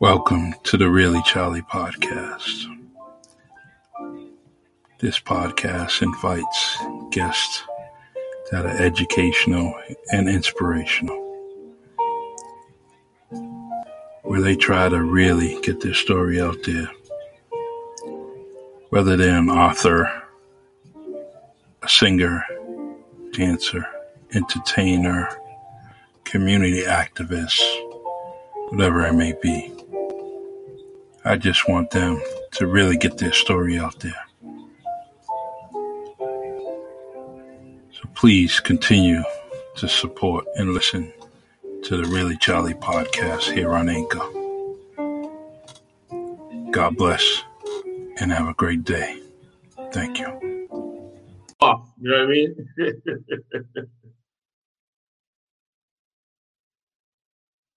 [0.00, 2.64] Welcome to the Really Charlie podcast.
[4.98, 6.78] This podcast invites
[7.10, 7.62] guests
[8.50, 9.74] that are educational
[10.10, 11.18] and inspirational,
[14.22, 16.88] where they try to really get their story out there.
[18.88, 20.10] Whether they're an author,
[21.82, 22.42] a singer,
[23.32, 23.84] dancer,
[24.32, 25.28] entertainer,
[26.24, 27.60] community activist,
[28.70, 29.74] whatever it may be.
[31.24, 32.20] I just want them
[32.52, 34.26] to really get their story out there.
[37.92, 39.22] So please continue
[39.76, 41.12] to support and listen
[41.84, 44.20] to the Really Charlie podcast here on Anchor.
[46.70, 47.42] God bless
[48.20, 49.20] and have a great day.
[49.92, 50.28] Thank you.
[51.60, 51.90] off.
[52.00, 52.56] You know what I mean?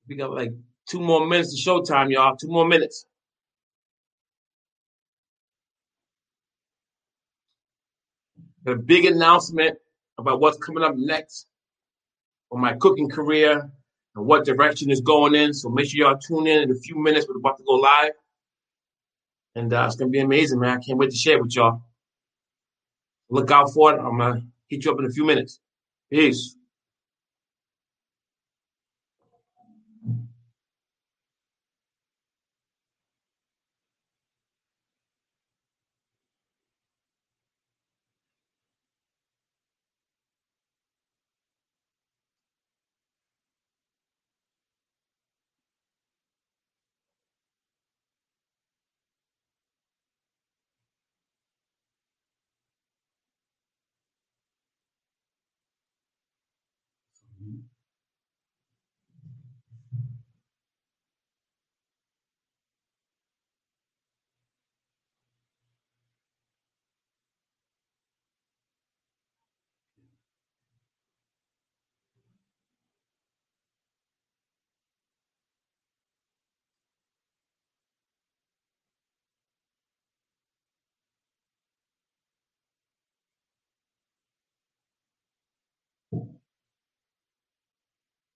[0.07, 0.52] we got like
[0.88, 2.35] two more minutes to showtime, y'all.
[2.38, 3.05] Two more minutes.
[8.38, 9.78] Got a big announcement
[10.17, 11.47] about what's coming up next
[12.50, 13.70] for my cooking career
[14.16, 15.53] and what direction is going in.
[15.53, 17.28] So make sure y'all tune in in a few minutes.
[17.28, 18.11] We're about to go live.
[19.55, 20.78] And uh, it's going to be amazing, man.
[20.78, 21.81] I can't wait to share it with y'all.
[23.30, 24.00] Look out for it.
[24.00, 25.59] I'm going to hit you up in a few minutes.
[26.09, 26.55] Peace.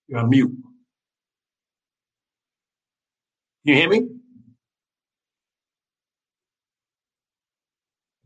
[0.07, 0.51] You're on mute.
[3.65, 3.97] Can you hear me?
[3.97, 4.29] I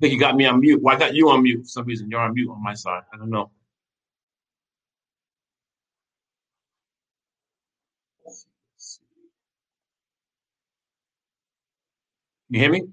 [0.02, 0.82] think you got me on mute.
[0.82, 2.10] Well, got you on mute for some reason.
[2.10, 3.04] You're on mute on my side.
[3.14, 3.52] I don't know.
[12.50, 12.84] You hear me?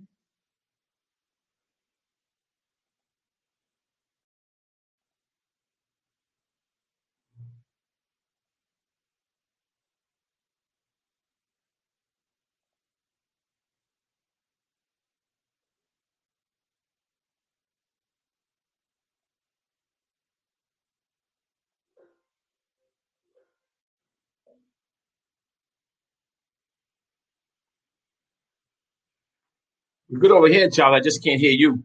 [30.10, 30.94] You're good over here, child.
[30.94, 31.82] I just can't hear you.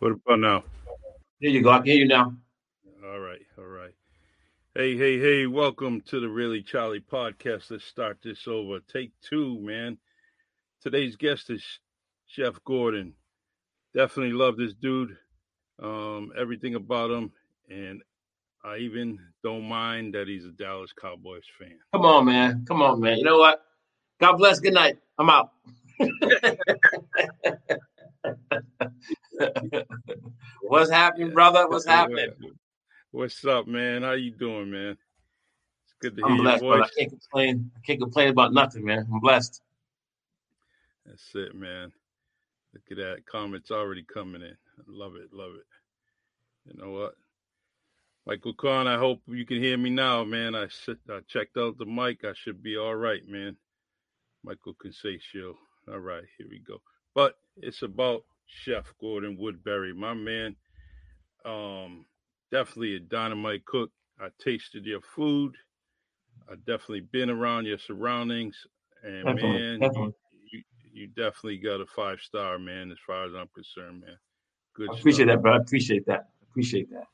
[0.00, 0.64] What about now?
[1.40, 1.70] There you go.
[1.70, 2.34] I can hear you now.
[3.06, 3.94] All right, all right.
[4.74, 7.70] Hey, hey, hey, welcome to the Really Charlie podcast.
[7.70, 8.80] Let's start this over.
[8.80, 9.96] Take two, man.
[10.82, 11.64] Today's guest is
[12.26, 13.14] Chef Gordon.
[13.94, 15.16] Definitely love this dude.
[15.82, 17.32] Um, everything about him.
[17.70, 18.02] And
[18.64, 21.78] I even don't mind that he's a Dallas Cowboys fan.
[21.92, 22.64] Come on, man.
[22.66, 23.18] Come on, man.
[23.18, 23.62] You know what?
[24.20, 24.58] God bless.
[24.58, 24.96] Good night.
[25.18, 25.50] I'm out.
[30.62, 31.68] What's happening, brother?
[31.68, 32.30] What's happening?
[33.10, 34.02] What's up, man?
[34.02, 34.96] How you doing, man?
[35.84, 36.82] It's good to hear I'm your blessed, brother.
[36.84, 36.90] voice.
[36.96, 37.70] I can't complain.
[37.76, 39.06] I can't complain about nothing, man.
[39.12, 39.60] I'm blessed.
[41.04, 41.92] That's it, man.
[42.72, 43.26] Look at that.
[43.26, 44.56] Comments already coming in.
[44.86, 45.66] Love it, love it.
[46.66, 47.14] You know what?
[48.26, 50.54] Michael Kahn, I hope you can hear me now, man.
[50.54, 52.24] I, sit, I checked out the mic.
[52.24, 53.56] I should be all right, man.
[54.42, 55.54] Michael Consatio.
[55.88, 56.80] All right, here we go.
[57.14, 60.56] But it's about Chef Gordon Woodbury, my man.
[61.44, 62.06] Um,
[62.50, 63.90] definitely a dynamite cook.
[64.18, 65.54] I tasted your food.
[66.50, 68.56] I definitely been around your surroundings,
[69.02, 70.14] and Definitely, man, definitely.
[70.50, 70.62] you, you
[70.92, 72.90] you definitely got a five star, man.
[72.90, 74.16] As far as I'm concerned, man.
[74.74, 75.36] Good I appreciate stuff.
[75.36, 75.52] that, bro.
[75.54, 76.28] I appreciate that.
[76.40, 77.04] I appreciate that.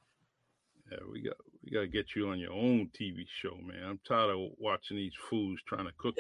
[0.90, 3.84] Yeah, we got we got to get you on your own TV show, man.
[3.84, 6.16] I'm tired of watching these fools trying to cook.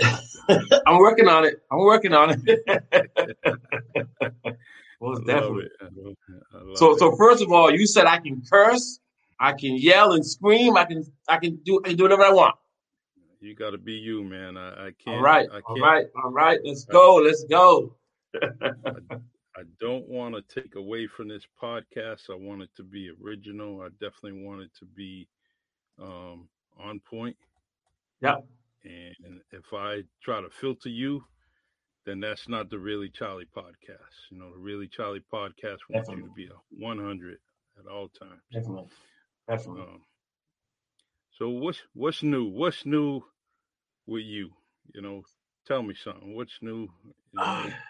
[0.86, 1.62] I'm working on it.
[1.72, 2.64] I'm working on it.
[5.00, 5.64] Love definitely.
[5.64, 5.72] it.
[5.80, 6.16] I love,
[6.54, 6.98] I So, it.
[6.98, 9.00] so first of all, you said I can curse.
[9.40, 10.76] I can yell and scream.
[10.76, 12.54] I can I can do I can do whatever I want.
[13.40, 14.58] You got to be you, man.
[14.58, 15.16] I, I can't.
[15.16, 16.60] All right, I can't, all right, all right.
[16.62, 17.16] Let's go.
[17.16, 17.96] Let's go.
[18.42, 19.16] I,
[19.56, 22.30] I don't want to take away from this podcast.
[22.30, 23.82] I want it to be original.
[23.82, 25.28] I definitely want it to be
[26.00, 26.48] um,
[26.78, 27.36] on point.
[28.22, 28.36] Yeah.
[28.84, 31.24] And if I try to filter you,
[32.06, 34.30] then that's not the Really Charlie podcast.
[34.30, 36.22] You know, the Really Charlie podcast wants Definitely.
[36.22, 37.38] you to be a 100
[37.78, 38.40] at all times.
[38.52, 38.88] Definitely.
[39.48, 39.82] Definitely.
[39.82, 40.00] Um,
[41.38, 42.44] so what's what's new?
[42.44, 43.22] What's new
[44.06, 44.50] with you?
[44.94, 45.22] You know,
[45.66, 46.34] tell me something.
[46.34, 46.88] What's new?
[47.32, 47.70] You know?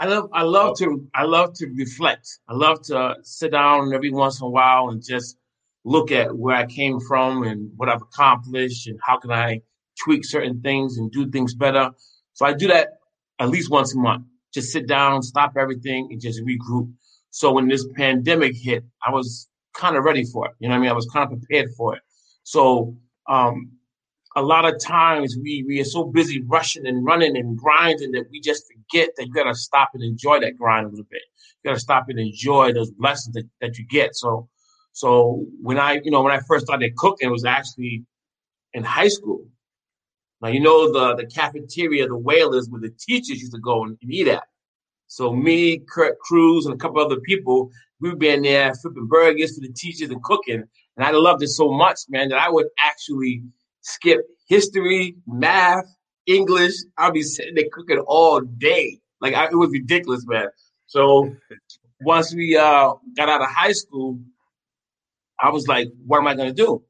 [0.00, 2.26] I love I love to I love to reflect.
[2.48, 5.36] I love to sit down every once in a while and just
[5.84, 9.60] look at where I came from and what I've accomplished and how can I
[10.02, 11.90] tweak certain things and do things better.
[12.32, 12.94] So I do that
[13.40, 14.24] at least once a month.
[14.54, 16.90] Just sit down, stop everything, and just regroup.
[17.28, 20.54] So when this pandemic hit, I was kind of ready for it.
[20.60, 20.90] You know what I mean?
[20.90, 22.02] I was kind of prepared for it.
[22.42, 22.96] So
[23.28, 23.72] um,
[24.34, 28.30] a lot of times we we are so busy rushing and running and grinding that
[28.30, 31.22] we just forget that you gotta stop and enjoy that grind a little bit.
[31.62, 34.14] You gotta stop and enjoy those blessings that, that you get.
[34.14, 34.48] So
[34.92, 38.04] so when I you know when I first started cooking, it was actually
[38.72, 39.44] in high school.
[40.40, 43.96] Now you know the the cafeteria, the Whalers, where the teachers used to go and,
[44.02, 44.44] and eat at.
[45.06, 47.70] So me, Kurt Cruz, and a couple other people,
[48.00, 50.62] we would be in there flipping burgers for the teachers and cooking.
[50.96, 53.42] And I loved it so much, man, that I would actually
[53.80, 55.86] skip history, math,
[56.26, 56.74] English.
[56.96, 59.00] I'll be sitting there cooking all day.
[59.20, 60.48] Like I, it was ridiculous, man.
[60.86, 61.34] So
[62.00, 64.18] once we uh, got out of high school,
[65.38, 66.82] I was like, what am I to do?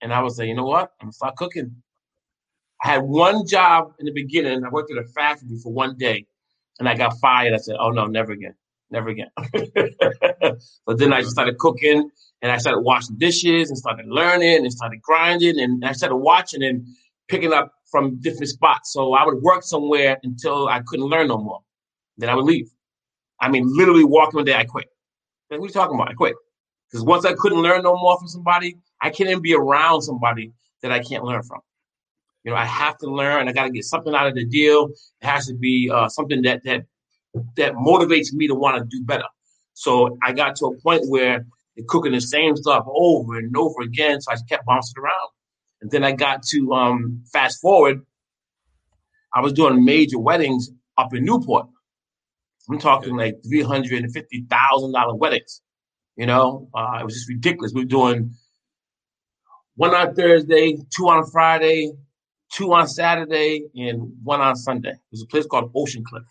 [0.00, 0.92] And I was like, you know what?
[1.00, 1.82] I'm to start cooking.
[2.82, 4.64] I had one job in the beginning.
[4.64, 6.26] I worked at a factory for one day
[6.78, 7.54] and I got fired.
[7.54, 8.54] I said, oh no, never again.
[8.90, 9.30] Never again.
[10.86, 12.10] but then I just started cooking
[12.42, 16.64] and I started washing dishes and started learning and started grinding and I started watching
[16.64, 16.88] and
[17.32, 18.92] picking up from different spots.
[18.92, 21.60] So I would work somewhere until I couldn't learn no more.
[22.18, 22.68] Then I would leave.
[23.40, 24.86] I mean, literally walking one day, I quit.
[25.48, 26.10] What are you talking about?
[26.10, 26.36] I quit.
[26.90, 30.52] Because once I couldn't learn no more from somebody, I can't even be around somebody
[30.82, 31.60] that I can't learn from.
[32.44, 33.48] You know, I have to learn.
[33.48, 34.88] I got to get something out of the deal.
[35.22, 36.84] It has to be uh, something that that
[37.56, 39.30] that motivates me to want to do better.
[39.72, 41.46] So I got to a point where
[41.76, 44.20] they're cooking the same stuff over and over again.
[44.20, 45.30] So I just kept bouncing around.
[45.82, 48.06] And then I got to um, fast forward.
[49.34, 51.66] I was doing major weddings up in Newport.
[52.70, 55.60] I'm talking like three hundred and fifty thousand dollar weddings.
[56.16, 57.72] You know, uh, it was just ridiculous.
[57.74, 58.34] We were doing
[59.74, 61.92] one on Thursday, two on Friday,
[62.52, 64.92] two on Saturday, and one on Sunday.
[65.10, 66.24] There's a place called Ocean Cliff.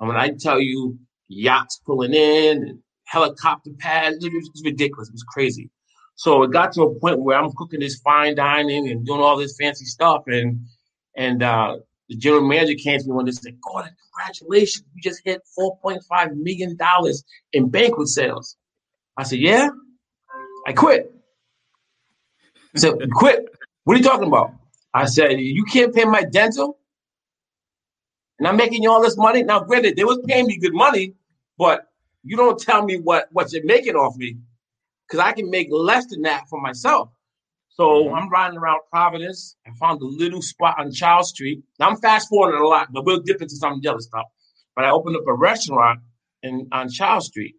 [0.00, 0.98] And when I tell you
[1.28, 5.08] yachts pulling in helicopter pads, it was ridiculous.
[5.08, 5.70] It was crazy.
[6.16, 9.38] So it got to a point where I'm cooking this fine dining and doing all
[9.38, 10.60] this fancy stuff, and
[11.16, 11.78] and uh,
[12.08, 14.84] the general manager came to me one day and said, "Gordon, congratulations!
[14.94, 18.56] You just hit 4.5 million dollars in banquet sales."
[19.16, 19.70] I said, "Yeah."
[20.66, 21.12] I quit.
[22.76, 23.46] I said, "Quit?
[23.84, 24.52] What are you talking about?"
[24.94, 26.74] I said, "You can't pay my dental."
[28.38, 29.42] and I'm making you all this money.
[29.42, 31.14] Now, granted, they was paying me good money,
[31.58, 31.88] but
[32.24, 34.36] you don't tell me what what you're making off me,
[35.06, 37.10] because I can make less than that for myself.
[37.68, 38.14] So mm-hmm.
[38.14, 39.56] I'm riding around Providence.
[39.66, 41.62] I found a little spot on Child Street.
[41.78, 44.24] Now I'm fast forwarding a lot, but we'll dip into some other stuff.
[44.74, 46.00] But I opened up a restaurant
[46.42, 47.54] in on Child Street,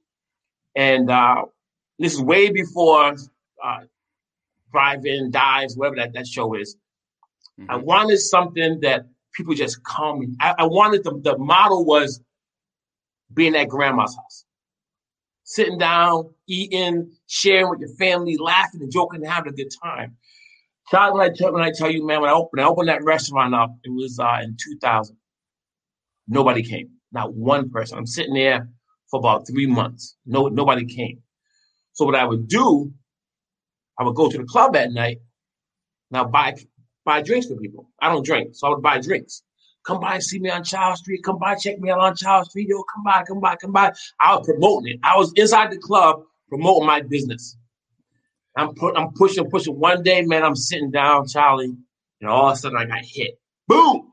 [0.76, 1.46] and uh,
[2.00, 3.16] this is way before
[3.64, 3.80] uh,
[4.72, 6.76] drive-in dives, whatever that, that show is.
[7.60, 7.72] Mm-hmm.
[7.72, 10.36] I wanted something that people just come.
[10.40, 12.22] I, I wanted the, the model was
[13.34, 14.46] being at grandma's house,
[15.48, 20.18] sitting down, eating, sharing with your family, laughing and joking and having a good time.
[20.92, 23.04] Child, when I tell when I tell you, man, when I opened, I opened that
[23.04, 25.16] restaurant up, it was uh, in 2000.
[26.28, 27.98] Nobody came, not one person.
[27.98, 28.70] I'm sitting there
[29.10, 30.18] for about three months.
[30.26, 31.24] No, nobody came.
[31.94, 32.92] So what I would do,
[33.98, 35.20] I would go to the club at night.
[36.12, 36.56] Now buy
[37.06, 37.90] buy drinks for people.
[38.02, 39.44] I don't drink, so I would buy drinks.
[39.88, 41.24] Come by and see me on Charles Street.
[41.24, 42.68] Come by, check me out on Charles Street.
[42.68, 43.94] Yo, come by, come by, come by.
[44.20, 45.00] I was promoting it.
[45.02, 47.56] I was inside the club promoting my business.
[48.58, 49.80] I'm put, I'm pushing, pushing.
[49.80, 51.74] One day, man, I'm sitting down, Charlie,
[52.20, 53.40] and all of a sudden I got hit.
[53.70, 54.12] Boom!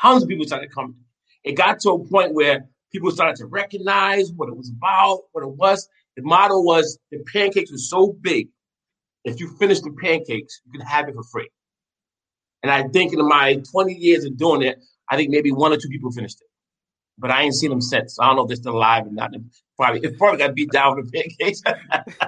[0.00, 0.96] Tons of people started coming.
[1.44, 5.44] It got to a point where people started to recognize what it was about, what
[5.44, 5.88] it was.
[6.16, 8.48] The model was the pancakes were so big.
[9.24, 11.50] If you finish the pancakes, you can have it for free.
[12.62, 14.78] And I think in my 20 years of doing it,
[15.12, 16.48] I think maybe one or two people finished it.
[17.18, 18.18] but I ain't seen them since.
[18.20, 19.32] I don't know if they're still alive or not.
[19.78, 21.62] Probably it probably got beat down with pancakes.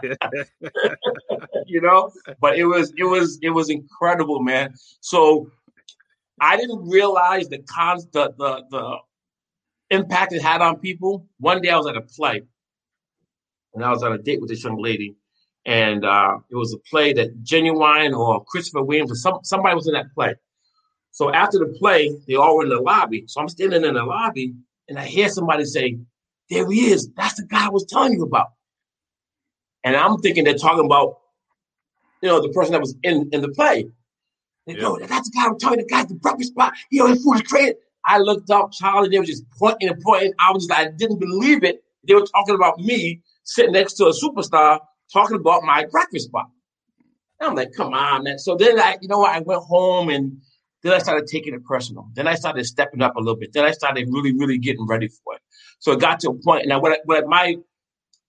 [1.67, 4.75] you know, but it was it was it was incredible, man.
[5.01, 5.51] So
[6.41, 8.99] I didn't realize the cons the the the
[9.91, 11.27] impact it had on people.
[11.39, 12.43] One day I was at a play,
[13.75, 15.17] and I was on a date with this young lady,
[15.67, 19.89] and uh, it was a play that Ginuwine or Christopher Williams or some somebody was
[19.89, 20.35] in that play.
[21.15, 23.23] So after the play, they all were in the lobby.
[23.29, 24.53] So I'm standing in the lobby,
[24.89, 25.97] and I hear somebody say,
[26.51, 27.09] "There he is.
[27.17, 28.49] That's the guy I was telling you about."
[29.85, 31.21] And I'm thinking they're talking about,
[32.21, 33.89] you know, the person that was in in the play.
[34.67, 35.79] They go, "That's the guy I'm talking.
[35.79, 36.73] The guy at the breakfast spot.
[36.91, 39.09] You know, his food is great." I looked up, Charlie.
[39.09, 40.35] They were just pointing and pointing.
[40.41, 41.85] I was just, like, I didn't believe it.
[42.07, 44.81] They were talking about me sitting next to a superstar
[45.13, 46.51] talking about my breakfast spot.
[47.41, 48.39] And I'm like, come on, man.
[48.39, 50.39] So then I, you know, I went home and
[50.85, 52.11] then I started taking it personal.
[52.13, 53.55] Then I started stepping up a little bit.
[53.55, 55.41] Then I started really, really getting ready for it.
[55.79, 56.69] So it got to a point.
[56.69, 57.57] Now, what, I, what my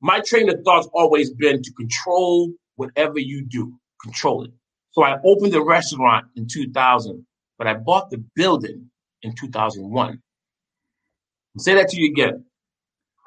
[0.01, 4.51] my train of thought's always been to control whatever you do, control it.
[4.91, 7.25] So I opened the restaurant in 2000,
[7.57, 8.89] but I bought the building
[9.21, 10.09] in 2001.
[10.09, 10.17] I'll
[11.61, 12.45] say that to you again.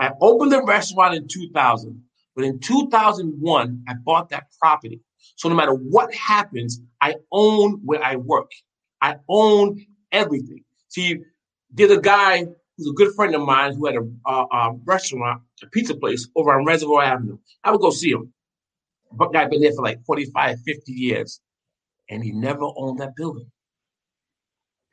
[0.01, 2.03] I opened the restaurant in 2000,
[2.35, 5.01] but in 2001, I bought that property.
[5.37, 8.51] So no matter what happens, I own where I work.
[9.01, 10.65] I own everything.
[10.89, 11.21] See,
[11.71, 12.45] there's a guy
[12.77, 16.29] who's a good friend of mine who had a, a, a restaurant, a pizza place
[16.37, 17.39] over on Reservoir Avenue.
[17.65, 18.33] I would go see him.
[19.13, 21.41] But guy been there for like 45, 50 years,
[22.11, 23.51] and he never owned that building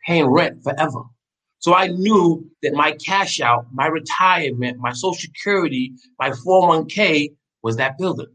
[0.06, 1.04] paying rent forever.
[1.60, 7.34] So I knew that my cash out, my retirement, my social security, my 401k
[7.64, 8.28] was that building.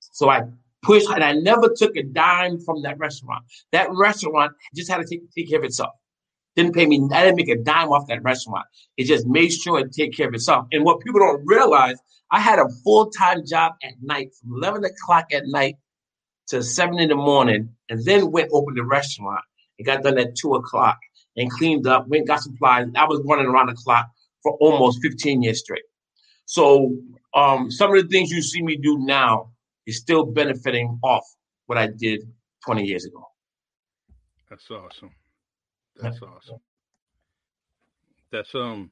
[0.00, 0.42] So I
[0.82, 3.44] pushed and I never took a dime from that restaurant.
[3.72, 5.92] That restaurant just had to take, take care of itself.
[6.56, 8.66] Didn't pay me, I didn't make a dime off that restaurant.
[8.96, 10.66] It just made sure it take care of itself.
[10.72, 11.96] And what people don't realize,
[12.30, 15.76] I had a full-time job at night from 11 o'clock at night
[16.48, 19.44] to seven in the morning and then went open the restaurant
[19.82, 20.98] it got done at two o'clock
[21.36, 22.86] and cleaned up, went got supplies.
[22.94, 24.08] I was running around the clock
[24.42, 25.82] for almost 15 years straight.
[26.44, 26.96] So
[27.34, 29.50] um, some of the things you see me do now
[29.86, 31.24] is still benefiting off
[31.66, 32.22] what I did
[32.64, 33.26] 20 years ago.
[34.48, 35.10] That's awesome.
[36.00, 36.28] That's yeah.
[36.28, 36.58] awesome.
[38.30, 38.90] That's um.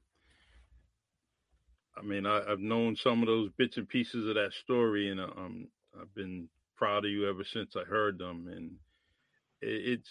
[1.96, 5.20] I mean, I, have known some of those bits and pieces of that story, and
[5.20, 5.68] um,
[6.00, 8.48] I've been proud of you ever since I heard them.
[8.48, 8.70] And
[9.60, 10.08] it, it's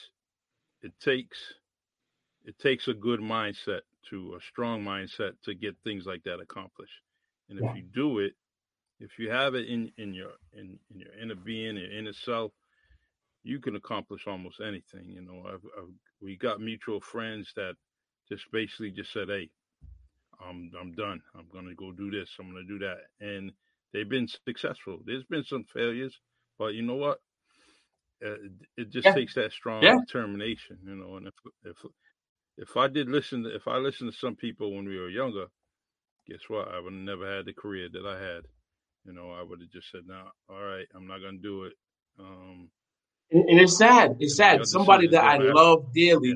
[0.81, 1.37] it takes
[2.45, 7.01] it takes a good mindset to a strong mindset to get things like that accomplished.
[7.49, 7.75] And if yeah.
[7.75, 8.33] you do it,
[8.99, 12.51] if you have it in in your in, in your inner being, your inner self,
[13.43, 15.05] you can accomplish almost anything.
[15.07, 15.89] You know, I've, I've,
[16.21, 17.75] we got mutual friends that
[18.29, 19.49] just basically just said, "Hey,
[20.45, 21.21] I'm I'm done.
[21.35, 22.29] I'm gonna go do this.
[22.39, 23.51] I'm gonna do that," and
[23.93, 24.99] they've been successful.
[25.05, 26.19] There's been some failures,
[26.57, 27.19] but you know what?
[28.25, 28.35] Uh,
[28.75, 29.13] it just yeah.
[29.13, 29.97] takes that strong yeah.
[30.05, 31.15] determination, you know.
[31.15, 31.77] And if if
[32.57, 35.45] if I did listen, to, if I listened to some people when we were younger,
[36.27, 36.67] guess what?
[36.67, 38.43] I would never had the career that I had.
[39.09, 41.73] You know, I would have just said, "No, all right, I'm not gonna do it."
[42.19, 42.69] Um,
[43.31, 44.17] and, and it's sad.
[44.19, 44.63] It's sad.
[44.67, 46.29] Somebody that I love dearly.
[46.29, 46.35] Yeah.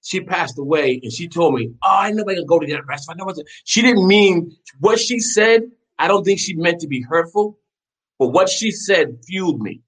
[0.00, 3.20] She passed away, and she told me, "Oh, I never gonna go to that restaurant."
[3.20, 3.50] I wasn't.
[3.64, 5.64] She didn't mean what she said.
[5.98, 7.58] I don't think she meant to be hurtful,
[8.18, 9.82] but what she said fueled me.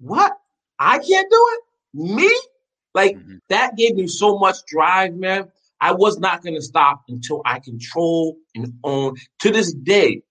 [0.00, 0.36] What?
[0.80, 1.60] I can't do it?
[2.16, 2.40] Me?
[2.96, 3.36] Like mm-hmm.
[3.48, 5.52] that gave me so much drive, man.
[5.80, 9.16] I was not going to stop until I control and own.
[9.40, 10.22] To this day,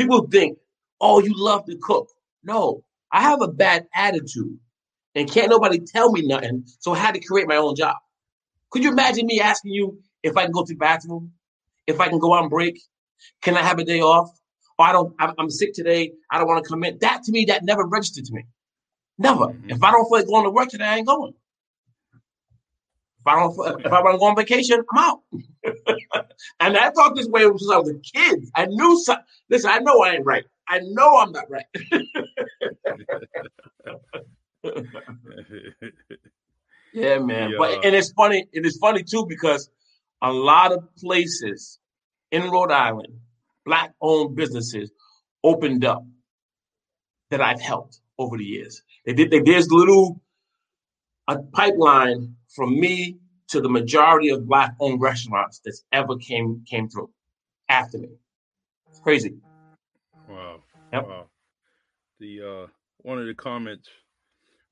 [0.00, 0.58] people think,
[1.00, 2.08] oh, you love to cook.
[2.42, 4.58] No, I have a bad attitude
[5.14, 6.64] and can't nobody tell me nothing.
[6.78, 7.96] So I had to create my own job.
[8.70, 11.32] Could you imagine me asking you if I can go to the bathroom?
[11.86, 12.80] If I can go on break?
[13.42, 14.30] Can I have a day off?
[14.78, 16.12] Or I don't, I'm, I'm sick today.
[16.30, 16.98] I don't want to come in.
[17.00, 18.44] That to me, that never registered to me.
[19.18, 19.46] Never.
[19.46, 19.70] Mm-hmm.
[19.70, 21.34] If I don't feel like going to work today, I ain't going.
[23.20, 25.20] If I don't, if I want to go on vacation, I'm out.
[26.60, 28.48] and I thought this way since I was a kid.
[28.54, 28.98] I knew.
[29.02, 29.18] Some,
[29.50, 30.44] listen, I know I ain't right.
[30.66, 31.66] I know I'm not right.
[36.94, 37.50] yeah, man.
[37.50, 37.56] Yeah.
[37.58, 38.46] But uh, and it's funny.
[38.52, 39.68] It is funny too because
[40.22, 41.78] a lot of places
[42.30, 43.18] in Rhode Island,
[43.66, 44.90] black-owned businesses
[45.44, 46.06] opened up
[47.30, 48.82] that I've helped over the years.
[49.04, 49.30] They did.
[49.30, 50.22] They, there's little
[51.28, 57.10] a pipeline from me to the majority of black-owned restaurants that's ever came came through
[57.68, 58.08] after me.
[58.88, 59.34] It's crazy.
[60.28, 60.62] Wow.
[60.92, 61.06] Yep.
[61.06, 61.26] Wow.
[62.18, 62.66] The uh,
[62.98, 63.88] one of the comments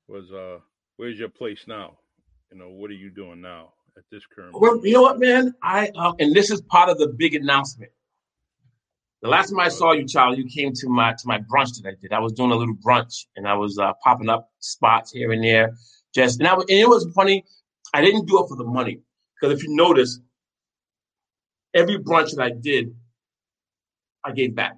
[0.07, 0.59] was, uh,
[0.97, 1.97] "Where's your place now?
[2.51, 4.53] You know, what are you doing now?" at this current?
[4.53, 4.87] Well, moment?
[4.87, 5.53] you know what, man?
[5.61, 7.91] I uh, and this is part of the big announcement.
[9.21, 11.89] The last time I saw you, Charlie, you came to my to my brunch that
[11.89, 12.13] I did.
[12.13, 15.43] I was doing a little brunch and I was uh, popping up spots here and
[15.43, 15.73] there.
[16.15, 17.45] Just and, I, and it was funny.
[17.93, 19.01] I didn't do it for the money
[19.35, 20.19] because if you notice,
[21.73, 22.95] every brunch that I did,
[24.23, 24.77] I gave back.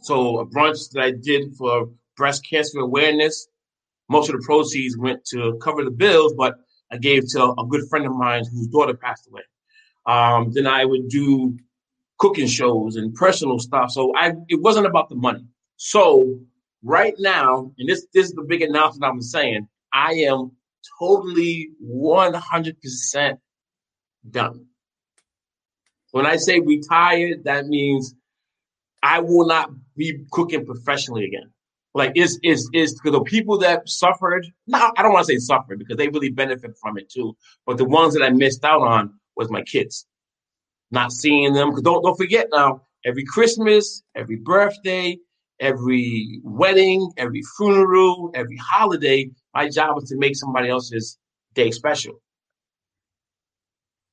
[0.00, 3.48] So a brunch that I did for breast cancer awareness,
[4.08, 6.54] most of the proceeds went to cover the bills, but
[6.90, 9.42] I gave to a good friend of mine whose daughter passed away.
[10.06, 11.58] Um, then I would do
[12.18, 13.90] cooking shows and personal stuff.
[13.90, 15.44] So I it wasn't about the money.
[15.76, 16.40] So
[16.82, 20.52] right now, and this this is the big announcement I'm saying, I am
[20.98, 23.38] totally 100%
[24.30, 24.66] done.
[26.10, 28.14] When I say retired, that means
[29.02, 31.52] I will not be cooking professionally again.
[31.94, 35.78] Like is is is the people that suffered, no, I don't want to say suffered
[35.78, 37.36] because they really benefit from it too.
[37.66, 40.06] But the ones that I missed out on was my kids.
[40.90, 41.70] Not seeing them.
[41.70, 45.18] Because don't don't forget now, every Christmas, every birthday,
[45.60, 51.18] every wedding, every funeral, every holiday, my job is to make somebody else's
[51.54, 52.20] day special.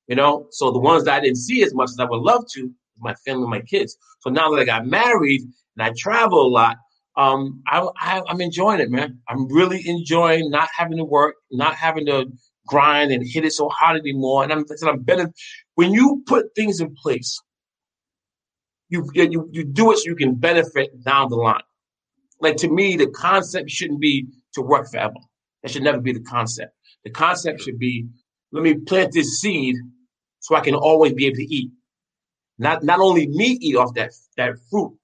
[0.07, 2.45] You know, so the ones that I didn't see as much as I would love
[2.53, 3.97] to, my family, my kids.
[4.19, 6.77] So now that I got married and I travel a lot,
[7.17, 9.19] um, I, I, I'm enjoying it, man.
[9.27, 12.31] I'm really enjoying not having to work, not having to
[12.67, 14.43] grind and hit it so hard anymore.
[14.43, 15.31] And I'm, I'm better.
[15.75, 17.41] When you put things in place,
[18.89, 21.63] you, you you do it so you can benefit down the line.
[22.39, 25.15] Like to me, the concept shouldn't be to work forever.
[25.61, 26.75] That should never be the concept.
[27.03, 28.07] The concept should be,
[28.51, 29.75] let me plant this seed
[30.39, 31.71] so I can always be able to eat.
[32.57, 34.97] Not not only me eat off that that fruit,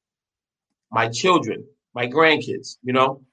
[0.91, 3.23] my children, my grandkids, you know.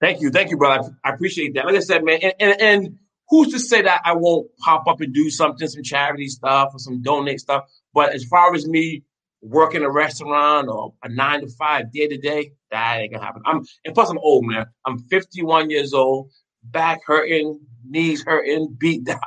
[0.00, 0.90] Thank you, thank you, brother.
[1.04, 1.66] I, I appreciate that.
[1.66, 5.00] Like I said, man, and, and, and who's to say that I won't pop up
[5.00, 7.64] and do something, some charity stuff or some donate stuff?
[7.92, 9.04] But as far as me
[9.40, 13.42] working a restaurant or a nine to five day to day, that ain't gonna happen.
[13.46, 14.66] I'm and plus I'm old, man.
[14.84, 16.30] I'm 51 years old,
[16.64, 19.18] back hurting, knees hurting, beat down.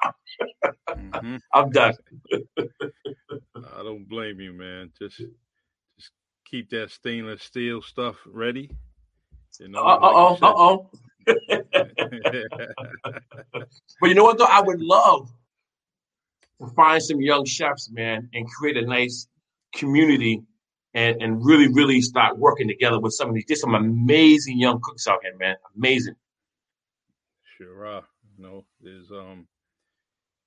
[0.90, 1.38] mm-hmm.
[1.54, 1.94] I'm done.
[2.34, 4.92] I don't blame you, man.
[5.00, 6.12] Just just
[6.46, 8.70] keep that stainless steel stuff ready.
[9.62, 10.90] You know, uh oh, uh oh.
[14.02, 14.46] but you know what though?
[14.46, 15.32] I would love
[16.60, 19.28] to find some young chefs, man, and create a nice
[19.74, 20.44] community
[20.98, 23.46] and, and really, really start working together with some of these.
[23.48, 25.56] There's some amazing young cooks out here, man.
[25.78, 26.16] Amazing.
[27.56, 28.04] Sure are.
[28.36, 29.48] You know, there's um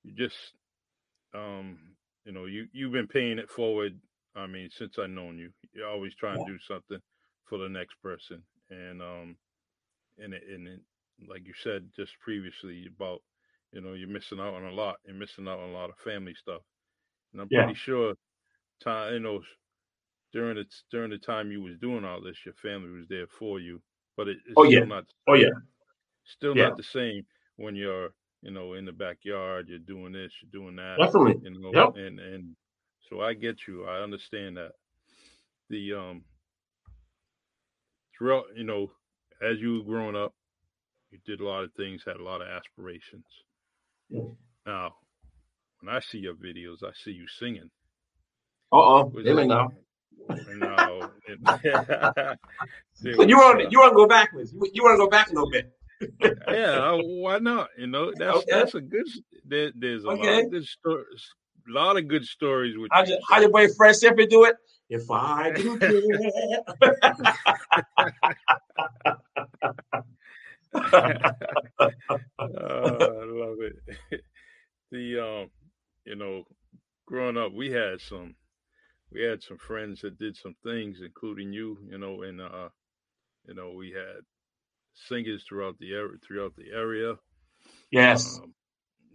[0.02, 0.36] you just
[1.34, 1.78] um
[2.24, 3.96] you know, you you've been paying it forward.
[4.34, 6.46] I mean, since I've known you, you're always trying yeah.
[6.46, 6.98] to do something
[7.44, 9.36] for the next person, and um,
[10.18, 10.80] and it, and it,
[11.28, 13.20] like you said just previously about,
[13.72, 14.96] you know, you're missing out on a lot.
[15.04, 16.62] You're missing out on a lot of family stuff,
[17.32, 17.64] and I'm yeah.
[17.64, 18.14] pretty sure,
[18.82, 19.40] time you know,
[20.32, 23.60] during the during the time you was doing all this, your family was there for
[23.60, 23.80] you,
[24.16, 25.04] but it, it's oh yeah, not.
[25.28, 25.48] Oh yeah,
[26.24, 26.68] still yeah.
[26.68, 27.24] not the same
[27.56, 28.10] when you're
[28.42, 30.96] you know, in the backyard, you're doing this, you're doing that.
[30.98, 31.40] Definitely.
[31.42, 31.96] You know, yep.
[31.96, 32.56] and and
[33.08, 33.86] so I get you.
[33.86, 34.72] I understand that.
[35.68, 36.24] The um
[38.16, 38.90] throughout, you know,
[39.42, 40.34] as you were growing up,
[41.10, 43.26] you did a lot of things, had a lot of aspirations.
[44.08, 44.22] Yeah.
[44.66, 44.94] Now,
[45.80, 47.70] when I see your videos, I see you singing.
[48.72, 49.72] Uh oh, now.
[50.56, 51.10] No,
[53.02, 54.52] you want you want to go backwards.
[54.52, 55.72] You, you want to go back a little bit
[56.48, 57.68] yeah, why not?
[57.78, 58.46] You know, that's okay.
[58.50, 59.06] that's a good.
[59.44, 60.36] There, there's a okay.
[60.36, 61.34] lot of good stories.
[61.68, 64.56] A lot of good stories with how, you, how your boy Fred Sanford do it?
[64.88, 66.64] If I do it.
[70.74, 70.82] oh,
[72.38, 74.24] I love it.
[74.90, 75.50] The um,
[76.04, 76.44] you know,
[77.06, 78.34] growing up, we had some,
[79.12, 81.78] we had some friends that did some things, including you.
[81.88, 82.68] You know, and uh,
[83.46, 84.22] you know, we had
[84.94, 86.16] singers throughout the area.
[86.26, 87.14] Throughout the area.
[87.90, 88.38] Yes.
[88.42, 88.54] Um,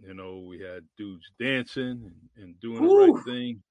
[0.06, 3.06] you know, we had dudes dancing and, and doing Ooh.
[3.06, 3.62] the right thing.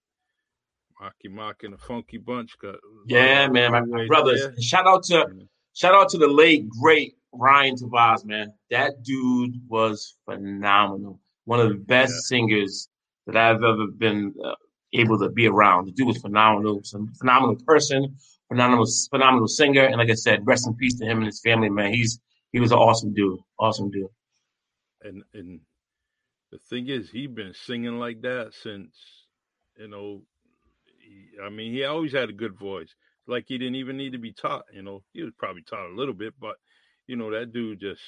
[0.99, 4.41] Marky Mark and the Funky Bunch got yeah, man, my, my brothers.
[4.41, 4.61] There.
[4.61, 5.43] Shout out to yeah.
[5.73, 8.53] shout out to the late great Ryan Tavares, man.
[8.71, 11.19] That dude was phenomenal.
[11.43, 12.37] One of the best yeah.
[12.37, 12.87] singers
[13.27, 14.55] that I've ever been uh,
[14.99, 15.87] able to be around.
[15.87, 16.81] The dude was phenomenal.
[16.83, 18.15] Some phenomenal person,
[18.47, 21.69] phenomenal, phenomenal singer, and like I said, rest in peace to him and his family,
[21.69, 21.93] man.
[21.93, 22.19] He's
[22.51, 24.09] he was an awesome dude, awesome dude.
[25.01, 25.59] And and
[26.51, 28.95] the thing is, he been singing like that since
[29.77, 30.21] you know.
[30.99, 32.93] He, I mean, he always had a good voice.
[33.27, 34.65] Like he didn't even need to be taught.
[34.73, 36.55] You know, he was probably taught a little bit, but
[37.07, 38.01] you know that dude just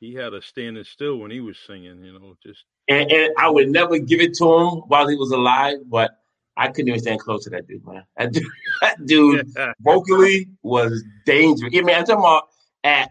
[0.00, 2.02] he had a standing still when he was singing.
[2.02, 5.30] You know, just and, and I would never give it to him while he was
[5.30, 6.12] alive, but
[6.56, 8.04] I couldn't even stand close to that dude, man.
[8.16, 8.46] That dude,
[8.80, 11.72] that dude vocally was dangerous.
[11.74, 12.48] I mean, I'm talking about
[12.84, 13.10] at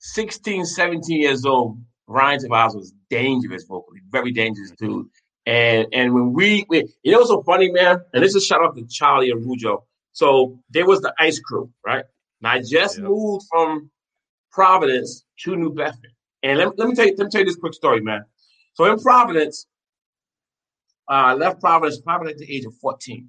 [0.00, 5.06] 16, 17 years old, Ryan Tavares was dangerous vocally, very dangerous dude.
[5.46, 8.00] And and when we, we you know, so funny, man.
[8.12, 9.82] And this is shout out to Charlie and Rujo.
[10.12, 12.04] So there was the Ice Crew, right?
[12.40, 13.90] And I just moved from
[14.50, 16.12] Providence to New Bedford.
[16.42, 18.24] And let, let me tell you, let me tell you this quick story, man.
[18.78, 19.66] So in Providence,
[21.08, 23.28] I uh, left Providence probably at the age of 14.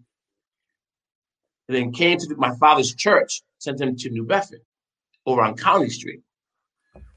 [1.67, 4.61] And then came to my father's church, sent him to New Bedford
[5.25, 6.21] over on County Street.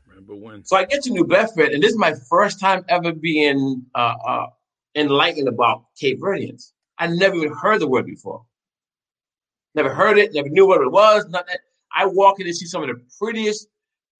[0.08, 0.64] Remember when?
[0.64, 4.14] So I get to New Bedford, and this is my first time ever being uh,
[4.26, 4.46] uh,
[4.94, 6.72] enlightened about Cape Verdeans.
[6.96, 8.46] I never even heard the word before.
[9.74, 11.26] Never heard it, never knew what it was.
[11.28, 11.56] Nothing.
[11.94, 13.68] I walk in and see some of the prettiest,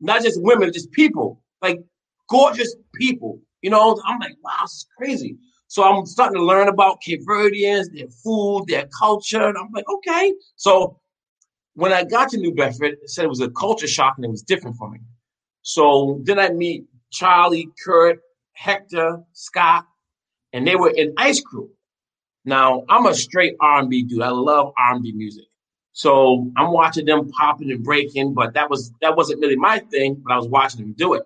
[0.01, 1.83] not just women, just people, like
[2.29, 3.41] gorgeous people.
[3.63, 5.39] You know, I'm like, wow, this is crazy.
[5.69, 9.49] So I'm starting to learn about Cape Verdeans, their food, their culture.
[9.49, 10.35] And I'm like, okay.
[10.57, 11.01] So
[11.75, 14.31] when I got to New Bedford, it said it was a culture shock and it
[14.31, 14.99] was different for me.
[15.63, 18.21] So then I meet Charlie, Kurt,
[18.53, 19.87] Hector, Scott,
[20.53, 21.71] and they were in Ice Crew.
[22.45, 24.23] Now I'm a straight R&B dude.
[24.23, 25.45] I love R&B music.
[25.93, 30.23] So I'm watching them popping and breaking, but that was that wasn't really my thing.
[30.23, 31.23] But I was watching them do it.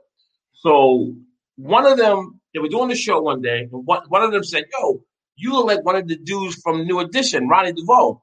[0.53, 1.14] So
[1.57, 4.45] one of them, they were doing the show one day, and one, one of them
[4.45, 5.03] said, "Yo,
[5.37, 8.23] you look like one of the dudes from New Edition, Ronnie DeVoe."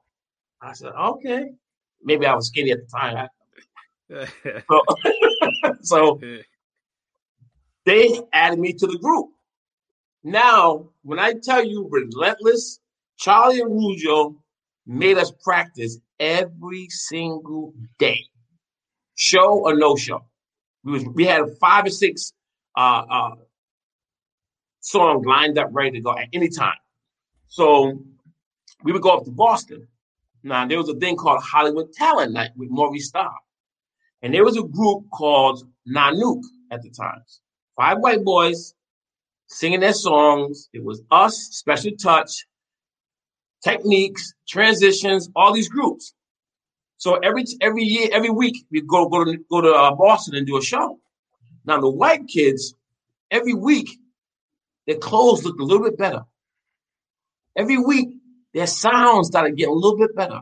[0.60, 1.50] I said, "Okay."
[2.02, 3.28] Maybe I was skinny at the time.
[4.68, 4.82] so,
[5.80, 6.20] so
[7.86, 9.30] they added me to the group.
[10.22, 12.78] Now, when I tell you relentless,
[13.18, 14.36] Charlie and Rujo
[14.86, 18.24] made us practice every single day,
[19.16, 20.24] show or no show.
[20.84, 22.32] We was we had five or six
[22.76, 23.34] uh, uh,
[24.80, 26.76] songs lined up ready to go at any time.
[27.48, 28.02] So
[28.82, 29.88] we would go up to Boston.
[30.42, 33.34] Now there was a thing called Hollywood Talent Night with Maurice Starr,
[34.22, 37.22] and there was a group called Nynuk at the time.
[37.76, 38.74] Five white boys
[39.48, 40.68] singing their songs.
[40.72, 42.46] It was us, Special Touch,
[43.62, 46.14] Techniques, Transitions, all these groups.
[46.98, 50.46] So every every year, every week, we go go to go to uh, Boston and
[50.46, 50.98] do a show.
[51.64, 52.74] Now the white kids,
[53.30, 53.88] every week,
[54.86, 56.24] their clothes looked a little bit better.
[57.56, 58.08] Every week,
[58.52, 60.40] their sound started getting a little bit better.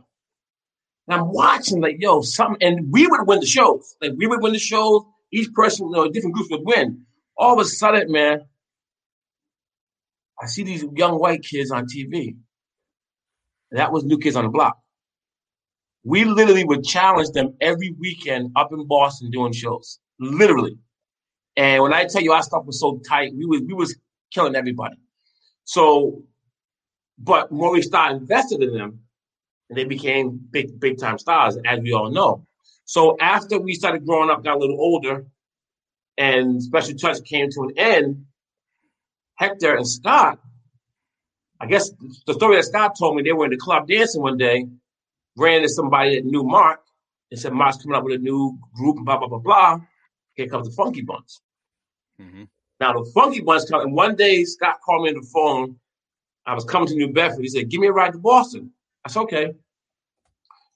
[1.08, 3.96] And I'm watching like, yo, something, and we would win the shows.
[4.00, 5.02] Like we would win the shows.
[5.32, 7.06] Each person, you know, different groups would win.
[7.36, 8.42] All of a sudden, man,
[10.40, 12.36] I see these young white kids on TV.
[13.70, 14.78] That was New Kids on the Block.
[16.04, 19.98] We literally would challenge them every weekend up in Boston doing shows.
[20.18, 20.76] Literally.
[21.56, 23.96] And when I tell you our stuff was so tight, we was we was
[24.32, 24.96] killing everybody.
[25.64, 26.24] So,
[27.18, 29.00] but Maurice Starr invested in them,
[29.68, 32.46] and they became big big time stars, as we all know.
[32.84, 35.26] So after we started growing up, got a little older,
[36.18, 38.26] and Special Touch came to an end,
[39.36, 40.38] Hector and Scott,
[41.60, 41.90] I guess
[42.26, 44.66] the story that Scott told me, they were in the club dancing one day,
[45.36, 46.80] ran into somebody that knew Mark,
[47.30, 49.80] and said Mark's coming up with a new group, and blah blah blah blah.
[50.34, 51.30] Here comes the Funky Bunch.
[52.20, 52.44] Mm-hmm.
[52.80, 55.76] Now the Funky Bunch come, and one day Scott called me on the phone.
[56.46, 57.42] I was coming to New Bedford.
[57.42, 58.70] He said, "Give me a ride to Boston."
[59.04, 59.54] I said, "Okay." He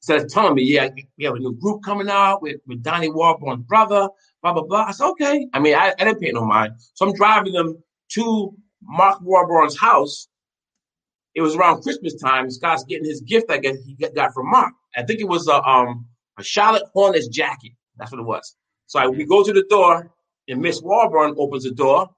[0.00, 0.88] said, telling me, "Yeah,
[1.18, 4.08] we have a new group coming out with, with Donnie Wahlberg's brother."
[4.42, 4.84] Blah blah blah.
[4.88, 7.82] I said, "Okay." I mean, I, I didn't pay no mind, so I'm driving them
[8.12, 10.28] to Mark Wahlberg's house.
[11.34, 12.50] It was around Christmas time.
[12.50, 13.50] Scott's getting his gift.
[13.50, 14.72] I guess he got from Mark.
[14.96, 16.06] I think it was a um
[16.38, 17.72] a Charlotte Hornets jacket.
[17.96, 18.56] That's what it was.
[18.86, 20.12] So we go to the door,
[20.48, 22.08] and Miss Wahlberg opens the door.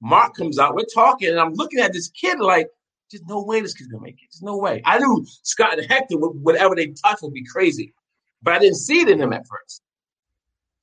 [0.00, 0.74] Mark comes out.
[0.74, 2.68] We're talking, and I'm looking at this kid like,
[3.10, 4.28] there's no way this kid's gonna make it.
[4.32, 4.82] There's no way.
[4.84, 7.92] I knew Scott and Hector, whatever they touch, would be crazy,
[8.42, 9.82] but I didn't see it in him at first.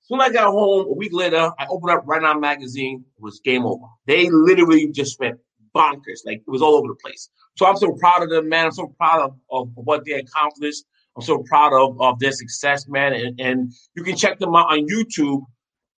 [0.02, 3.04] Soon I got home, a week later, I opened up Right Now magazine.
[3.18, 3.86] It was game over.
[4.06, 5.40] They literally just went
[5.76, 6.26] bonkers.
[6.26, 7.30] Like it was all over the place.
[7.56, 8.66] So I'm so proud of them, man.
[8.68, 10.84] I'm so proud of, of what they accomplished.
[11.18, 13.14] I'm so proud of, of their success, man.
[13.14, 15.42] And, and you can check them out on YouTube,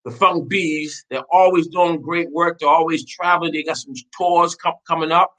[0.06, 1.06] the Funk Bees.
[1.10, 2.60] They're always doing great work.
[2.60, 3.52] They're always traveling.
[3.52, 5.34] They got some tours com- coming up.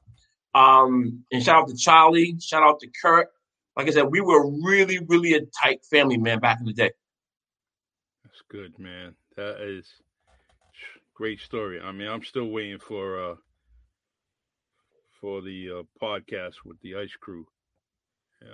[0.53, 2.35] Um, and shout out to Charlie.
[2.41, 3.29] Shout out to Kurt.
[3.77, 6.91] Like I said, we were really, really a tight family, man, back in the day.
[8.25, 9.15] That's good, man.
[9.37, 9.87] That is
[11.15, 11.81] great story.
[11.81, 13.35] I mean, I'm still waiting for uh
[15.21, 17.47] for the uh, podcast with the Ice Crew.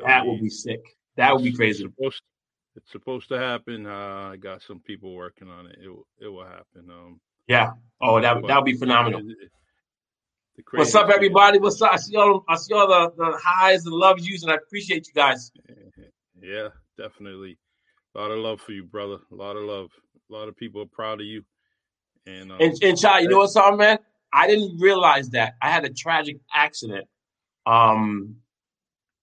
[0.05, 0.81] that will be sick.
[1.17, 1.85] That would be crazy.
[1.85, 2.23] Supposed,
[2.77, 3.87] it's supposed to happen.
[3.87, 5.79] Uh, I got some people working on it.
[5.83, 6.91] It will, it will happen.
[6.91, 7.73] Um, yeah.
[8.01, 9.23] Oh, that that would be phenomenal.
[10.73, 11.59] What's up, everybody?
[11.59, 11.93] What's up?
[11.93, 15.07] I see all I see all the, the highs and loves you, and I appreciate
[15.07, 15.51] you guys.
[16.43, 17.57] Yeah, definitely.
[18.15, 19.17] A lot of love for you, brother.
[19.33, 19.91] A lot of love.
[20.29, 21.43] A lot of people are proud of you.
[22.27, 23.99] And um, and, and Chai, you know what's up, man?
[24.31, 27.07] I didn't realize that I had a tragic accident
[27.65, 28.37] um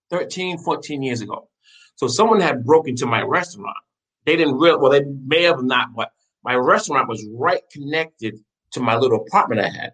[0.10, 1.48] 13, 14 years ago.
[2.02, 3.78] So someone had broken into my restaurant.
[4.26, 6.10] They didn't real well, they may have not, but
[6.44, 8.40] my restaurant was right connected
[8.72, 9.94] to my little apartment I had.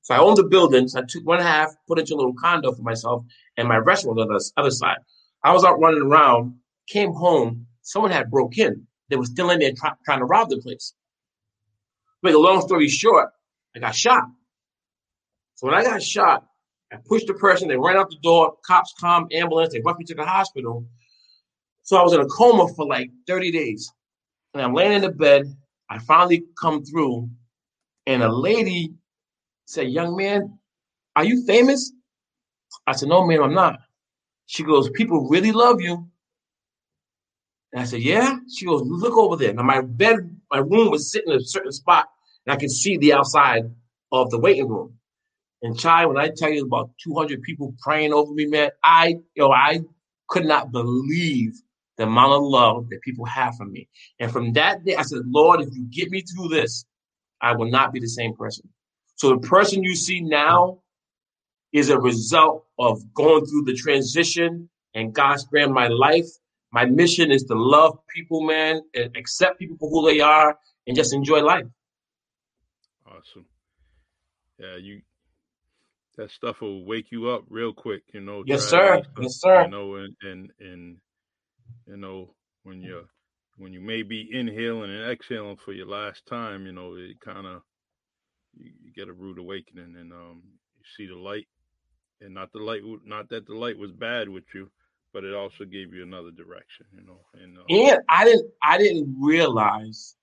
[0.00, 0.88] So I owned the building.
[0.88, 3.26] So I took one half, put into a little condo for myself,
[3.58, 4.96] and my restaurant on the other side.
[5.44, 6.54] I was out running around,
[6.88, 8.86] came home, someone had broke in.
[9.10, 10.94] They were still in there try, trying to rob the place.
[12.22, 13.28] Make a long story short,
[13.76, 14.24] I got shot.
[15.56, 16.46] So when I got shot,
[16.90, 20.06] I pushed the person, they ran out the door, cops come, ambulance, they rushed me
[20.06, 20.86] to the hospital.
[21.88, 23.90] So I was in a coma for like 30 days.
[24.52, 25.56] And I'm laying in the bed.
[25.88, 27.30] I finally come through,
[28.06, 28.92] and a lady
[29.64, 30.58] said, Young man,
[31.16, 31.90] are you famous?
[32.86, 33.78] I said, No, ma'am, I'm not.
[34.44, 36.06] She goes, People really love you.
[37.72, 38.36] And I said, Yeah.
[38.54, 39.54] She goes, Look over there.
[39.54, 40.18] Now, my bed,
[40.50, 42.04] my room was sitting in a certain spot,
[42.44, 43.62] and I could see the outside
[44.12, 44.92] of the waiting room.
[45.62, 49.42] And Chai, when I tell you about 200 people praying over me, man, I, you
[49.42, 49.80] know, I
[50.28, 51.54] could not believe
[51.98, 53.88] the amount of love that people have for me.
[54.18, 56.86] And from that day, I said, Lord, if you get me through this,
[57.40, 58.68] I will not be the same person.
[59.16, 60.80] So the person you see now
[61.72, 66.26] is a result of going through the transition and God spared my life.
[66.70, 70.56] My mission is to love people, man, and accept people for who they are
[70.86, 71.66] and just enjoy life.
[73.06, 73.46] Awesome.
[74.58, 75.02] Yeah, you
[76.16, 78.42] that stuff will wake you up real quick, you know.
[78.44, 79.02] Yes, sir.
[79.02, 79.62] Stuff, yes, sir.
[79.62, 80.96] You know, and and and
[81.86, 83.08] you know, when you're
[83.56, 87.46] when you may be inhaling and exhaling for your last time, you know, it kind
[87.46, 87.62] of
[88.54, 90.42] you, you, get a rude awakening and um
[90.76, 91.46] you see the light.
[92.20, 94.68] And not the light not that the light was bad with you
[95.12, 98.78] but it also gave you another direction you know and, uh, and i didn't i
[98.78, 100.16] didn't realize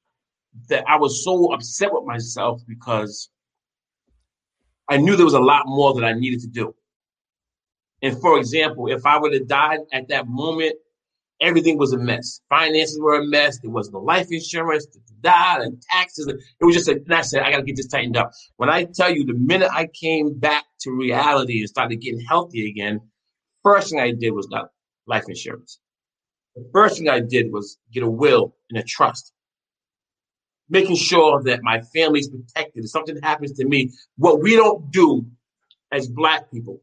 [0.70, 3.30] that i was so upset with myself because
[4.90, 6.74] i knew there was a lot more that i needed to do.
[8.02, 10.76] And for example if i would have died at that moment
[11.42, 12.42] everything was a mess.
[12.50, 13.60] Finances were a mess.
[13.60, 14.88] There was no life insurance,
[15.22, 16.28] da, and taxes.
[16.28, 18.32] It was just a, I said, I got to get this tightened up.
[18.58, 22.70] When I tell you, the minute I came back to reality and started getting healthy
[22.70, 23.02] again,
[23.64, 24.70] first thing I did was got
[25.08, 25.80] life insurance.
[26.56, 29.34] The first thing I did was get a will and a trust.
[30.70, 32.86] Making sure that my family's protected.
[32.86, 35.26] If something happens to me, what we don't do
[35.92, 36.82] as black people.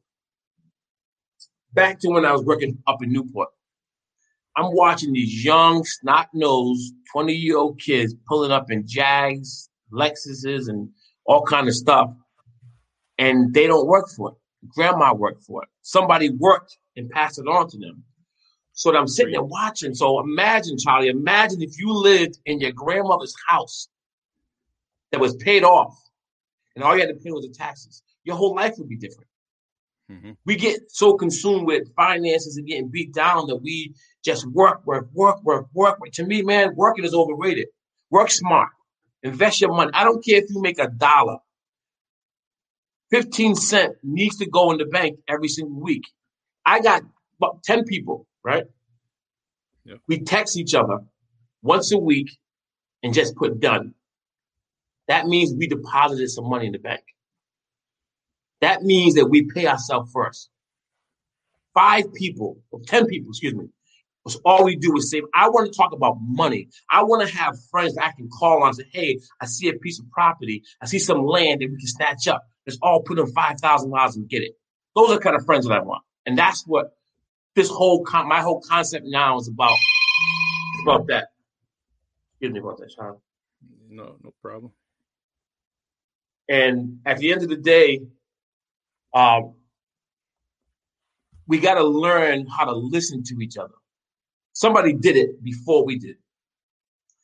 [1.72, 3.48] Back to when I was working up in Newport
[4.56, 10.68] I'm watching these young, snot nosed, 20 year old kids pulling up in Jags, Lexuses,
[10.68, 10.88] and
[11.24, 12.10] all kind of stuff.
[13.18, 14.34] And they don't work for it.
[14.68, 15.68] Grandma worked for it.
[15.82, 18.04] Somebody worked and passed it on to them.
[18.72, 19.94] So I'm sitting there watching.
[19.94, 23.88] So imagine, Charlie, imagine if you lived in your grandmother's house
[25.10, 25.94] that was paid off
[26.74, 28.02] and all you had to pay was the taxes.
[28.24, 29.28] Your whole life would be different.
[30.12, 30.32] Mm-hmm.
[30.44, 33.94] We get so consumed with finances and getting beat down that we
[34.24, 35.98] just work, work, work, work, work.
[36.14, 37.68] To me, man, working is overrated.
[38.10, 38.68] Work smart.
[39.22, 39.90] Invest your money.
[39.94, 41.38] I don't care if you make a dollar.
[43.10, 46.04] 15 cent needs to go in the bank every single week.
[46.64, 47.02] I got
[47.38, 48.64] about 10 people, right?
[50.08, 51.00] We text each other
[51.62, 52.38] once a week
[53.02, 53.94] and just put done.
[55.08, 57.02] That means we deposited some money in the bank.
[58.62, 60.48] That means that we pay ourselves first.
[61.74, 63.66] Five people, or 10 people, excuse me,
[64.24, 65.24] was all we do is save.
[65.34, 66.68] I want to talk about money.
[66.88, 69.68] I want to have friends that I can call on and say, hey, I see
[69.68, 70.62] a piece of property.
[70.80, 72.46] I see some land that we can snatch up.
[72.64, 74.52] Let's all put in $5,000 and get it.
[74.94, 76.04] Those are the kind of friends that I want.
[76.24, 76.92] And that's what
[77.56, 79.76] this whole, con- my whole concept now is about.
[80.84, 81.28] About that.
[82.34, 83.16] Excuse me about that, Sean.
[83.88, 84.70] No, no problem.
[86.48, 88.02] And at the end of the day,
[89.14, 89.54] um,
[91.46, 93.74] we got to learn how to listen to each other.
[94.52, 96.16] Somebody did it before we did.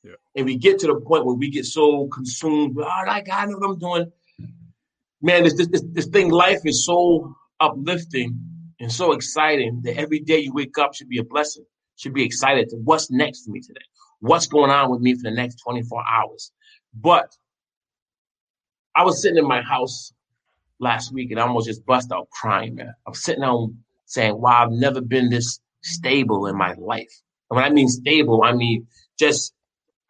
[0.02, 0.12] Yeah.
[0.36, 2.76] And we get to the point where we get so consumed.
[2.78, 4.12] Oh, I know what I'm doing.
[5.20, 8.38] Man, this, this, this thing, life is so uplifting
[8.80, 11.64] and so exciting that every day you wake up should be a blessing.
[11.96, 13.80] Should be excited to what's next for me today.
[14.20, 16.52] What's going on with me for the next 24 hours.
[16.94, 17.36] But
[18.94, 20.12] I was sitting in my house
[20.80, 22.94] last week and I almost just bust out crying, man.
[23.06, 27.10] I'm sitting down saying, wow, I've never been this stable in my life.
[27.50, 28.86] And when I mean stable, I mean
[29.18, 29.52] just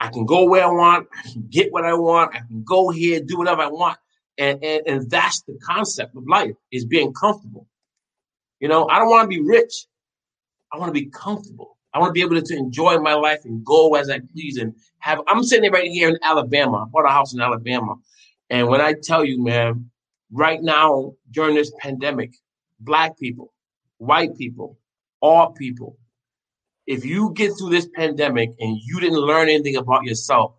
[0.01, 2.91] I can go where I want, I can get what I want, I can go
[2.91, 3.99] here, do whatever I want.
[4.37, 7.67] And, and, and that's the concept of life is being comfortable.
[8.61, 9.87] You know, I don't want to be rich.
[10.73, 11.77] I want to be comfortable.
[11.93, 14.75] I want to be able to enjoy my life and go as I please and
[14.99, 15.21] have.
[15.27, 16.85] I'm sitting right here in Alabama.
[16.85, 17.97] I bought a house in Alabama.
[18.51, 19.91] And when I tell you, man,
[20.33, 22.35] right now during this pandemic,
[22.81, 23.53] black people,
[23.99, 24.79] white people,
[25.21, 25.97] all people,
[26.87, 30.55] if you get through this pandemic and you didn't learn anything about yourself,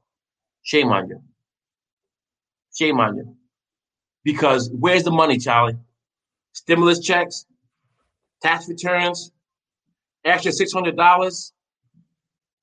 [0.62, 1.22] shame on you.
[2.76, 3.36] Shame on you.
[4.24, 5.78] Because where's the money, Charlie?
[6.54, 7.46] Stimulus checks,
[8.42, 9.32] tax returns,
[10.24, 11.52] extra $600,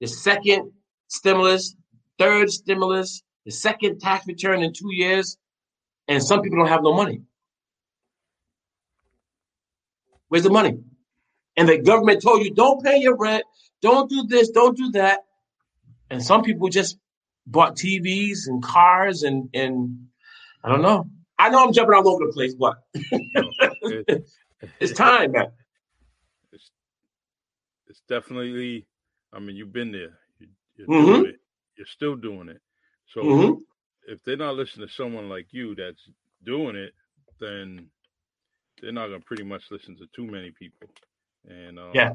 [0.01, 0.71] the second
[1.09, 1.75] stimulus,
[2.19, 5.39] third stimulus, the second tax return in two years,
[6.09, 7.23] and some people don't have no money.
[10.29, 10.79] Where's the money?
[11.57, 13.45] And the government told you, don't pay your rent,
[13.81, 15.25] don't do this, don't do that.
[16.11, 16.99] And some people just
[17.47, 20.07] bought TVs and cars and and
[20.63, 21.09] I don't know.
[21.39, 22.77] I know I'm jumping all over the place, but
[24.81, 25.53] it's time, man.
[26.53, 26.71] It's,
[27.89, 28.87] it's definitely.
[29.33, 30.19] I mean, you've been there.
[30.39, 30.49] You,
[30.81, 31.07] are mm-hmm.
[31.07, 31.41] doing it.
[31.77, 32.61] You're still doing it.
[33.07, 33.63] So mm-hmm.
[34.07, 36.01] If they're not listening to someone like you that's
[36.45, 36.93] doing it,
[37.41, 37.89] then
[38.81, 40.89] they're not gonna pretty much listen to too many people.
[41.49, 42.15] And um, yeah,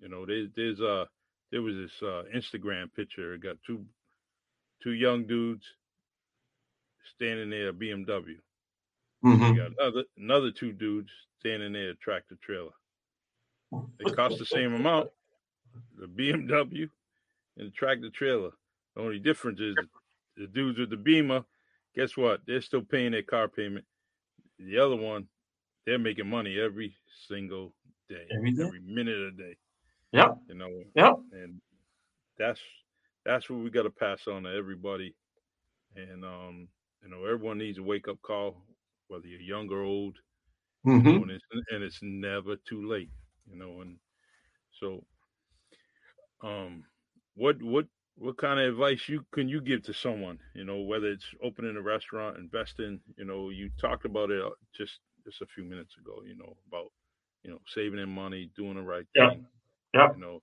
[0.00, 1.04] you know, there's there's uh
[1.50, 3.34] there was this uh, Instagram picture.
[3.34, 3.84] It got two
[4.82, 5.64] two young dudes
[7.14, 8.36] standing there at BMW.
[9.24, 9.56] Mm-hmm.
[9.56, 12.72] got another another two dudes standing there tractor trailer.
[13.98, 15.10] They cost the same amount.
[15.98, 16.88] The BMW
[17.56, 18.50] and the tractor trailer.
[18.94, 19.76] The only difference is
[20.36, 21.44] the dudes with the Beamer.
[21.94, 22.40] Guess what?
[22.46, 23.84] They're still paying their car payment.
[24.58, 25.26] The other one,
[25.86, 26.94] they're making money every
[27.28, 27.74] single
[28.08, 28.64] day, every, day?
[28.64, 29.56] every minute of the day.
[30.12, 30.38] Yep.
[30.48, 30.82] You know.
[30.94, 31.14] Yep.
[31.32, 31.60] And
[32.38, 32.60] that's
[33.24, 35.14] that's what we got to pass on to everybody.
[35.96, 36.68] And um,
[37.02, 38.56] you know, everyone needs a wake up call,
[39.08, 40.16] whether you're young or old.
[40.86, 41.06] Mm-hmm.
[41.06, 43.10] You know, and, it's, and it's never too late.
[43.50, 43.96] You know, and
[44.80, 45.04] so,
[46.42, 46.84] um,
[47.34, 47.86] what what
[48.16, 50.38] what kind of advice you can you give to someone?
[50.54, 53.00] You know, whether it's opening a restaurant, investing.
[53.16, 56.22] You know, you talked about it uh, just just a few minutes ago.
[56.26, 56.92] You know about
[57.42, 59.30] you know saving in money, doing the right yeah.
[59.30, 59.46] thing.
[59.94, 60.08] Yeah.
[60.14, 60.42] You know,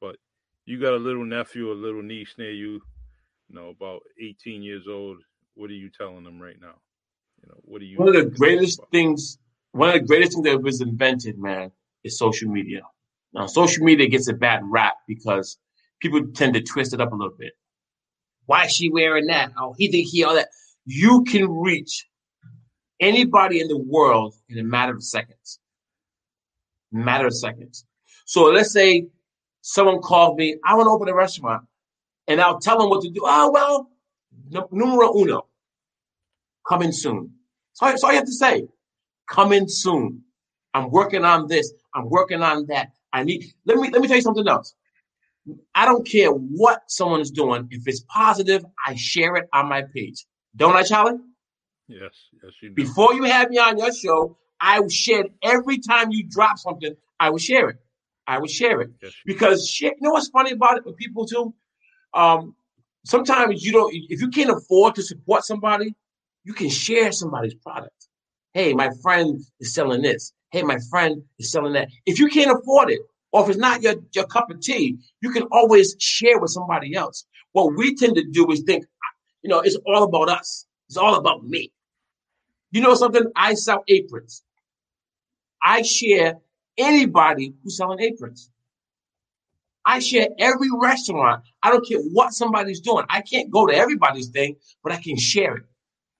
[0.00, 0.16] but
[0.66, 2.80] you got a little nephew, a little niece near you,
[3.48, 5.18] you know, about 18 years old.
[5.54, 6.74] What are you telling them right now?
[7.42, 7.98] You know, what are you?
[7.98, 9.38] One of the greatest things,
[9.72, 11.70] one of the greatest things that was invented, man,
[12.04, 12.82] is social media.
[13.32, 15.58] Now, social media gets a bad rap because
[16.00, 17.52] people tend to twist it up a little bit.
[18.46, 19.52] Why is she wearing that?
[19.58, 20.48] Oh, he think he all that.
[20.86, 22.06] You can reach
[22.98, 25.60] anybody in the world in a matter of seconds.
[26.90, 27.84] Matter of seconds.
[28.24, 29.06] So let's say
[29.60, 31.64] someone called me, I want to open a restaurant,
[32.26, 33.20] and I'll tell them what to do.
[33.24, 33.90] Oh, well,
[34.70, 35.46] numero uno,
[36.68, 37.32] coming soon.
[37.74, 38.66] So that's all you have to say.
[39.28, 40.22] Coming soon.
[40.74, 41.72] I'm working on this.
[41.94, 42.92] I'm working on that.
[43.12, 44.74] I need, let me, let me tell you something else.
[45.74, 47.66] I don't care what someone is doing.
[47.70, 50.26] If it's positive, I share it on my page.
[50.54, 51.18] Don't I, Charlie?
[51.88, 52.74] Yes, yes, you do.
[52.74, 57.30] Before you have me on your show, I share every time you drop something, I
[57.30, 57.76] will share it.
[58.26, 61.26] I would share it yes, because share, you know what's funny about it with people
[61.26, 61.52] too.
[62.14, 62.54] Um,
[63.04, 65.94] sometimes you don't if you can't afford to support somebody,
[66.44, 68.08] you can share somebody's product.
[68.52, 70.32] Hey, my friend is selling this.
[70.52, 71.88] Hey, my friend is selling that.
[72.06, 73.00] If you can't afford it,
[73.32, 76.94] or if it's not your, your cup of tea, you can always share with somebody
[76.94, 77.26] else.
[77.52, 78.84] What we tend to do is think,
[79.42, 80.66] you know, it's all about us.
[80.88, 81.72] It's all about me.
[82.72, 83.24] You know something?
[83.36, 84.42] I sell aprons.
[85.62, 86.34] I share
[86.78, 88.50] anybody who's selling aprons.
[89.84, 91.42] I share every restaurant.
[91.62, 93.04] I don't care what somebody's doing.
[93.08, 95.64] I can't go to everybody's thing, but I can share it.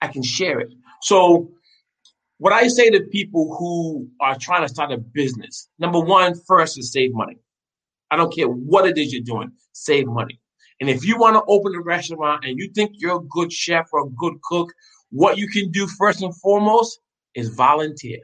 [0.01, 0.73] I can share it.
[1.03, 1.51] So,
[2.41, 6.79] what I say to people who are trying to start a business, number one, first
[6.79, 7.37] is save money.
[8.11, 10.41] I don't care what it is you're doing, save money.
[10.81, 13.89] And if you want to open a restaurant and you think you're a good chef
[13.93, 14.73] or a good cook,
[15.11, 17.01] what you can do first and foremost
[17.35, 18.21] is volunteer.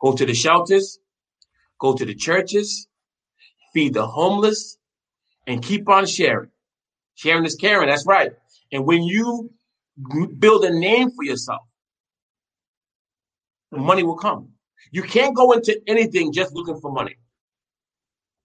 [0.00, 0.98] Go to the shelters,
[1.78, 2.88] go to the churches,
[3.72, 4.76] feed the homeless,
[5.46, 6.50] and keep on sharing.
[7.14, 8.32] Sharing is caring, that's right.
[8.72, 9.52] And when you
[10.40, 11.62] build a name for yourself,
[13.78, 14.48] money will come.
[14.90, 17.16] You can't go into anything just looking for money.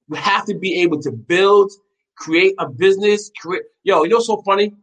[0.09, 1.71] You have to be able to build,
[2.15, 3.31] create a business.
[3.39, 4.73] Create, yo, you know so funny?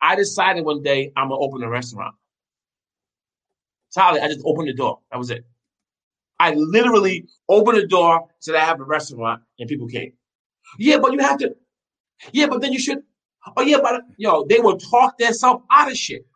[0.00, 2.14] I decided one day I'm gonna open a restaurant.
[3.94, 5.00] Tyler, I just opened the door.
[5.10, 5.44] That was it.
[6.38, 10.12] I literally opened the door, said I have a restaurant, and people came.
[10.78, 11.56] Yeah, but you have to.
[12.32, 13.02] Yeah, but then you should.
[13.56, 16.26] Oh yeah, but yo, they will talk themselves out of shit.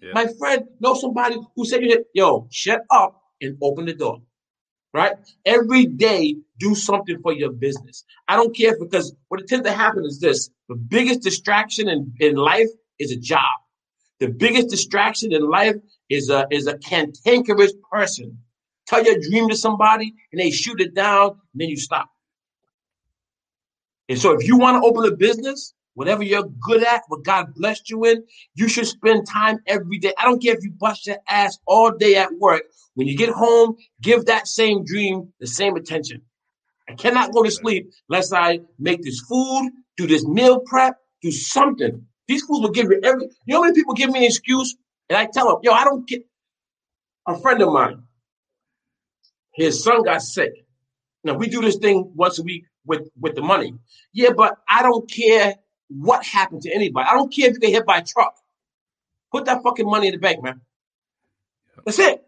[0.00, 0.12] Yeah.
[0.14, 1.80] My friend knows somebody who said,
[2.14, 4.22] "Yo, shut up and open the door."
[4.92, 5.12] Right?
[5.44, 8.04] Every day, do something for your business.
[8.26, 12.34] I don't care because what tends to happen is this: the biggest distraction in, in
[12.34, 13.50] life is a job.
[14.18, 15.76] The biggest distraction in life
[16.08, 18.38] is a is a cantankerous person.
[18.86, 22.10] Tell your dream to somebody and they shoot it down, and then you stop.
[24.08, 27.52] And so if you want to open a business, whatever you're good at, what God
[27.54, 28.24] blessed you in,
[28.54, 30.14] you should spend time every day.
[30.18, 32.62] I don't care if you bust your ass all day at work.
[32.94, 36.22] When you get home, give that same dream the same attention.
[36.88, 41.30] I cannot go to sleep unless I make this food, do this meal prep, do
[41.30, 42.06] something.
[42.28, 43.24] These fools will give me every.
[43.44, 44.74] You know how many people give me an excuse,
[45.10, 46.22] and I tell them, "Yo, I don't get."
[47.26, 48.04] A friend of mine,
[49.52, 50.52] his son got sick.
[51.24, 53.74] Now we do this thing once a week with with the money.
[54.14, 55.56] Yeah, but I don't care
[55.90, 57.08] what happened to anybody.
[57.10, 58.34] I don't care if you get hit by a truck.
[59.32, 60.60] Put that fucking money in the bank, man.
[61.84, 62.24] That's it.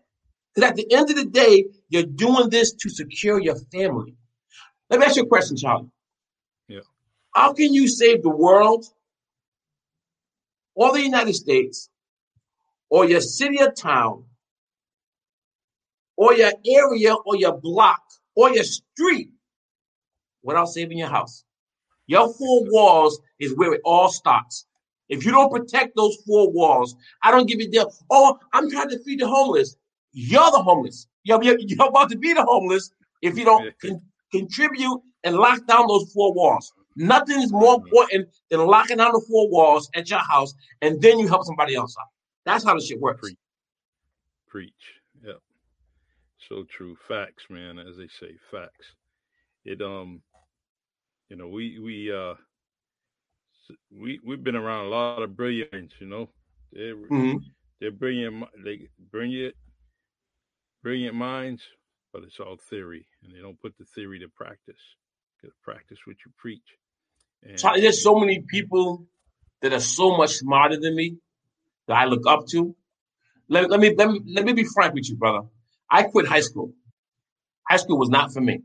[0.54, 4.14] Because at the end of the day, you're doing this to secure your family.
[4.90, 5.88] Let me ask you a question, Charlie.
[6.68, 6.80] Yeah.
[7.34, 8.86] How can you save the world
[10.74, 11.88] or the United States
[12.90, 14.24] or your city or town
[16.16, 18.02] or your area or your block
[18.36, 19.30] or your street
[20.42, 21.44] without saving your house?
[22.06, 24.66] Your four walls is where it all starts.
[25.08, 27.92] If you don't protect those four walls, I don't give a deal.
[28.10, 29.76] Oh, I'm trying to feed the homeless.
[30.12, 31.06] You're the homeless.
[31.24, 32.90] You're, you're, you're about to be the homeless
[33.20, 34.00] if you don't con-
[34.32, 36.72] contribute and lock down those four walls.
[36.96, 41.18] Nothing is more important than locking down the four walls at your house, and then
[41.18, 42.08] you help somebody else out.
[42.44, 43.20] That's how the shit works.
[43.20, 43.38] Preach.
[44.48, 44.72] Preach.
[45.24, 45.38] Yep.
[46.48, 46.96] So true.
[47.08, 47.78] Facts, man.
[47.78, 48.94] As they say, facts.
[49.64, 50.20] It um
[51.32, 52.34] you know, we we uh
[53.90, 56.28] we we've been around a lot of brilliance, you know.
[56.70, 57.38] They're mm-hmm.
[57.80, 59.54] they're brilliant they brilliant
[60.82, 61.62] brilliant minds,
[62.12, 64.82] but it's all theory and they don't put the theory to practice.
[65.42, 66.60] You gotta practice what you preach.
[67.42, 69.06] And, there's so many people
[69.62, 71.16] that are so much smarter than me
[71.88, 72.76] that I look up to.
[73.48, 75.48] Let, let me let me let me be frank with you, brother.
[75.90, 76.74] I quit high school.
[77.66, 78.60] High school was not for me.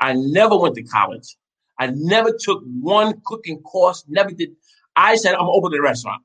[0.00, 1.36] I never went to college.
[1.78, 4.50] I never took one cooking course, never did.
[4.96, 6.22] I said, I'm opening a restaurant.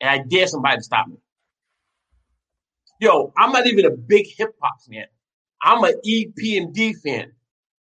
[0.00, 1.16] And I dare somebody to stop me.
[3.00, 5.06] Yo, I'm not even a big hip hop fan.
[5.62, 7.32] I'm an EPMD fan.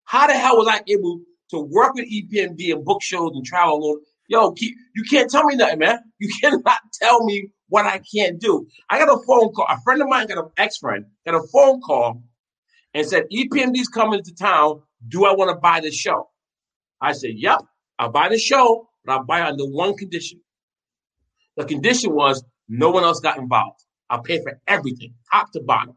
[0.05, 3.75] How the hell was I able to work with EPMD and book shows and travel
[3.75, 3.99] alone?
[4.27, 5.99] Yo, keep, you can't tell me nothing, man.
[6.19, 8.67] You cannot tell me what I can't do.
[8.89, 9.65] I got a phone call.
[9.69, 12.21] A friend of mine got an ex-friend, got a phone call
[12.93, 14.81] and said, EPMD's coming to town.
[15.07, 16.29] Do I want to buy the show?
[17.01, 17.61] I said, Yep,
[17.99, 20.41] I'll buy the show, but I'll buy it under one condition.
[21.57, 23.83] The condition was no one else got involved.
[24.09, 25.95] I'll pay for everything, top to bottom.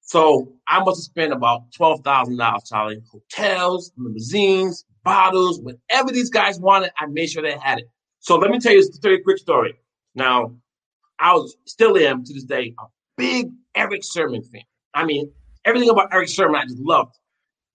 [0.00, 3.02] So I must have spent about twelve thousand dollars, Charlie.
[3.12, 7.90] Hotels, limousines, bottles, whatever these guys wanted, I made sure they had it.
[8.20, 9.74] So let me tell you, a quick story.
[10.14, 10.54] Now,
[11.18, 12.84] I was still am to this day a
[13.16, 14.62] big Eric Sermon fan.
[14.94, 15.30] I mean,
[15.64, 17.14] everything about Eric Sermon I just loved.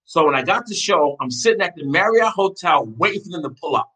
[0.06, 3.44] So when I got the show, I'm sitting at the Marriott Hotel waiting for them
[3.44, 3.92] to pull up.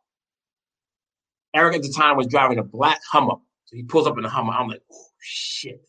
[1.54, 3.36] Eric at the time was driving a black Hummer.
[3.66, 4.54] So he pulls up in the Hummer.
[4.54, 5.82] I'm like, oh shit.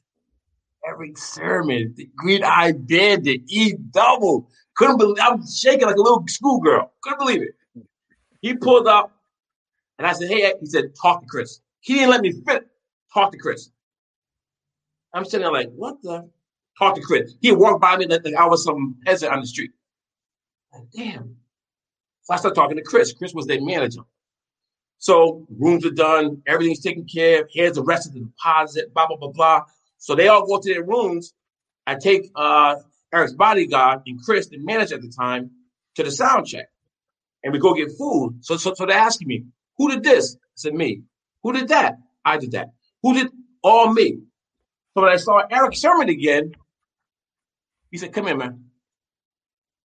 [0.87, 4.49] Erick Sermon, the green eye bandit, E double.
[4.77, 6.93] Couldn't believe I'm shaking like a little schoolgirl.
[7.03, 7.85] Couldn't believe it.
[8.41, 9.13] He pulled up
[9.99, 11.61] and I said, Hey, he said, talk to Chris.
[11.81, 12.67] He didn't let me fit.
[13.13, 13.71] Talk to Chris.
[15.13, 16.29] I'm sitting there like, what the?
[16.79, 17.35] Talk to Chris.
[17.41, 19.73] He walked by me like I was some peasant on the street.
[20.73, 21.37] Like, damn.
[22.23, 23.13] So I started talking to Chris.
[23.13, 24.03] Chris was their manager.
[24.99, 27.49] So rooms are done, everything's taken care of.
[27.53, 29.63] Here's the rest of the deposit, blah, blah, blah, blah.
[29.99, 31.33] So they all go to their rooms.
[31.87, 32.77] I take uh,
[33.15, 35.53] Eric's bodyguard and Chris, the manager at the time,
[35.95, 36.67] to the sound check.
[37.45, 38.39] And we go get food.
[38.41, 39.45] So, so, so they're asking me,
[39.77, 40.35] who did this?
[40.35, 41.03] I said, me.
[41.45, 41.99] Who did that?
[42.25, 42.73] I did that.
[43.03, 43.29] Who did
[43.63, 44.19] all me?
[44.95, 46.53] So when I saw Eric Sermon again,
[47.91, 48.68] he said, come here, man.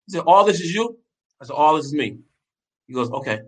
[0.08, 0.98] He said, All this is you?
[1.42, 2.20] I said, All this is me.
[2.88, 3.40] He goes, Okay,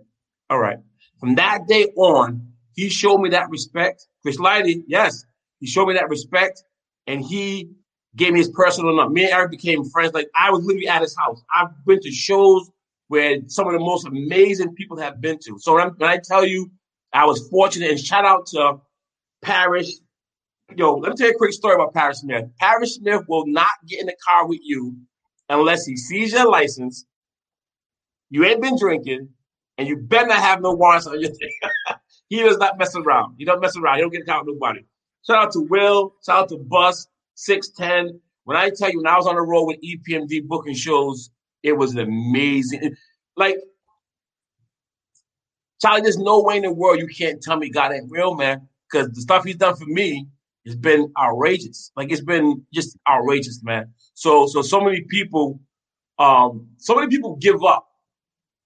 [0.50, 0.78] all right.
[1.20, 4.06] From that day on, he showed me that respect.
[4.22, 5.24] Chris Lighty, yes,
[5.60, 6.62] he showed me that respect
[7.06, 7.70] and he
[8.14, 9.12] gave me his personal number.
[9.12, 10.14] Me and Eric became friends.
[10.14, 11.42] Like I was literally at his house.
[11.54, 12.70] I've been to shows
[13.08, 15.58] where some of the most amazing people have been to.
[15.58, 16.70] So when, when I tell you
[17.12, 18.78] I was fortunate and shout out to
[19.42, 19.90] Parrish,
[20.74, 22.44] yo, let me tell you a quick story about Parrish Smith.
[22.58, 24.96] Parrish Smith will not get in the car with you
[25.48, 27.04] unless he sees your license,
[28.30, 29.28] you ain't been drinking,
[29.78, 31.52] and you better not have no warrants on your thing.
[32.28, 33.36] he does not mess around.
[33.38, 33.96] He don't mess around.
[33.96, 34.80] He don't get caught with nobody.
[35.26, 36.14] Shout out to Will.
[36.24, 38.20] Shout out to Bus 610.
[38.44, 41.30] When I tell you, when I was on the road with EPMD booking shows,
[41.62, 42.94] it was amazing.
[43.36, 43.58] Like,
[45.82, 48.66] Charlie, there's no way in the world you can't tell me God ain't real, man.
[48.90, 50.26] Because the stuff he's done for me
[50.66, 51.92] has been outrageous.
[51.96, 53.92] Like it's been just outrageous, man.
[54.14, 55.60] So, so, so many people,
[56.18, 57.86] um, so many people give up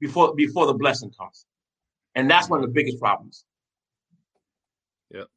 [0.01, 1.44] before before the blessing comes,
[2.14, 3.44] and that's one of the biggest problems.
[5.11, 5.28] Yep,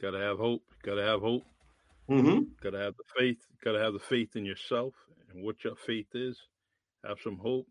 [0.00, 0.62] gotta have hope.
[0.82, 1.44] Gotta have hope.
[2.10, 2.40] Mm-hmm.
[2.62, 3.38] Gotta have the faith.
[3.64, 4.94] Gotta have the faith in yourself
[5.32, 6.38] and what your faith is.
[7.06, 7.66] Have some hope,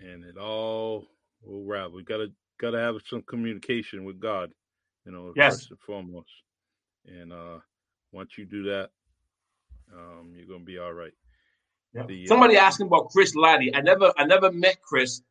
[0.00, 1.06] and it all
[1.42, 1.96] will ravel.
[1.96, 2.28] We gotta
[2.60, 4.52] gotta have some communication with God.
[5.04, 5.54] You know, yes.
[5.54, 6.30] first and foremost.
[7.06, 7.58] And uh
[8.12, 8.90] once you do that,
[9.94, 11.12] um, you're gonna be all right.
[11.94, 12.06] Yeah.
[12.06, 13.70] The, uh, Somebody asking about Chris Lighty.
[13.74, 15.22] I never I never met Chris,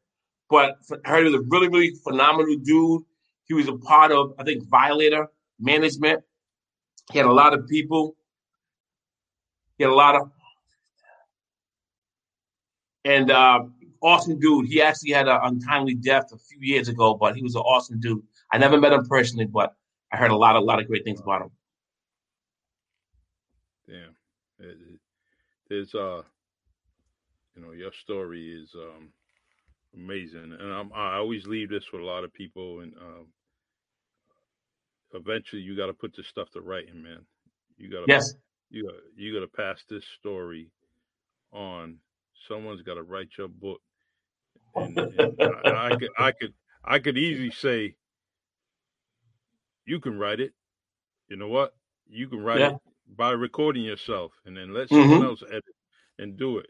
[0.49, 3.03] but I heard he was a really, really phenomenal dude.
[3.45, 5.27] He was a part of, I think, Violator
[5.59, 6.23] management.
[7.11, 8.15] He had a lot of people.
[9.77, 10.31] He had a lot of
[13.05, 13.61] and uh
[14.01, 14.67] awesome dude.
[14.67, 17.99] He actually had an untimely death a few years ago, but he was an awesome
[17.99, 18.21] dude.
[18.51, 19.75] I never met him personally, but
[20.11, 21.51] I heard a lot, a lot of great things about him.
[23.89, 24.15] Damn.
[24.59, 24.99] It, it,
[25.69, 26.21] there's uh
[27.55, 29.09] you know, your story is um
[29.95, 30.55] amazing.
[30.59, 33.27] And I'm, I always leave this with a lot of people and um
[35.13, 37.25] eventually you gotta put this stuff to writing, man.
[37.77, 38.35] You gotta Yes.
[38.69, 40.71] you gotta you gotta pass this story
[41.51, 41.97] on.
[42.47, 43.81] Someone's gotta write your book.
[44.75, 46.53] And, and I, I could I could
[46.85, 47.95] I could easily say
[49.85, 50.53] you can write it.
[51.27, 51.75] You know what?
[52.07, 52.69] You can write Yeah.
[52.69, 52.79] it
[53.15, 55.25] by recording yourself and then let someone Mhm.
[55.25, 55.75] else edit
[56.19, 56.69] and do it.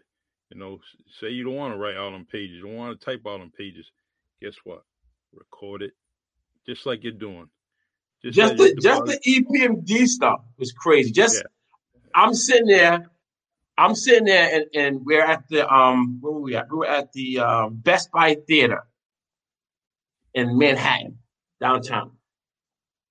[0.49, 0.79] You know,
[1.19, 3.37] say you don't want to write all them pages, you don't want to type all
[3.37, 3.91] them pages.
[4.41, 4.83] Guess what?
[5.33, 5.93] Record it,
[6.65, 7.49] just like you're doing.
[8.23, 11.11] Just as the just the EPMD stuff was crazy.
[11.11, 11.43] Just Yeah.
[12.15, 13.11] I'm sitting there,
[13.77, 16.69] I'm sitting there, and, and we're at the um where were we at?
[16.71, 18.83] We were at the um, Best Buy Theater
[20.33, 21.19] in Manhattan,
[21.61, 22.17] downtown.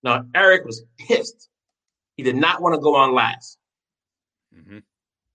[0.02, 1.48] Now Eric was pissed.
[2.18, 3.58] He did not want to go on last.
[4.54, 4.82] Mhm.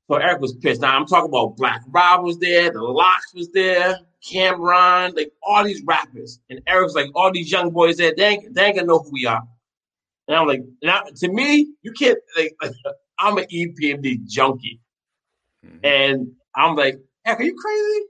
[0.09, 0.81] So Eric was pissed.
[0.81, 5.63] Now I'm talking about Black Rob was there, the LOX was there, Cam'ron, like all
[5.63, 6.39] these rappers.
[6.49, 9.11] And Eric's like, all these young boys there, they ain't, they ain't gonna know who
[9.11, 9.43] we are.
[10.27, 12.53] And I'm like, now to me, you can't like,
[13.19, 14.81] I'm an EPMD junkie.
[15.65, 15.79] Mhm.
[15.85, 18.05] And I'm like, Eric, are you crazy?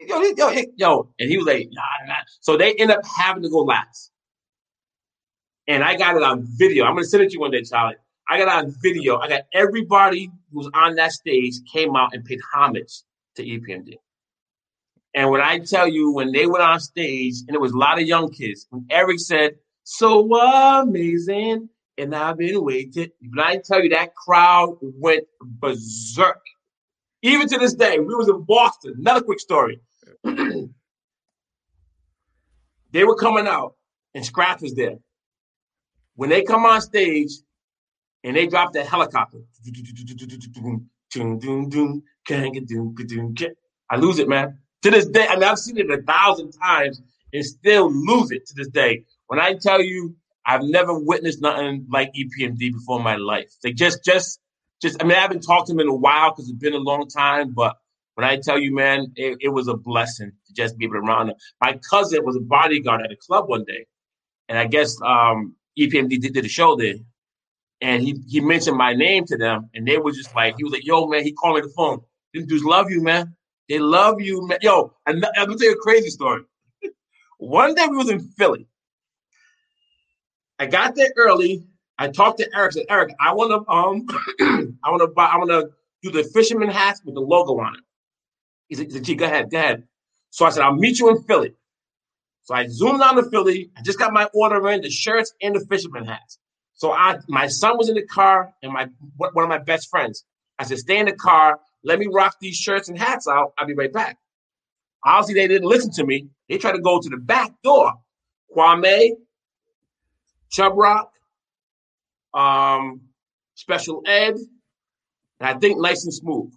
[0.00, 1.14] Yo, yo, yo.
[1.20, 2.14] And he was like, nah, nah.
[2.40, 4.11] So they end up having to go last.
[5.68, 6.84] And I got it on video.
[6.84, 7.96] I'm gonna send it to you one day, Charlie.
[8.28, 9.18] I got it on video.
[9.18, 13.02] I got everybody who was on that stage came out and paid homage
[13.36, 13.94] to EPMD.
[15.14, 18.00] And when I tell you, when they went on stage, and it was a lot
[18.00, 23.10] of young kids, when Eric said, "So amazing," and I've been waiting.
[23.20, 26.42] When I tell you that crowd went berserk.
[27.22, 28.94] Even to this day, we was in Boston.
[28.98, 29.80] Another quick story.
[30.24, 30.68] they
[33.04, 33.76] were coming out,
[34.14, 34.98] and Scratch was there.
[36.16, 37.30] When they come on stage,
[38.24, 39.38] and they drop that helicopter,
[43.90, 44.58] I lose it, man.
[44.82, 47.00] To this day, I mean, I've seen it a thousand times
[47.32, 49.04] and still lose it to this day.
[49.26, 53.52] When I tell you, I've never witnessed nothing like EPMD before in my life.
[53.62, 54.40] Like just, just,
[54.80, 55.00] just.
[55.00, 57.08] I mean, I haven't talked to him in a while because it's been a long
[57.08, 57.52] time.
[57.52, 57.76] But
[58.14, 61.00] when I tell you, man, it, it was a blessing to just be able to
[61.00, 61.32] him.
[61.60, 63.86] My cousin was a bodyguard at a club one day,
[64.48, 66.96] and I guess um, EPMD did, a show there,
[67.80, 70.72] and he he mentioned my name to them, and they were just like, he was
[70.72, 72.00] like, "Yo, man," he called me the phone.
[72.32, 73.34] These dudes love you, man.
[73.68, 74.58] They love you, man.
[74.60, 76.42] Yo, and I'm gonna tell you a crazy story.
[77.38, 78.66] One day we was in Philly.
[80.58, 81.64] I got there early.
[81.98, 82.72] I talked to Eric.
[82.72, 84.06] Said, Eric, I want to um,
[84.84, 85.26] I want to buy.
[85.26, 85.70] I want to
[86.02, 87.80] do the fisherman hats with the logo on it.
[88.68, 89.84] He said, he said, "Gee, go ahead, go ahead."
[90.30, 91.54] So I said, "I'll meet you in Philly."
[92.44, 93.70] So I zoomed down to Philly.
[93.76, 96.38] I just got my order in, the shirts and the fisherman hats.
[96.74, 100.24] So I, my son was in the car, and my one of my best friends.
[100.58, 101.60] I said, "Stay in the car.
[101.84, 103.52] Let me rock these shirts and hats out.
[103.58, 104.18] I'll be right back."
[105.04, 106.28] Obviously, they didn't listen to me.
[106.48, 107.94] They tried to go to the back door.
[108.54, 109.12] Kwame,
[110.50, 111.12] Chubb Rock,
[112.34, 113.02] um,
[113.54, 116.52] Special Ed, and I think Nice and Smooth.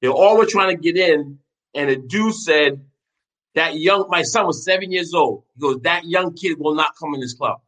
[0.00, 1.38] They all were trying to get in,
[1.74, 2.84] and the dude said,
[3.54, 5.44] "That young, my son was seven years old.
[5.54, 7.60] He goes, that young kid will not come in this club."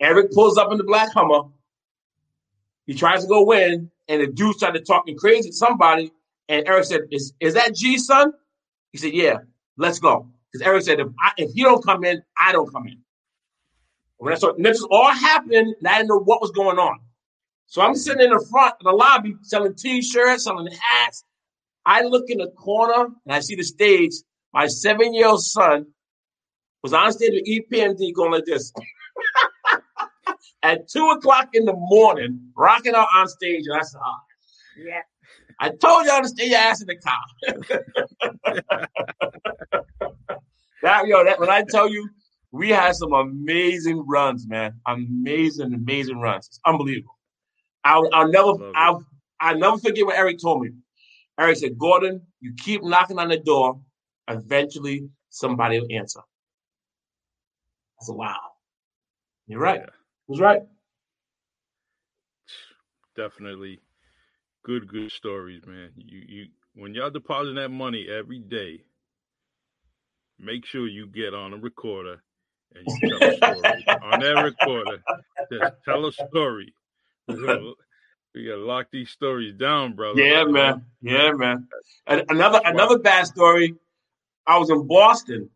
[0.00, 1.48] Eric pulls up in the black Hummer.
[2.86, 6.12] He tries to go in, and the dude started talking crazy to somebody.
[6.48, 8.32] And Eric said, "Is is that G son?"
[8.90, 9.38] He said, "Yeah,
[9.76, 12.86] let's go." Because Eric said, "If I, if you don't come in, I don't come
[12.88, 13.02] in."
[14.18, 17.00] When I saw this all happened, and I didn't know what was going on.
[17.66, 21.24] So I'm sitting in the front of the lobby selling T-shirts, selling hats.
[21.84, 24.12] I look in the corner and I see the stage.
[24.52, 25.86] My seven-year-old son
[26.82, 28.72] was on stage with EPMD going like this.
[30.62, 34.16] At two o'clock in the morning, rocking out on stage, and I said, oh,
[34.76, 35.00] yeah.
[35.58, 37.20] I told y'all to stay your ass in the car.
[40.82, 42.08] that yo, that when I tell you,
[42.52, 44.74] we had some amazing runs, man.
[44.86, 46.48] Amazing, amazing runs.
[46.48, 47.18] It's unbelievable.
[47.84, 49.04] I'll, I'll never, I'll,
[49.40, 50.70] I'll never forget what Eric told me.
[51.38, 53.80] Eric said, Gordon, you keep knocking on the door,
[54.28, 56.20] eventually somebody will answer.
[58.00, 58.38] I said, wow.
[59.46, 59.80] You're right.
[59.80, 59.86] Yeah.
[60.28, 60.62] Was right.
[63.16, 63.80] Definitely
[64.64, 65.90] good, good stories, man.
[65.96, 68.84] You you when y'all depositing that money every day,
[70.38, 72.22] make sure you get on a recorder
[72.74, 73.84] and you tell a story.
[74.02, 74.98] on that recorder,
[75.52, 76.72] just tell a story.
[78.34, 80.20] We gotta lock these stories down, brother.
[80.20, 80.86] Yeah, man.
[81.02, 81.68] Yeah, man.
[82.06, 82.70] And another wow.
[82.70, 83.74] another bad story.
[84.46, 85.50] I was in Boston.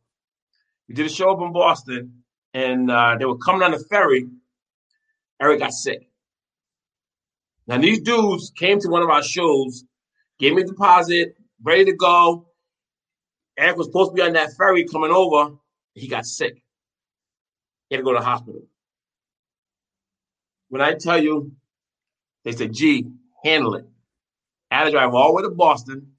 [0.89, 2.23] We did a show up in Boston,
[2.53, 4.27] and uh, they were coming on the ferry.
[5.41, 6.09] Eric got sick.
[7.67, 9.85] Now these dudes came to one of our shows,
[10.39, 12.47] gave me a deposit, ready to go.
[13.59, 15.57] Eric was supposed to be on that ferry coming over.
[15.95, 16.63] He got sick.
[17.89, 18.63] He had to go to the hospital.
[20.69, 21.53] When I tell you
[22.47, 23.09] they said, gee,
[23.45, 23.87] handle it.
[24.71, 26.13] Had to drive all the way to Boston,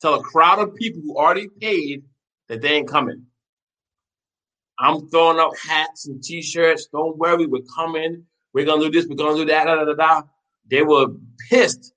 [0.00, 2.04] tell a crowd of people who already paid
[2.48, 3.26] that they ain't coming.
[4.78, 6.86] I'm throwing up hats and t-shirts.
[6.92, 8.24] Don't worry, we're coming.
[8.54, 10.22] We're gonna do this, we're gonna do that, da, da, da, da.
[10.70, 11.08] They were
[11.50, 11.92] pissed.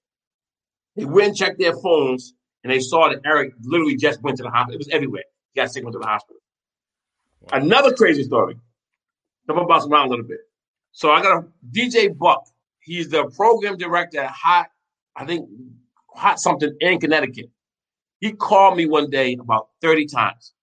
[0.96, 2.34] They went and checked their phones
[2.64, 4.74] and they saw that Eric literally just went to the hospital.
[4.74, 5.24] It was everywhere.
[5.54, 6.42] He got sick, went to the hospital.
[7.42, 7.60] Wow.
[7.60, 8.58] Another crazy story.
[9.46, 10.40] Come on, bounce around a little bit.
[10.94, 12.48] So I got a DJ Buck
[12.82, 14.68] He's the program director at Hot,
[15.16, 15.48] I think
[16.16, 17.50] Hot something in Connecticut.
[18.20, 20.54] He called me one day about 30 times.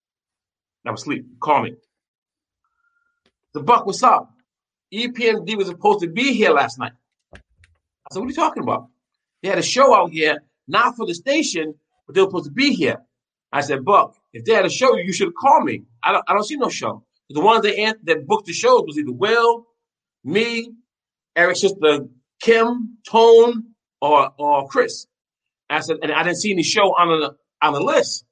[0.87, 1.27] I was asleep.
[1.41, 1.75] Call me.
[3.53, 4.31] The Buck, what's up?
[4.93, 6.93] EPMD was supposed to be here last night.
[7.35, 7.39] I
[8.13, 8.89] said, what are you talking about?
[9.43, 11.75] They had a show out here, not for the station,
[12.07, 12.97] but they were supposed to be here.
[13.53, 15.83] I said, Buck, if they had a show, you should called me.
[16.03, 17.05] I don't, I don't see no show.
[17.31, 19.67] The ones that, that booked the shows was either Will,
[20.25, 20.73] me,
[21.39, 22.01] Eric's sister
[22.43, 25.07] Kim, Tone, or or Chris.
[25.71, 28.25] I said, and I didn't see any show on the on the list.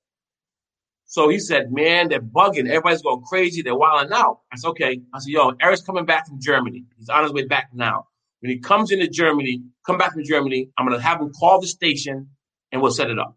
[1.09, 2.67] So he said, man, they're bugging.
[2.69, 3.63] Everybody's going crazy.
[3.63, 4.41] They're wilding out.
[4.53, 5.01] I said, okay.
[5.15, 6.85] I said, yo, Eric's coming back from Germany.
[6.99, 8.09] He's on his way back now.
[8.41, 11.61] When he comes into Germany, come back from Germany, I'm going to have him call
[11.61, 12.31] the station
[12.73, 13.37] and we'll set it up.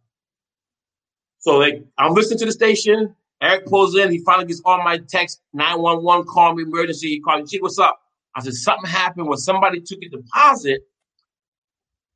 [1.37, 3.15] So like, I'm listening to the station.
[3.39, 4.11] Eric pulls in.
[4.11, 7.09] He finally gets on my text, 911, call me emergency.
[7.09, 8.01] He called me, what's up?
[8.39, 10.83] I said, something happened when somebody took a deposit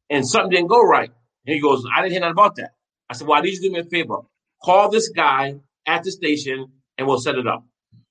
[0.09, 1.11] and something didn't go right.
[1.45, 2.71] And he goes, I didn't hear nothing about that.
[3.09, 4.19] I said, well, I need you to do me a favor.
[4.63, 5.55] Call this guy
[5.85, 7.65] at the station and we'll set it up.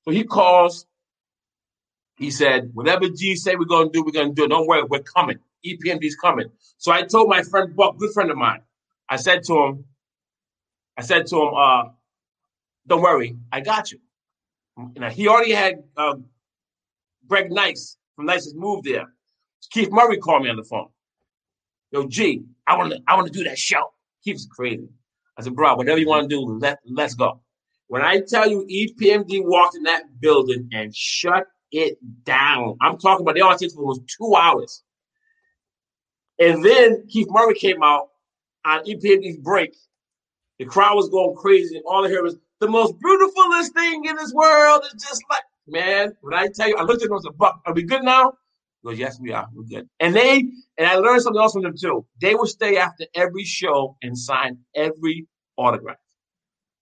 [0.04, 0.86] So he calls.
[2.18, 4.48] He said, whatever G say we're to do, we're to do it.
[4.48, 5.38] Don't worry, we're coming.
[5.64, 6.50] EPMD's coming.
[6.76, 8.60] So I told my friend Buck, good friend of mine,
[9.08, 9.84] I said to him,
[10.98, 11.84] I said to him, uh,
[12.86, 14.00] don't worry, I got you.
[14.96, 16.16] Now he already had uh,
[17.26, 19.12] Greg Nice from Nice & Smooth there.
[19.70, 20.88] Keith Murray called me on the phone.
[21.90, 23.92] Yo, G, I want to I want to do that show.
[24.24, 24.88] Keith's crazy.
[25.36, 27.40] I said, bro, whatever you want to do, let let's go.
[27.88, 33.24] When I tell you EPMD walked in that building and shut it down, I'm talking
[33.24, 34.82] about the audience for almost two hours.
[36.38, 38.08] And then Keith Murray came out
[38.64, 39.74] on EPMD's break.
[40.58, 44.16] The crowd was going crazy, and all I heard was the most beautifulest thing in
[44.16, 47.22] this world is just like man, when I tell you, I looked at them and
[47.22, 48.32] said, Buck, are we good now?
[48.82, 49.48] He goes, yes, we are.
[49.54, 49.88] We're good.
[50.00, 50.38] And they,
[50.76, 52.04] and I learned something else from them too.
[52.20, 55.98] They would stay after every show and sign every autograph.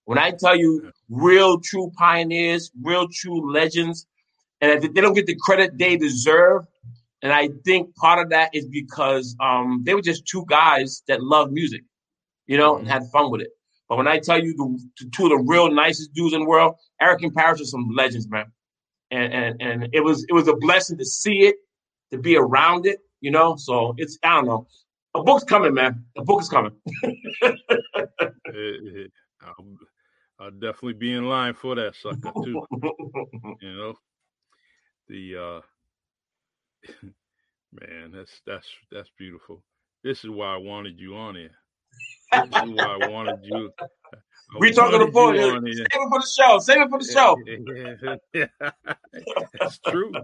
[0.05, 4.07] When I tell you real true pioneers, real true legends,
[4.61, 6.63] and they don't get the credit they deserve,
[7.23, 11.23] and I think part of that is because um, they were just two guys that
[11.23, 11.83] loved music,
[12.47, 13.51] you know, and had fun with it.
[13.89, 16.77] But when I tell you the, two of the real nicest dudes in the world,
[17.01, 18.47] Eric and Parrish are some legends, man
[19.11, 21.57] and, and and it was it was a blessing to see it,
[22.11, 23.57] to be around it, you know.
[23.57, 24.67] So it's I don't know.
[25.15, 26.05] A book's coming, man.
[26.17, 26.73] A book is coming.
[29.43, 29.67] I'll,
[30.39, 32.65] I'll, definitely be in line for that sucker too.
[33.61, 33.95] you know,
[35.09, 35.61] the uh,
[37.73, 39.63] Man, that's that's that's beautiful.
[40.03, 41.55] This is why I wanted you on here.
[42.33, 43.73] This is why I wanted you.
[44.13, 46.59] I We talking about you Save it for the show.
[46.59, 48.17] Save it for the show.
[48.33, 48.71] Yeah, yeah.
[49.59, 50.15] That's true.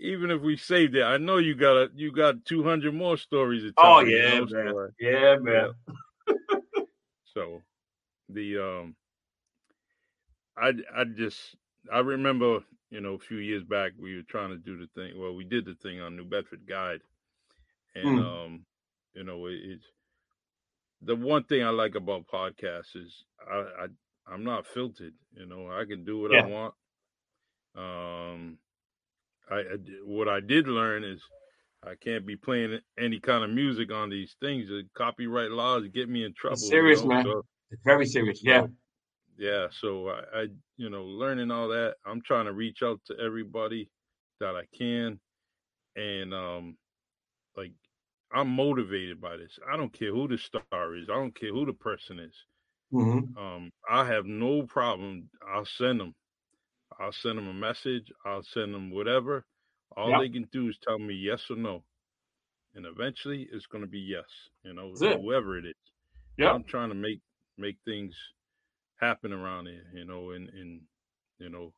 [0.00, 3.16] Even if we saved it, I know you got a, you got two hundred more
[3.16, 3.96] stories to tell.
[3.96, 4.48] Oh yeah, man.
[4.48, 5.70] so, Yeah, man.
[7.34, 7.62] So
[8.30, 8.96] the um
[10.56, 11.56] I I just
[11.92, 12.60] I remember,
[12.90, 15.44] you know, a few years back we were trying to do the thing well, we
[15.44, 17.00] did the thing on New Bedford Guide.
[17.94, 18.44] And Mm.
[18.44, 18.66] um,
[19.18, 19.84] you know, it, it's
[21.02, 23.86] the one thing I like about podcasts is I, I
[24.32, 26.44] I'm not filtered, you know, I can do what Yeah.
[26.44, 26.74] I want.
[27.76, 28.58] Um
[29.50, 29.62] I
[30.04, 31.20] what I did learn is
[31.84, 34.68] I can't be playing any kind of music on these things.
[34.68, 36.58] The copyright laws get me in trouble.
[36.60, 37.24] you serious, know, man.
[37.24, 38.40] so- It's very serious.
[38.42, 38.62] Yeah.
[38.62, 38.68] so,
[39.38, 39.66] yeah.
[39.70, 40.46] So I, I,
[40.76, 43.88] you know, learning all that, I'm trying to reach out to everybody
[44.40, 45.20] that I can,
[45.96, 46.76] and um,
[48.32, 49.58] I'm motivated by this.
[49.72, 51.08] I don't care who the star is.
[51.10, 52.34] I don't care who the person is.
[52.92, 55.30] hmm Um, I have no problem.
[55.48, 56.14] I'll send them.
[57.00, 58.12] I'll send them a message.
[58.26, 59.44] I'll send them whatever.
[59.96, 60.18] All Yeah.
[60.18, 61.84] they can do is tell me yes or no,
[62.74, 64.26] and eventually it's going to be yes.
[64.64, 65.20] You know, That's it.
[65.20, 65.74] whoever it is.
[66.38, 66.52] Yeah.
[66.52, 67.20] I'm trying to make
[67.58, 68.14] make things
[69.00, 70.82] happen around here, you know, and and
[71.38, 71.72] you know,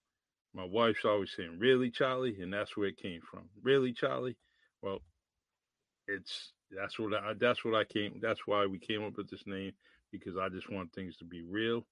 [0.54, 3.50] my wife's always saying, "Really, Charlie?" and that's where it came from.
[3.62, 4.36] Really, Charlie?
[4.82, 5.00] Well,
[6.14, 9.42] it's that's what I that's what I came that's why we came up with this
[9.46, 9.72] name
[10.12, 11.86] because I just want things to be real,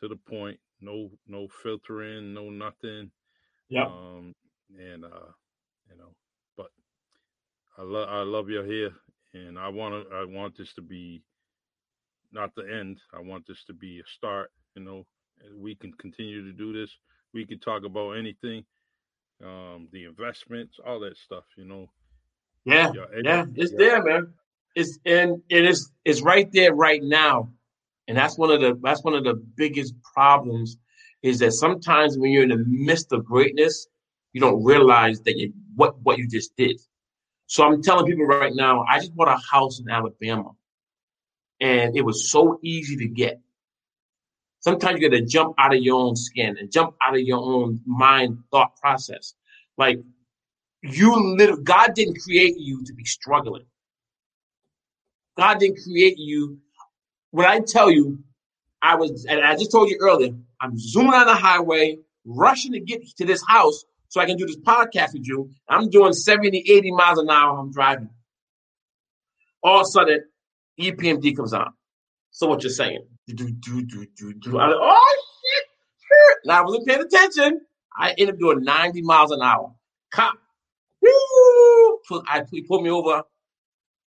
[0.00, 3.10] to the point, no no filtering, no nothing.
[3.68, 3.86] Yeah.
[3.86, 4.34] Um,
[4.78, 5.32] and uh,
[5.90, 6.14] you know,
[6.56, 6.70] but
[7.78, 8.92] I love I love you're here,
[9.34, 11.22] and I want to I want this to be
[12.32, 13.00] not the end.
[13.14, 14.50] I want this to be a start.
[14.74, 15.06] You know,
[15.56, 16.90] we can continue to do this.
[17.32, 18.64] We can talk about anything,
[19.44, 21.44] um, the investments, all that stuff.
[21.56, 21.90] You know,
[22.64, 22.92] Yeah.
[22.94, 23.44] Yeah, it- Yeah.
[23.56, 23.78] It's yeah.
[23.78, 24.34] there, man.
[24.76, 27.50] It's and it is it's right there right now.
[28.08, 30.76] And that's one of the that's one of the biggest problems
[31.22, 33.88] is that sometimes when you're in the midst of greatness,
[34.32, 36.80] you don't realize that you what what you just did.
[37.46, 40.52] So I'm telling people right now, I just bought a house in Alabama.
[41.60, 43.40] And it was so easy to get.
[44.60, 47.38] Sometimes you got to jump out of your own skin and jump out of your
[47.38, 49.34] own mind thought process.
[49.76, 49.98] Like
[50.82, 53.64] you literally, God didn't create you to be struggling.
[55.36, 56.58] God didn't create you.
[57.30, 58.22] When I tell you,
[58.82, 62.80] I was, and I just told you earlier, I'm zooming on the highway, rushing to
[62.80, 65.50] get to this house so I can do this podcast with you.
[65.68, 67.58] I'm doing 70, 80 miles an hour.
[67.58, 68.10] I'm driving.
[69.62, 70.24] All of a sudden,
[70.80, 71.72] EPMD comes on.
[72.30, 73.06] So what you're saying?
[73.26, 74.58] Do, do, do, do, do.
[74.58, 75.64] I, oh, shit,
[76.00, 76.38] shit.
[76.44, 77.60] And I wasn't paying attention.
[77.96, 79.74] I ended up doing 90 miles an hour.
[80.12, 80.34] Cop
[81.02, 81.98] Woo!
[82.08, 83.22] Pull- I, he pulled me over.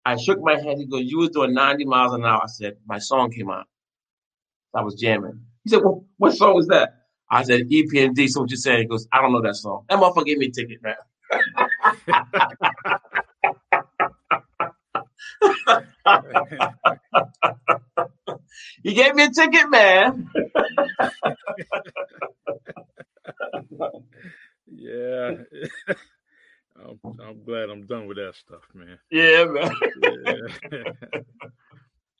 [0.04, 0.78] I shook my head.
[0.78, 3.64] He goes, "You was doing 90 miles an hour." I said, "My song came on.
[4.74, 6.90] I was jamming." He said, well, "What song was that?"
[7.30, 8.80] I said, "EPMD." So what you saying?
[8.80, 10.96] He goes, "I don't know that song." That motherfucker gave me a ticket, man.
[18.82, 20.28] He gave me a ticket, man.
[24.66, 25.30] yeah.
[26.84, 28.98] I'm, I'm glad I'm done with that stuff, man.
[29.10, 29.72] Yeah, man.
[30.70, 30.82] Yeah.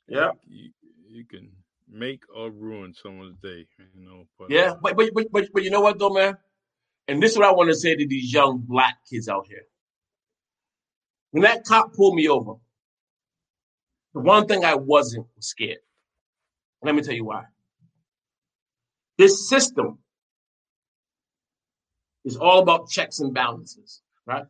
[0.07, 0.31] Yeah.
[0.47, 0.71] You,
[1.07, 1.51] you can
[1.89, 4.25] make or ruin someone's day, you know.
[4.37, 6.37] But Yeah, uh, but, but but but but you know what though, man?
[7.07, 9.65] And this is what I want to say to these young black kids out here.
[11.31, 12.53] When that cop pulled me over,
[14.13, 15.79] the one thing I wasn't was scared.
[16.83, 17.45] Let me tell you why.
[19.17, 19.99] This system
[22.25, 24.45] is all about checks and balances, right?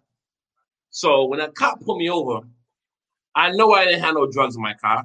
[0.89, 2.41] So when a cop pulled me over,
[3.36, 5.03] I know I didn't have no drugs in my car.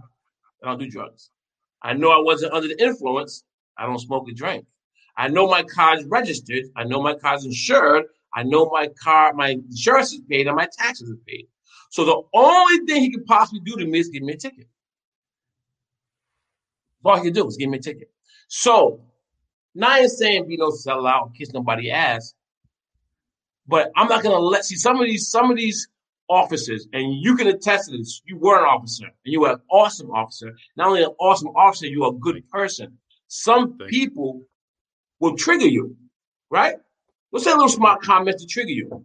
[0.63, 1.31] I don't do drugs.
[1.83, 3.45] I know I wasn't under the influence.
[3.77, 4.67] I don't smoke or drink.
[5.17, 6.65] I know my car's registered.
[6.77, 8.05] I know my car's insured.
[8.35, 11.47] I know my car, my insurance is paid and my taxes are paid.
[11.91, 14.67] So the only thing he could possibly do to me is give me a ticket.
[17.05, 18.11] All he could do was give me a ticket.
[18.49, 19.01] So
[19.83, 22.35] ain't saying be no sellout, kiss nobody ass,
[23.69, 25.87] but I'm not gonna let see some of these some of these
[26.29, 28.23] officers, and you can attest to this.
[28.25, 30.57] You were an officer, and you were an awesome officer.
[30.77, 32.99] Not only an awesome officer, you are a good person.
[33.29, 34.43] Some Thank people
[35.21, 35.97] will trigger you,
[36.51, 36.77] right?
[37.31, 39.05] Let's say a little smart comment to trigger you.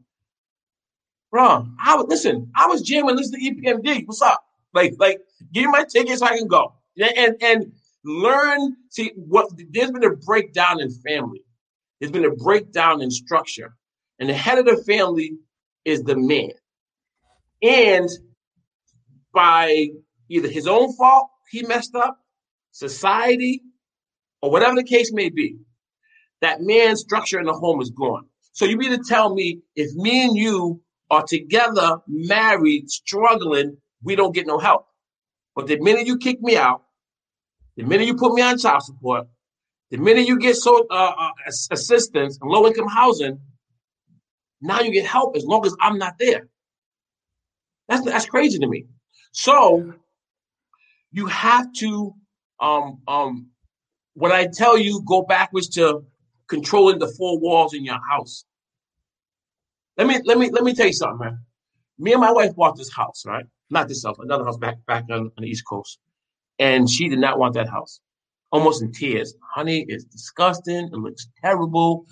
[1.30, 2.52] Bro, I was listen.
[2.56, 4.08] I was jamming, listening to EPMD.
[4.08, 4.46] What's up?
[4.74, 5.20] Like, like,
[5.52, 6.74] give me my ticket so I can go.
[6.98, 7.72] And and, and
[8.06, 8.78] learn.
[8.90, 9.50] See what?
[9.72, 11.44] There's been a breakdown in family.
[12.00, 13.76] There's been a breakdown in structure.
[14.20, 15.38] And the head of the family
[15.86, 16.52] is the man.
[17.62, 18.10] And
[19.34, 19.88] by
[20.30, 22.18] either his own fault, he messed up,
[22.72, 23.62] society,
[24.42, 25.58] or whatever the case may be,
[26.42, 28.26] that man's structure in the home is gone.
[28.52, 34.16] So you mean to tell me if me and you are together, married, struggling, we
[34.16, 34.88] don't get no help.
[35.56, 36.84] But the minute you kick me out,
[37.78, 39.28] the minute you put me on child support,
[39.92, 41.30] the minute you get so uh, uh,
[41.72, 43.40] assistance and low income housing,
[44.64, 46.48] now you get help as long as I'm not there.
[47.90, 48.86] That's that's crazy to me.
[49.34, 49.94] So
[51.12, 52.14] you have to
[52.60, 53.48] um um
[54.14, 56.06] when I tell you go backwards to
[56.48, 58.46] controlling the four walls in your house.
[59.98, 61.40] Let me let me let me tell you something, man.
[62.00, 63.46] Me and my wife bought this house, right?
[63.70, 66.00] Not this house, another house back back on, on the East Coast,
[66.58, 68.00] and she did not want that house.
[68.52, 69.84] Almost in tears, honey.
[69.90, 70.86] It's disgusting.
[70.86, 72.06] It looks terrible.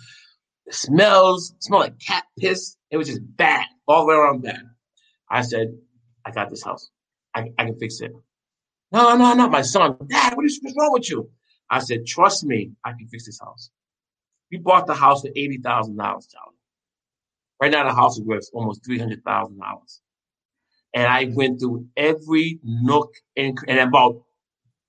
[0.66, 1.52] It smells.
[1.52, 2.78] It smelled like cat piss.
[2.90, 4.64] It was just bad, all the way around bad.
[5.30, 5.78] I said,
[6.26, 6.90] I got this house.
[7.34, 8.12] I, I can fix it.
[8.92, 9.98] No, no, not my son.
[10.08, 11.30] Dad, what is what's wrong with you?
[11.70, 13.72] I said, trust me, I can fix this house.
[14.52, 16.58] We bought the house for eighty thousand dollars, Charlie.
[17.62, 20.02] Right now, the house is worth almost three hundred thousand dollars.
[20.94, 24.24] And I went through every nook and, and about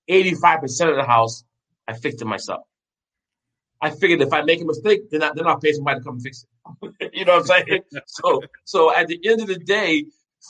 [0.09, 1.45] eighty-five percent of the house,
[1.87, 2.63] I fixed it myself.
[3.83, 6.17] I figured if I make a mistake, then I, then I'll pay somebody to come
[6.17, 6.45] fix
[6.81, 7.11] it.
[7.13, 7.81] you know what I'm saying?
[8.07, 10.05] so, so at the end of the day,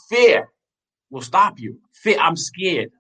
[0.08, 0.50] fear
[1.10, 1.80] will stop you.
[1.94, 2.92] Fear, I'm scared,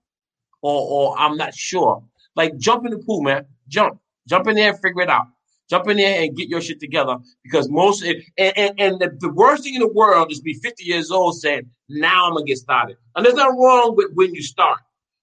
[0.64, 2.04] or or I'm not sure.
[2.36, 3.46] Like jump in the pool, man.
[3.68, 5.28] Jump, jump in there and figure it out.
[5.70, 9.30] Jump in there and get your shit together because most and, and, and the, the
[9.30, 12.58] worst thing in the world is be 50 years old saying, now I'm gonna get
[12.58, 12.98] started.
[13.16, 14.80] And there's nothing wrong with when you start.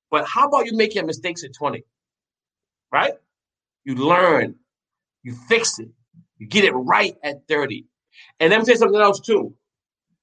[0.09, 1.83] But how about you make your mistakes at 20?
[2.93, 3.15] Right?
[3.85, 4.55] You learn,
[5.23, 5.89] you fix it,
[6.39, 7.87] you get it right at 30.
[8.39, 9.55] And let me say something else too.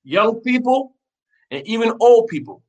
[0.04, 0.95] Young people
[1.52, 2.64] and even old people,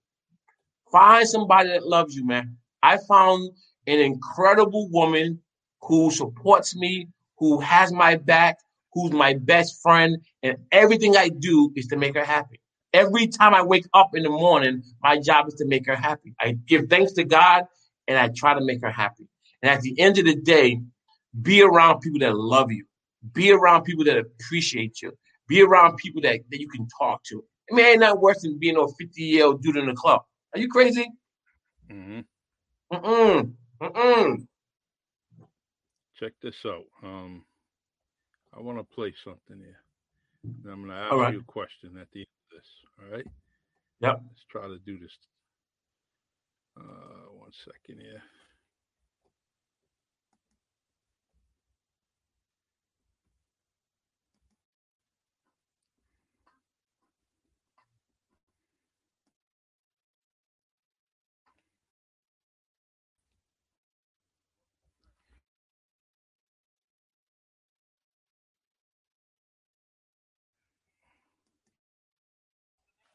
[0.91, 2.57] find somebody that loves you, man.
[2.83, 3.51] I found
[3.87, 5.41] an incredible woman
[5.83, 7.09] who supports me,
[7.39, 8.59] who has my back,
[8.93, 12.61] who's my best friend, and everything I do is to make her happy.
[12.93, 16.35] Every time I wake up in the morning, my job is to make her happy.
[16.41, 17.65] I give thanks to God
[18.07, 19.29] and I try to make her happy.
[19.63, 20.81] And at the end of the day,
[21.43, 22.85] be around people that love you.
[23.33, 25.13] Be around people that appreciate you.
[25.49, 27.43] Be around people that, that you can talk to.
[27.71, 30.23] I mean, ain't not worse than being a 50 year old dude in the club.
[30.55, 31.11] Are you crazy?
[31.91, 32.21] Mm-hmm.
[32.93, 33.53] Mm-mm.
[33.83, 34.47] Mm-mm.
[36.19, 36.85] Check this out.
[37.03, 37.45] Um,
[38.57, 39.81] I want to play something here.
[40.45, 41.33] And I'm going to ask right.
[41.33, 42.67] you a question at the end of this.
[42.99, 43.27] All right.
[44.01, 44.21] Yep.
[44.27, 45.13] Let's try to do this.
[46.79, 48.23] Uh, one second here.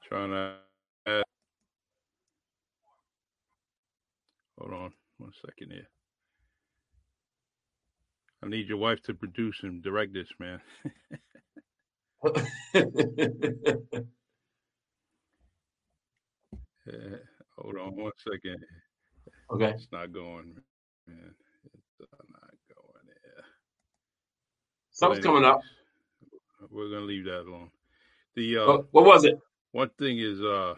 [0.07, 0.53] Trying to
[1.07, 1.23] add.
[4.59, 5.87] Hold on one second here.
[8.43, 10.59] I need your wife to produce and direct this, man.
[12.25, 12.31] Yeah,
[17.57, 18.57] hold on one second.
[19.51, 19.69] Okay.
[19.69, 20.55] It's not going,
[21.07, 21.33] man.
[21.73, 23.45] It's uh, not going there.
[24.91, 25.61] Something's coming up.
[26.69, 27.69] We're gonna leave that alone.
[28.35, 29.39] The uh, What, what was it?
[29.73, 30.75] One thing is uh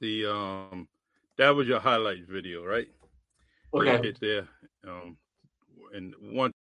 [0.00, 0.88] the um
[1.38, 2.88] that was your highlight video, right?
[3.74, 4.02] Okay.
[4.02, 4.48] hit there.
[4.88, 5.18] Um
[5.94, 6.52] and one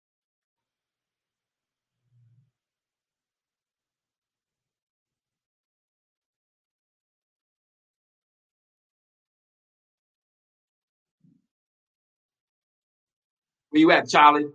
[13.72, 14.48] Where you at, Charlie?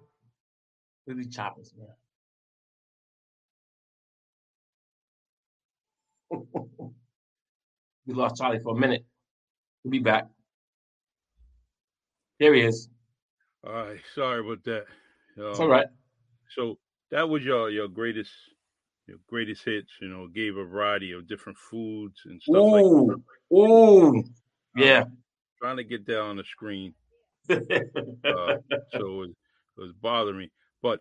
[1.14, 1.88] These choppers, man?
[8.06, 9.04] we lost Charlie for a minute.
[9.82, 10.26] He'll be back.
[12.38, 12.88] There he is.
[13.66, 14.86] all right, sorry about that.
[15.36, 15.86] It's Um, all right.
[16.50, 16.78] So
[17.10, 18.32] that was your your greatest
[19.06, 23.22] your greatest hits, you know, gave a variety of different foods and stuff like that.
[23.54, 24.24] Ooh, ooh,
[24.76, 25.04] yeah.
[25.58, 26.94] Trying to get that on the screen.
[27.50, 30.50] uh, so it was, it was bothering me.
[30.82, 31.00] But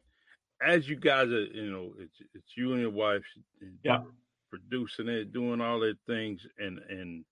[0.66, 3.24] as you guys are, you know, it's it's you and your wife,
[3.84, 4.00] Yeah.
[4.50, 7.26] producing it, doing all their things, and and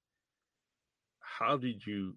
[1.19, 2.15] how did you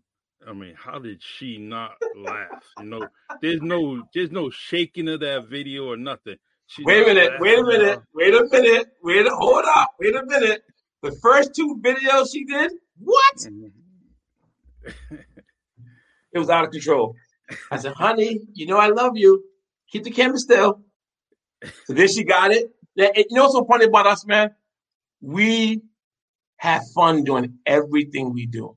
[0.48, 2.64] I mean, how did she not laugh?
[2.78, 3.08] You know,
[3.42, 6.36] there's no there's no shaking of that video or nothing.
[6.66, 8.04] She's Wait a minute, wait a minute, all.
[8.14, 10.62] wait a minute, wait a hold up, wait a minute.
[11.02, 13.36] The first two videos she did, what?
[13.36, 13.72] Mhm.
[16.32, 17.16] It was out of control.
[17.72, 19.42] I said, honey, you know I love you.
[19.90, 20.82] Keep the camera still.
[21.84, 22.70] So then she got it.
[22.96, 24.54] You know what's so funny about us, man?
[25.20, 25.82] We
[26.56, 28.76] have fun doing everything we do.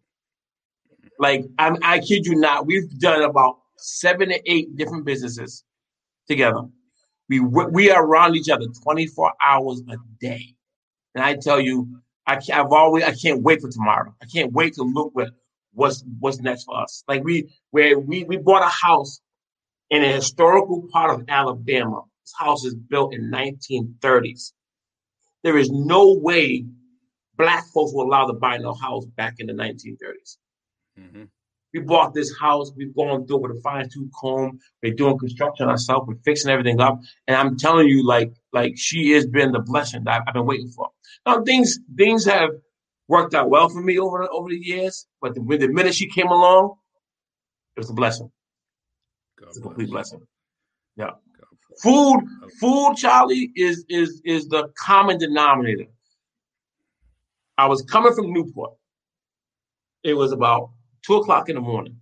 [1.19, 5.63] Like, I'm, I kid you not, we've done about seven to eight different businesses
[6.27, 6.61] together.
[7.29, 10.55] We we are around each other 24 hours a day.
[11.15, 11.87] And I tell you,
[12.27, 14.13] I can't, I've always I can't wait for tomorrow.
[14.21, 15.29] I can't wait to look what
[15.73, 17.03] what's what's next for us.
[17.07, 19.21] Like we where we we bought a house
[19.89, 22.01] in a historical part of Alabama.
[22.23, 24.53] This house is built in 1930s.
[25.43, 26.65] There is no way
[27.37, 30.37] black folks were allowed to buy no house back in the 1930s.
[30.97, 31.29] Mhm.
[31.73, 32.71] We bought this house.
[32.75, 34.59] We've gone through it with a fine tooth comb.
[34.83, 36.07] We're doing construction ourselves.
[36.07, 36.99] We're fixing everything up.
[37.27, 40.69] And I'm telling you, like, like she has been the blessing that I've been waiting
[40.69, 40.89] for.
[41.25, 42.51] Now things things have
[43.07, 45.07] worked out well for me over the, over the years.
[45.19, 46.75] But the, when the minute she came along,
[47.75, 48.31] it was a blessing.
[49.43, 50.11] God It's a complete bless.
[50.11, 50.27] blessing.
[50.95, 51.11] Yeah.
[51.81, 52.21] Food,
[52.59, 55.85] food, Charlie, is is is the common denominator.
[57.57, 58.73] I was coming from Newport.
[60.03, 60.69] It was about
[61.05, 61.97] two o'clock in the morning.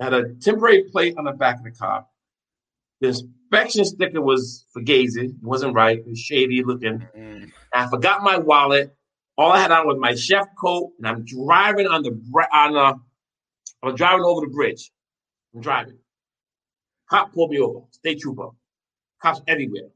[0.00, 2.06] I had a temporary plate on the back of the car.
[3.00, 5.30] The inspection sticker was for Gazy.
[5.30, 5.98] It wasn't right.
[5.98, 7.06] It was shady looking.
[7.16, 7.50] Mm.
[7.74, 8.94] I forgot my wallet.
[9.36, 12.10] All I had on was my chef coat, and I'm driving on the
[12.52, 13.00] on the.
[13.82, 14.90] I was driving over the bridge.
[15.56, 15.98] I'm driving.
[17.08, 17.80] Cop pulled me over.
[17.90, 18.50] State trooper.
[19.22, 19.88] Cops everywhere.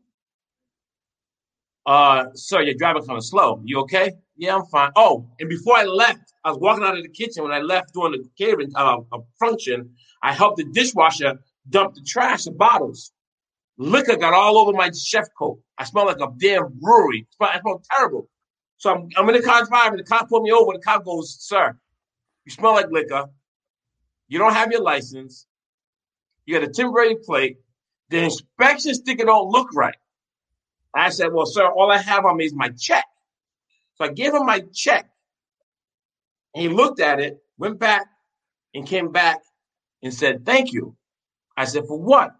[1.84, 3.60] Uh, sir, driving kind of slow.
[3.64, 4.12] You okay?
[4.36, 4.90] Yeah, I'm fine.
[4.96, 7.42] Oh, and before I left, I was walking out of the kitchen.
[7.42, 8.98] When I left during the catering uh,
[9.38, 9.90] function,
[10.22, 11.38] I helped the dishwasher
[11.68, 13.12] dump the trash, the bottles.
[13.76, 15.60] Liquor got all over my chef coat.
[15.76, 17.26] I smelled like a damn brewery.
[17.40, 18.28] I smelled terrible.
[18.78, 19.98] So I'm, I'm in the car driving.
[19.98, 20.72] The cop pulled me over.
[20.72, 21.76] The cop goes, "Sir,
[22.46, 23.26] you smell like liquor.
[24.28, 25.46] You don't have your license.
[26.50, 27.58] You got a temporary plate.
[28.08, 29.94] The inspection sticker don't look right."
[30.92, 33.04] I said, "Well, sir, all I have on me is my check."
[33.94, 35.08] So I gave him my check.
[36.52, 38.06] And he looked at it, went back,
[38.74, 39.42] and came back
[40.02, 40.96] and said, "Thank you."
[41.56, 42.34] I said, "For what?"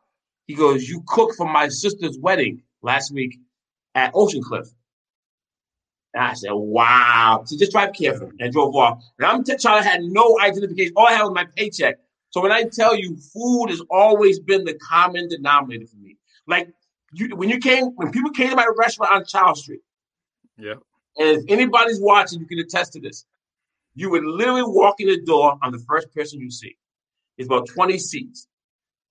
[0.48, 3.38] He goes, "You cooked for my sister's wedding last week
[3.94, 4.66] at Ocean Cliff."
[6.14, 9.04] And I said, "Wow!" So just drive careful, and drove off.
[9.20, 9.84] And I'm t- trying.
[9.84, 10.94] I had no identification.
[10.96, 12.00] All I had was my paycheck.
[12.30, 16.16] So when I tell you, food has always been the common denominator for me.
[16.46, 16.72] Like
[17.12, 19.80] you, when you came, when people came to my restaurant on Child Street,
[20.56, 20.74] Yeah.
[21.18, 23.24] and if anybody's watching, you can attest to this.
[23.94, 26.76] You would literally walk in the door on the first person you see.
[27.36, 28.46] It's about 20 seats.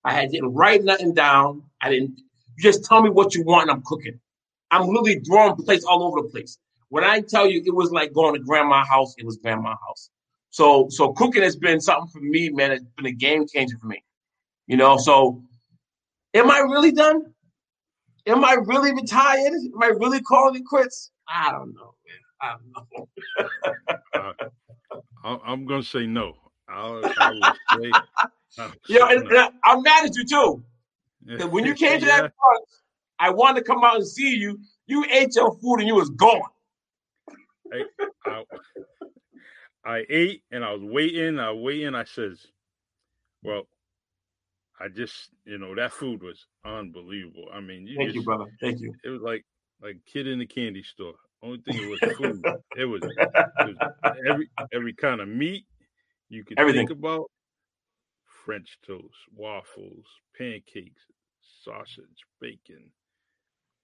[0.04, 1.64] I had didn't write nothing down.
[1.80, 2.18] I didn't
[2.56, 4.18] you just tell me what you want and I'm cooking.
[4.70, 6.58] I'm literally drawing plates all over the place.
[6.88, 10.10] When I tell you it was like going to grandma's house, it was grandma's house.
[10.50, 12.72] So so cooking has been something for me, man.
[12.72, 14.02] It's been a game changer for me.
[14.66, 15.42] You know, so
[16.34, 17.32] am I really done?
[18.26, 19.52] Am I really retired?
[19.52, 21.10] Am I really calling it quits?
[21.28, 22.20] I don't know, man.
[22.42, 23.08] I don't know.
[24.12, 24.32] Uh,
[25.24, 26.34] I, I'm gonna say no.
[26.68, 27.92] I'll, I say.
[28.58, 30.64] I'll Yeah, say and, and I, I'm mad at you too.
[31.24, 31.38] no.
[31.38, 32.22] 'Cause when you came to Yeah.
[32.22, 32.66] that brunch,
[33.20, 34.58] I wanted to come out and see you.
[34.86, 36.42] You ate your food and you was gone.
[37.72, 38.44] I,
[39.84, 41.38] I ate and I was waiting.
[41.38, 41.94] I was waiting.
[41.94, 42.46] I says,
[43.42, 43.66] "Well,
[44.78, 47.48] I just, you know, that food was unbelievable.
[47.52, 48.46] I mean, you Thank just, you, brother.
[48.60, 48.94] Thank you.
[49.04, 49.44] it was like
[49.82, 51.14] like kid in the candy store.
[51.42, 52.42] Only thing it was food.
[52.76, 53.76] it was, it was
[54.28, 55.64] every every kind of meat
[56.28, 56.86] you could Everything.
[56.86, 57.30] think about.
[58.44, 60.06] French toast, waffles,
[60.36, 61.02] pancakes,
[61.62, 62.90] sausage, bacon,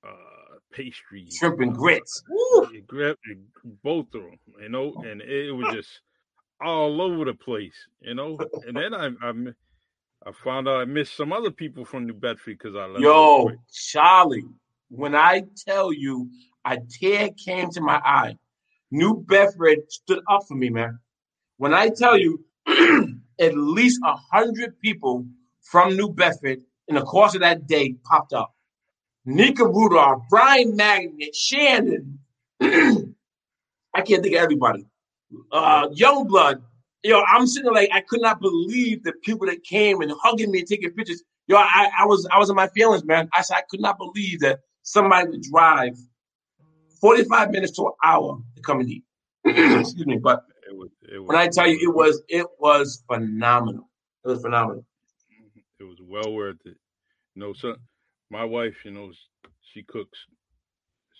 [0.06, 2.22] uh, pastries, Shrimp and grits.
[2.28, 2.68] Woo!
[2.72, 3.44] you grab you-
[3.82, 6.00] both of them, you know, and it was just
[6.60, 8.38] all over the place, you know.
[8.66, 9.32] And then I I,
[10.26, 13.02] I found out I missed some other people from New Bedford because I left.
[13.02, 13.50] Yo.
[13.72, 14.44] Charlie,
[14.88, 16.28] when I tell you
[16.64, 18.36] a tear came to my eye,
[18.90, 20.98] New Bedford stood up for me, man.
[21.58, 22.44] When I tell you
[23.40, 25.26] at least a hundred people
[25.62, 28.55] from New Bedford in the course of that day popped up.
[29.26, 32.20] Nika Rudolph, Brian Magnet, Shannon.
[32.60, 34.86] I can't think of everybody.
[35.50, 36.62] Uh, Youngblood.
[37.02, 40.50] Yo, I'm sitting there like I could not believe the people that came and hugging
[40.50, 41.22] me and taking pictures.
[41.48, 43.28] Yo, I, I was I was in my feelings, man.
[43.32, 45.96] I said I could not believe that somebody would drive
[47.00, 49.04] 45 minutes to an hour to come and eat.
[49.44, 53.02] Excuse me, but It was it was, when I tell you it was it was
[53.06, 53.88] phenomenal.
[54.24, 54.84] It was phenomenal.
[55.78, 56.76] It was well worth it.
[57.34, 57.76] You know, so
[58.30, 59.10] my wife, you know,
[59.72, 60.18] she cooks.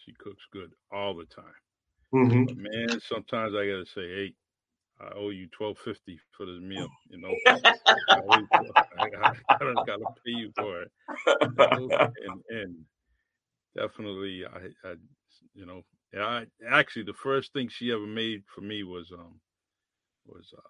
[0.05, 1.45] She cooks good all the time.
[2.15, 2.63] Mm-hmm.
[2.63, 4.35] Man, sometimes I gotta say, hey,
[5.01, 6.89] I owe you twelve fifty for this meal.
[7.09, 7.61] You know, I,
[8.11, 10.91] I, I, gotta pay you for it.
[11.41, 11.89] You know?
[12.27, 12.75] and, and
[13.77, 14.95] definitely, I, I,
[15.55, 15.83] you know,
[16.19, 19.41] I actually the first thing she ever made for me was um
[20.27, 20.61] was uh,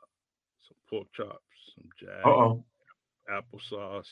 [0.68, 1.40] some pork chops,
[1.74, 2.64] some Uh-oh.
[3.30, 4.04] applesauce,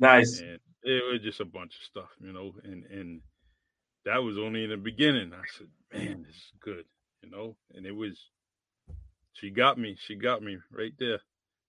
[0.00, 0.40] Nice.
[0.40, 3.20] and it was just a bunch of stuff, you know, and and
[4.04, 5.32] that was only in the beginning.
[5.32, 6.84] I said, man, this is good,
[7.22, 8.18] you know, and it was.
[9.34, 9.96] She got me.
[10.06, 11.20] She got me right there.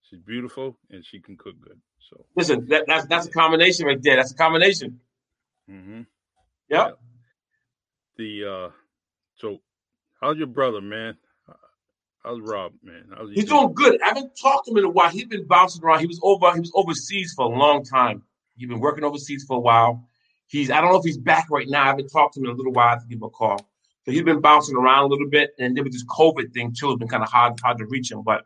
[0.02, 1.80] She's beautiful and she can cook good.
[2.10, 4.16] So Listen, that, that's that's a combination right there.
[4.16, 5.00] That's a combination.
[5.70, 6.02] Mm-hmm.
[6.68, 6.98] Yep.
[8.16, 8.70] the uh,
[9.36, 9.60] so
[10.20, 11.16] how's your brother, man?
[12.24, 13.04] How's Rob, man?
[13.16, 14.00] How's he He's doing good.
[14.02, 15.10] I haven't talked to him in a while.
[15.10, 16.00] He's been bouncing around.
[16.00, 16.52] He was over.
[16.54, 18.22] He was overseas for a long time.
[18.56, 20.08] He's been working overseas for a while.
[20.46, 20.70] He's.
[20.70, 21.82] I don't know if he's back right now.
[21.82, 23.58] I haven't talked to him in a little while to give him a call.
[24.04, 26.90] So he's been bouncing around a little bit, and there was this COVID thing too.
[26.90, 28.22] It's been kind of hard, hard to reach him.
[28.22, 28.44] But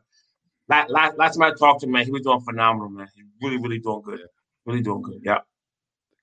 [0.68, 3.08] last, last, last time I talked to him, man, he was doing phenomenal, man.
[3.14, 4.20] He's really, really doing good.
[4.66, 5.20] Really doing good.
[5.24, 5.38] Yeah.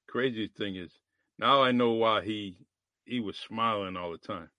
[0.07, 0.91] Crazy thing is,
[1.39, 2.57] now I know why he
[3.05, 4.49] he was smiling all the time.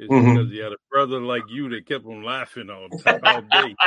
[0.00, 0.34] It's Mhm.
[0.34, 2.88] because he had a brother like you that kept him laughing all
[3.22, 3.76] all day.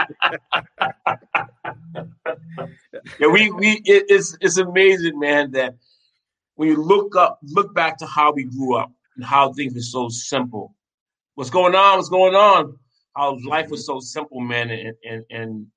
[3.19, 5.75] Yeah, we we it, it's it's amazing, man, that
[6.55, 9.81] when you look up, look back to how we grew up and how things were
[9.81, 10.75] so simple.
[11.35, 11.97] What's going on?
[11.97, 12.77] What's going on?
[13.15, 15.67] How life was so simple, man, and and, and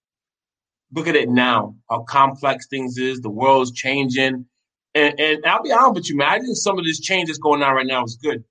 [0.92, 1.74] look at it now.
[1.90, 3.20] How complex things is.
[3.20, 4.46] The world's changing,
[4.94, 6.28] and and I'll be honest with you, man.
[6.28, 8.44] I think some of this change that's going on right now is good.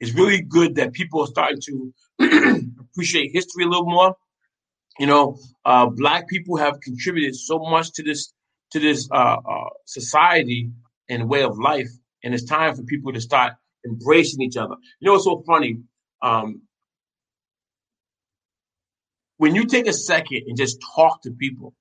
[0.00, 1.94] It's really good that people are starting to
[2.80, 4.16] appreciate history a little more.
[4.98, 8.32] You know, uh, black people have contributed so much to this
[8.72, 10.70] to this uh, uh, society
[11.08, 11.88] and way of life,
[12.22, 13.54] and it's time for people to start
[13.86, 14.74] embracing each other.
[15.00, 15.78] You know, it's so funny.
[16.22, 16.62] Um,
[19.36, 21.74] when you take a second and just talk to people,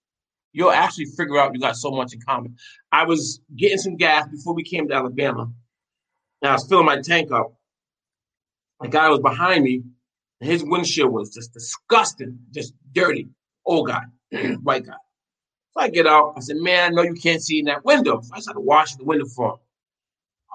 [0.51, 2.57] you'll actually figure out you got so much in common.
[2.91, 5.51] I was getting some gas before we came to Alabama,
[6.41, 7.53] and I was filling my tank up.
[8.83, 9.81] The guy was behind me,
[10.41, 13.29] and his windshield was just disgusting, just dirty.
[13.65, 14.03] Old guy,
[14.61, 14.97] white guy.
[15.71, 16.33] So I get out.
[16.35, 18.97] I said, "Man, I know you can't see in that window." So I started washing
[18.97, 19.59] the window for him.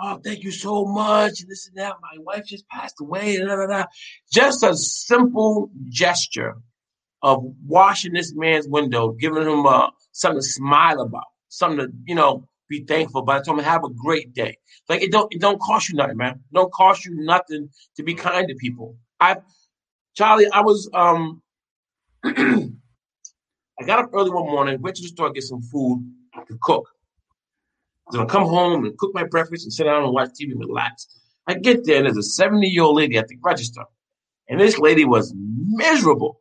[0.01, 1.41] Oh, thank you so much.
[1.41, 1.97] And this and that.
[2.03, 3.39] My wife just passed away.
[3.39, 3.85] Da, da, da.
[4.31, 6.59] Just a simple gesture
[7.22, 12.14] of washing this man's window, giving him uh, something to smile about, something to you
[12.14, 13.40] know be thankful about.
[13.40, 14.58] I told him have a great day.
[14.88, 16.34] Like it don't it don't cost you nothing, man.
[16.34, 18.96] It don't cost you nothing to be kind to people.
[19.20, 19.36] I,
[20.14, 21.42] Charlie, I was um,
[22.24, 22.70] I
[23.84, 26.04] got up early one morning, went to the store to get some food
[26.46, 26.88] to cook.
[28.06, 30.52] I was gonna come home and cook my breakfast and sit down and watch TV
[30.52, 31.06] and relax.
[31.46, 33.84] I get there and there's a 70 year old lady at the register,
[34.48, 36.40] and this lady was miserable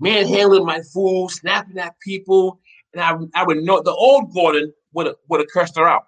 [0.00, 2.59] manhandling my food, snapping at people,
[2.92, 6.06] and I, I would know the old Gordon would have would have cursed her out.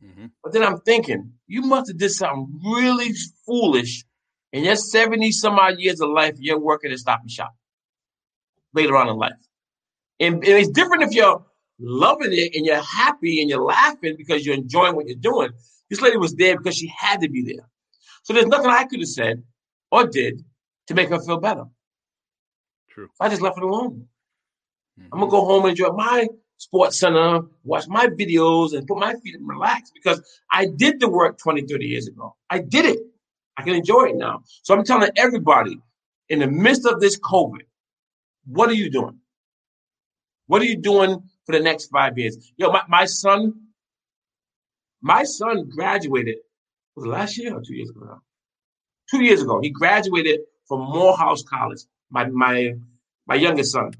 [0.00, 3.12] hmm But then I'm thinking, you must have did something really
[3.46, 4.04] foolish
[4.52, 7.54] in your 70 some odd years of life, you're working at Stop and Shop
[8.74, 9.32] later on in life.
[10.20, 11.44] And, and it's different if you're
[11.78, 15.50] loving it and you're happy and you're laughing because you're enjoying what you're doing.
[15.90, 17.68] This lady was there because she had to be there.
[18.22, 19.42] So there's nothing I could have said
[19.90, 20.44] or did
[20.88, 21.64] to make her feel better.
[22.90, 23.08] True.
[23.20, 24.06] I just left it alone.
[25.00, 25.08] Mhm.
[25.12, 26.28] I'm gonna go home and enjoy my
[26.60, 31.38] SportsCenter, watch my videos, and put my feet and relax because I did the work
[31.38, 32.36] 20, 30 years ago.
[32.50, 33.00] I did it.
[33.56, 34.42] I can enjoy it now.
[34.62, 35.78] So I'm telling everybody
[36.28, 37.62] in the midst of this COVID,
[38.46, 39.18] what are you doing?
[40.46, 42.52] What are you doing for the next five years?
[42.56, 43.54] Yo, my, my son,
[45.00, 46.38] my son graduated,
[46.96, 48.22] was last year or two years ago now?
[49.10, 49.60] Two years ago.
[49.60, 52.74] He graduated from Morehouse College, my my
[53.26, 53.92] my youngest son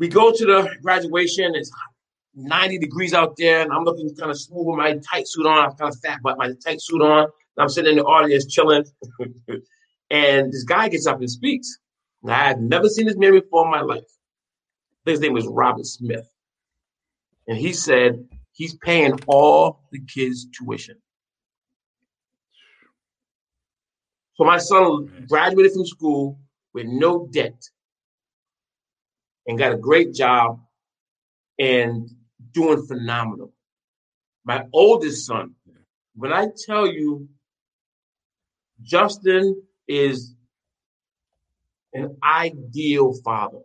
[0.00, 1.54] we go to the graduation.
[1.54, 1.70] It's
[2.34, 5.58] 90 degrees out there, and I'm looking kind of smooth with my tight suit on.
[5.58, 7.24] I'm kind of fat, but my tight suit on.
[7.24, 8.84] And I'm sitting in the audience chilling.
[10.10, 11.78] and this guy gets up and speaks.
[12.22, 14.10] And I had never seen this man before in my life.
[15.04, 16.28] His name was Robert Smith.
[17.46, 20.96] And he said he's paying all the kids' tuition.
[24.34, 26.38] So my son graduated from school
[26.72, 27.62] with no debt
[29.50, 30.60] and got a great job
[31.58, 32.08] and
[32.52, 33.52] doing phenomenal.
[34.44, 35.56] My oldest son,
[36.14, 37.28] when I tell you,
[38.80, 40.34] Justin is
[41.92, 43.58] an ideal father.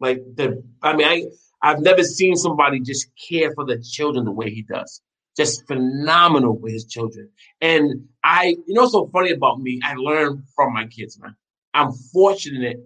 [0.00, 1.24] Like the, I mean, I
[1.62, 5.00] I've never seen somebody just care for the children the way he does.
[5.36, 7.30] Just phenomenal with his children.
[7.60, 9.80] And I, you know, so funny about me.
[9.84, 11.36] I learn from my kids, man.
[11.74, 12.78] I'm fortunate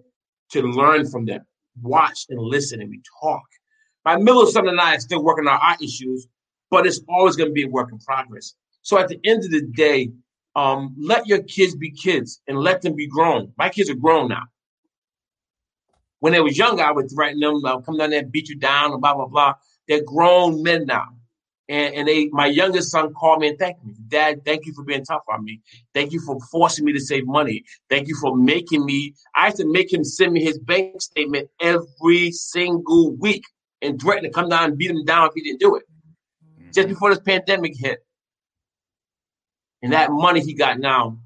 [0.51, 1.45] to learn from them,
[1.81, 3.43] watch and listen, and we talk.
[4.05, 6.27] My middle and I are still working on our issues,
[6.69, 8.53] but it's always going to be a work in progress.
[8.81, 10.11] So at the end of the day,
[10.55, 13.53] um, let your kids be kids and let them be grown.
[13.57, 14.43] My kids are grown now.
[16.19, 18.55] When they was younger, I would threaten them, I'll come down there and beat you
[18.55, 19.55] down, and blah blah blah.
[19.87, 21.07] They're grown men now,
[21.69, 24.83] and and they, my youngest son called me and thanked me, Dad, thank you for
[24.83, 25.61] being tough on me.
[25.93, 27.63] Thank you for forcing me to save money.
[27.89, 29.15] Thank you for making me.
[29.35, 33.43] I had to make him send me his bank statement every single week
[33.81, 35.83] and threaten to come down and beat him down if he didn't do it.
[36.59, 36.71] Mm-hmm.
[36.71, 37.99] Just before this pandemic hit,
[39.81, 41.19] and that money he got now,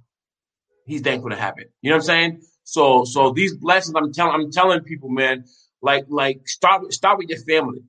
[0.86, 1.72] he's thankful to have it.
[1.82, 2.42] You know what I'm saying?
[2.64, 5.46] So, so these blessings, I'm telling, I'm telling people, man,
[5.82, 7.82] like, like start, start with your family.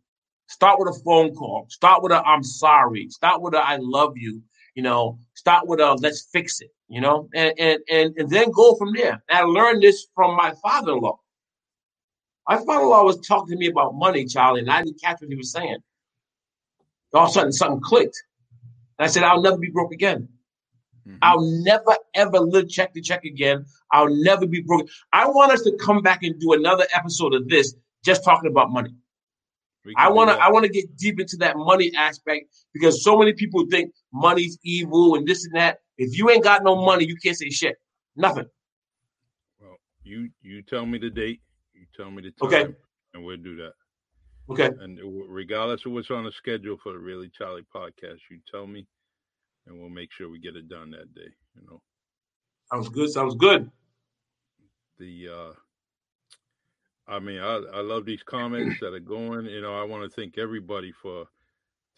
[0.48, 1.66] Start with a phone call.
[1.68, 3.08] Start with a I'm sorry.
[3.10, 4.42] Start with a I love you.
[4.74, 6.70] You know, start with a let's fix it.
[6.88, 9.22] You know, and and and, and then go from there.
[9.28, 11.18] And I learned this from my father-in-law.
[12.48, 15.36] My father-in-law was talking to me about money, Charlie, and I didn't catch what he
[15.36, 15.78] was saying.
[17.12, 18.22] All of a sudden, something clicked.
[18.98, 20.28] And I said, I'll never be broke again.
[21.06, 21.18] Mm-hmm.
[21.20, 23.66] I'll never ever live check to check again.
[23.92, 24.88] I'll never be broke.
[25.12, 28.70] I want us to come back and do another episode of this, just talking about
[28.70, 28.94] money.
[29.96, 33.32] I want to I want to get deep into that money aspect because so many
[33.32, 35.78] people think money's evil and this and that.
[35.96, 37.76] If you ain't got no money, you can't say shit.
[38.16, 38.46] Nothing.
[39.60, 41.40] Well, you you tell me the date,
[41.74, 42.74] you tell me the time, okay.
[43.14, 43.72] and we'll do that.
[44.50, 44.70] Okay.
[44.80, 44.98] And
[45.28, 48.86] regardless of what's on the schedule for the Really Charlie podcast, you tell me,
[49.66, 51.30] and we'll make sure we get it done that day.
[51.54, 51.82] You know.
[52.72, 53.10] Sounds good.
[53.10, 53.70] Sounds good.
[54.98, 55.52] The uh
[57.08, 59.46] I mean, I, I love these comments that are going.
[59.46, 61.26] You know, I want to thank everybody for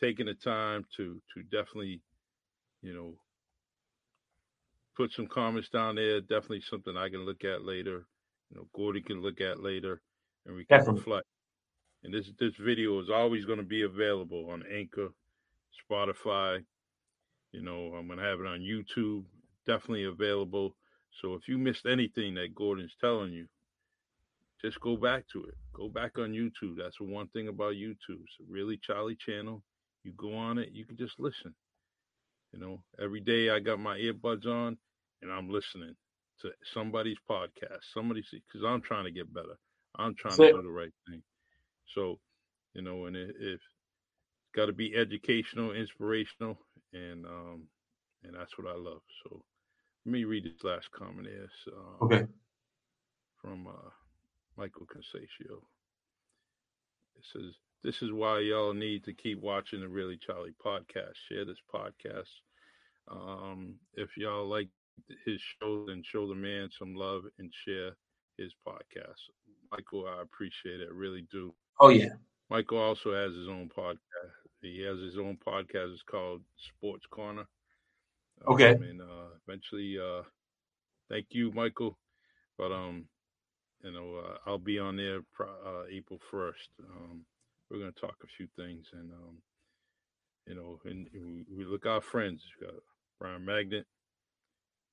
[0.01, 2.01] taking the time to to definitely,
[2.83, 3.15] you know,
[4.97, 6.21] put some comments down there.
[6.21, 8.07] Definitely something I can look at later.
[8.51, 10.01] You know, Gordy can look at later,
[10.47, 11.01] and we can definitely.
[11.01, 11.27] reflect.
[12.05, 15.09] And this this video is always going to be available on Anchor,
[15.91, 16.65] Spotify.
[17.53, 19.25] You know, I'm going to have it on YouTube.
[19.67, 20.77] Definitely available.
[21.21, 23.47] So if you missed anything that Gordon's telling you,
[24.63, 25.55] just go back to it.
[25.73, 26.77] Go back on YouTube.
[26.79, 28.23] That's the one thing about YouTube.
[28.23, 29.63] It's a really Charlie channel.
[30.05, 31.55] You go on it, you can just listen.
[32.53, 34.77] You know, every day I got my earbuds on
[35.23, 35.95] and I'm listening
[36.43, 37.81] to somebody's podcast.
[37.95, 39.59] Somebody's because I'm trying to get better.
[39.97, 41.23] I'm trying to do the right thing.
[41.95, 42.19] So,
[42.75, 43.63] you know, and it, it's
[44.55, 46.59] got to be educational, inspirational,
[46.93, 47.63] and um,
[48.25, 49.01] and that's what I love.
[49.25, 49.43] So,
[50.07, 51.49] let me read this last comment here.
[51.69, 52.27] Um, okay.
[53.43, 53.91] From uh,
[54.57, 55.59] Michael Consaccio.
[57.17, 61.15] It says, This is why y'all need to keep watching the Really Charlie podcast.
[61.29, 62.29] Share this podcast.
[63.11, 64.69] Um, if y'all like
[65.25, 67.93] his show, then show the man some love and share
[68.39, 69.21] his podcast.
[69.73, 70.89] Michael, I appreciate it.
[70.91, 71.55] I really do.
[71.79, 72.15] Oh, yeah.
[72.51, 73.99] Michael also has his own podcast.
[74.61, 75.93] He has his own podcast.
[75.93, 76.43] It's called
[76.77, 77.47] Sports Corner.
[78.49, 78.75] Okay.
[78.75, 80.23] Um, and uh, eventually, uh,
[81.09, 81.97] thank you, Michael.
[82.59, 83.07] But um,
[83.83, 86.69] you know, uh, I'll be on there uh, April first.
[86.81, 87.25] Um,
[87.71, 89.39] we're going to talk a few things, and um,
[90.47, 92.43] you know, and we, we look our friends.
[92.61, 92.75] We got
[93.19, 93.87] Brian Magnet,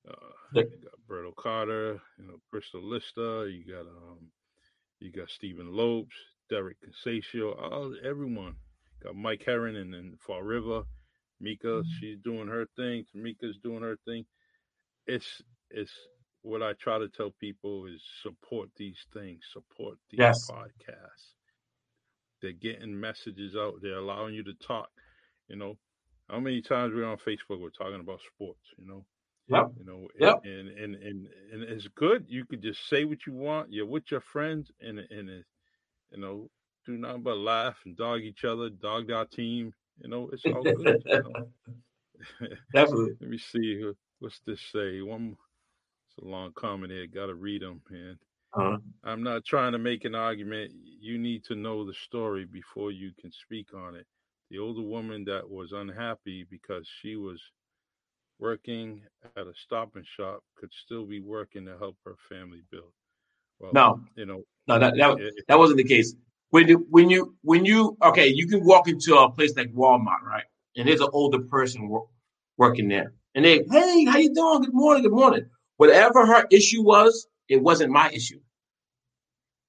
[0.08, 0.14] uh,
[0.54, 4.30] you got Berto Carter, you know, Crystal Lista, You got um,
[5.00, 6.14] you got Stephen Lopes,
[6.48, 8.54] Derek Consaccio, all everyone.
[9.02, 10.82] Got Mike Heron and then Fall River,
[11.40, 11.66] Mika.
[11.66, 11.88] Mm-hmm.
[12.00, 13.04] She's doing her thing.
[13.14, 14.24] Tamika's doing her thing.
[15.06, 15.92] It's it's
[16.42, 20.50] what I try to tell people is support these things, support these yes.
[20.50, 21.34] podcasts.
[22.40, 23.74] They're getting messages out.
[23.82, 24.88] They're allowing you to talk.
[25.48, 25.76] You know,
[26.30, 28.62] how many times we're on Facebook, we're talking about sports.
[28.78, 29.04] You know,
[29.48, 29.68] Yep.
[29.78, 30.40] You know, yep.
[30.44, 32.26] and, and and and it's good.
[32.28, 33.72] You could just say what you want.
[33.72, 35.44] You're with your friends, and and it,
[36.12, 36.50] you know,
[36.84, 39.72] do nothing but laugh and dog each other, dog our team.
[40.02, 41.02] You know, it's all good.
[41.06, 42.48] you know?
[42.74, 43.12] Definitely.
[43.20, 43.90] Let me see.
[44.18, 45.00] What's this say?
[45.00, 45.36] One
[46.22, 47.06] a long comment here.
[47.06, 48.18] Got to read them, man.
[48.54, 48.78] Uh-huh.
[49.04, 50.72] I'm not trying to make an argument.
[51.00, 54.06] You need to know the story before you can speak on it.
[54.50, 57.40] The older woman that was unhappy because she was
[58.38, 59.02] working
[59.36, 62.92] at a stop and shop could still be working to help her family build.
[63.58, 66.14] Well, no, you know, no, that that, it, that wasn't the case.
[66.50, 70.22] When you when you when you okay, you can walk into a place like Walmart,
[70.22, 70.44] right?
[70.76, 72.04] And there's an older person work,
[72.56, 74.62] working there, and they, hey, how you doing?
[74.62, 75.46] Good morning, good morning.
[75.78, 78.40] Whatever her issue was, it wasn't my issue.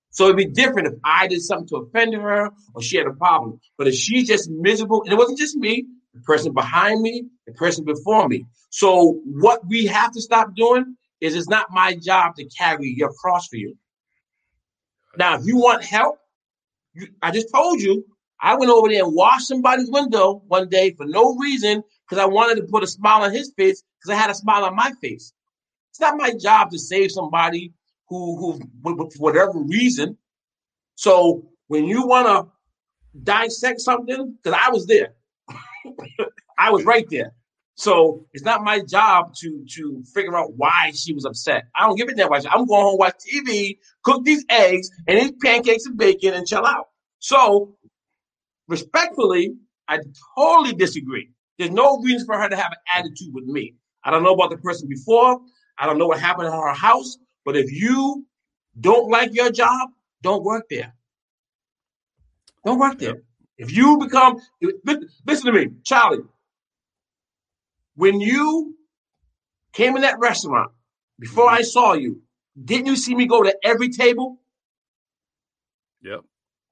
[0.09, 3.13] So it'd be different if I did something to offend her or she had a
[3.13, 3.59] problem.
[3.77, 7.53] But if she's just miserable, and it wasn't just me, the person behind me, the
[7.53, 8.45] person before me.
[8.71, 13.13] So what we have to stop doing is it's not my job to carry your
[13.13, 13.77] cross for you.
[15.15, 16.17] Now, if you want help,
[16.93, 18.03] you, I just told you
[18.41, 22.25] I went over there and washed somebody's window one day for no reason because I
[22.25, 24.91] wanted to put a smile on his face because I had a smile on my
[25.01, 25.33] face.
[25.91, 27.73] It's not my job to save somebody
[28.07, 30.17] who, who, for whatever reason.
[30.95, 32.51] So when you want to
[33.23, 35.13] dissect something, because I was there,
[36.57, 37.33] I was right there.
[37.75, 41.63] So it's not my job to to figure out why she was upset.
[41.73, 42.41] I don't give a damn why.
[42.51, 46.65] I'm going home, watch TV, cook these eggs, and eat pancakes and bacon, and chill
[46.65, 46.89] out.
[47.19, 47.77] So,
[48.67, 49.55] respectfully,
[49.87, 49.99] I
[50.37, 51.29] totally disagree.
[51.57, 53.75] There's no reason for her to have an attitude with me.
[54.03, 55.39] I don't know about the person before.
[55.79, 57.17] I don't know what happened in her house.
[57.45, 58.25] But if you
[58.79, 59.89] don't like your job,
[60.21, 60.93] don't work there.
[62.65, 63.23] Don't work there.
[63.57, 64.39] If you become,
[65.25, 66.19] listen to me, Charlie.
[67.95, 68.75] When you
[69.73, 70.71] came in that restaurant,
[71.19, 71.57] before mm-hmm.
[71.57, 72.21] I saw you,
[72.63, 74.39] didn't you see me go to every table?
[76.01, 76.21] Yep.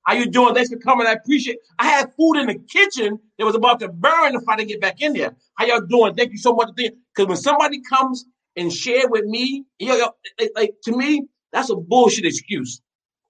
[0.03, 0.53] How you doing?
[0.53, 1.05] Thanks for coming.
[1.05, 1.57] I appreciate.
[1.77, 4.79] I had food in the kitchen that was about to burn if I didn't get
[4.79, 5.35] back in there.
[5.55, 6.15] How y'all doing?
[6.15, 6.69] Thank you so much.
[6.75, 8.25] Because when somebody comes
[8.57, 12.81] and share with me, you know, like, like to me, that's a bullshit excuse.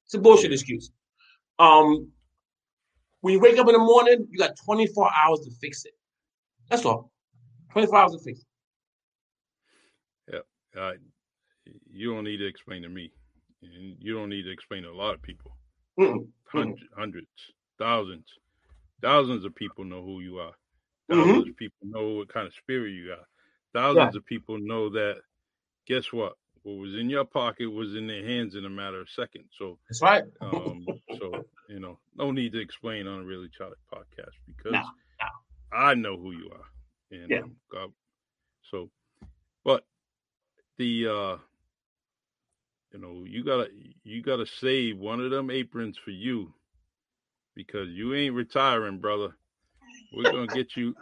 [0.05, 0.89] It's a bullshit excuse.
[1.59, 2.09] Um,
[3.21, 5.93] when you wake up in the morning, you got 24 hours to fix it.
[6.69, 7.11] That's all.
[7.73, 8.45] 24 hours to fix it.
[10.33, 10.81] Yeah.
[10.81, 10.93] Uh,
[11.91, 13.11] you don't need to explain to me.
[13.61, 15.57] And You don't need to explain to a lot of people.
[15.99, 16.27] Mm-mm.
[16.45, 17.27] Hundreds, hundreds,
[17.77, 18.27] thousands,
[19.01, 20.53] thousands of people know who you are.
[21.11, 21.49] 1000s mm-hmm.
[21.49, 23.25] of people know what kind of spirit you got.
[23.73, 24.17] Thousands yeah.
[24.17, 25.17] of people know that.
[25.87, 26.33] Guess what?
[26.63, 29.51] What was in your pocket was in their hands in a matter of seconds.
[29.57, 30.23] So that's right.
[30.41, 30.85] um,
[31.17, 35.27] so you know, no need to explain on a really Charlie podcast because no, no.
[35.71, 37.17] I know who you are.
[37.17, 37.39] And yeah.
[37.39, 37.91] Um, God,
[38.69, 38.89] so,
[39.63, 39.85] but
[40.77, 41.37] the uh
[42.93, 43.69] you know, you gotta
[44.03, 46.53] you gotta save one of them aprons for you
[47.55, 49.35] because you ain't retiring, brother.
[50.13, 50.95] We're gonna get you.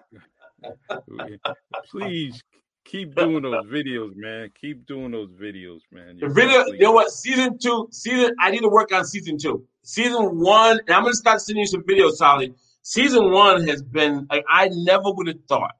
[1.89, 2.41] Please
[2.85, 4.51] keep doing those videos, man.
[4.59, 6.17] Keep doing those videos, man.
[6.17, 7.11] You're the video, you know what?
[7.11, 8.35] Season two, season.
[8.39, 9.65] I need to work on season two.
[9.83, 12.53] Season one, and I'm gonna start sending you some videos, Sally.
[12.81, 15.75] Season one has been like I never would have thought.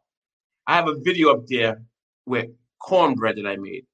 [0.67, 1.83] I have a video up there
[2.25, 2.49] with
[2.79, 3.85] cornbread that I made.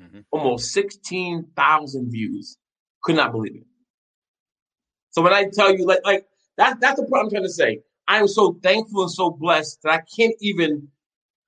[0.00, 0.20] Mm-hmm.
[0.30, 2.56] Almost sixteen thousand views.
[3.02, 3.66] Could not believe it.
[5.10, 6.26] So when I tell you, like, like
[6.56, 7.80] that, that's the point I'm trying to say.
[8.10, 10.88] I am so thankful and so blessed that I can't even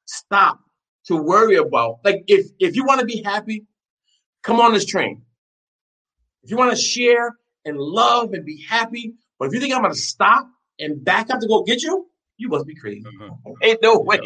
[0.07, 0.61] stop
[1.07, 1.99] to worry about.
[2.05, 3.67] Like if if you want to be happy,
[4.45, 5.23] come on this train.
[6.45, 9.83] If you want to share and love and be happy, but if you think I'm
[9.83, 10.49] gonna stop
[10.79, 12.07] and back up to go get you,
[12.37, 13.05] you must be crazy.
[13.09, 13.55] Uh-huh.
[13.65, 14.21] Ain't no way.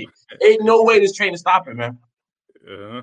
[0.44, 1.96] Ain't no way this train is stopping, man.
[2.70, 3.02] Uh-huh.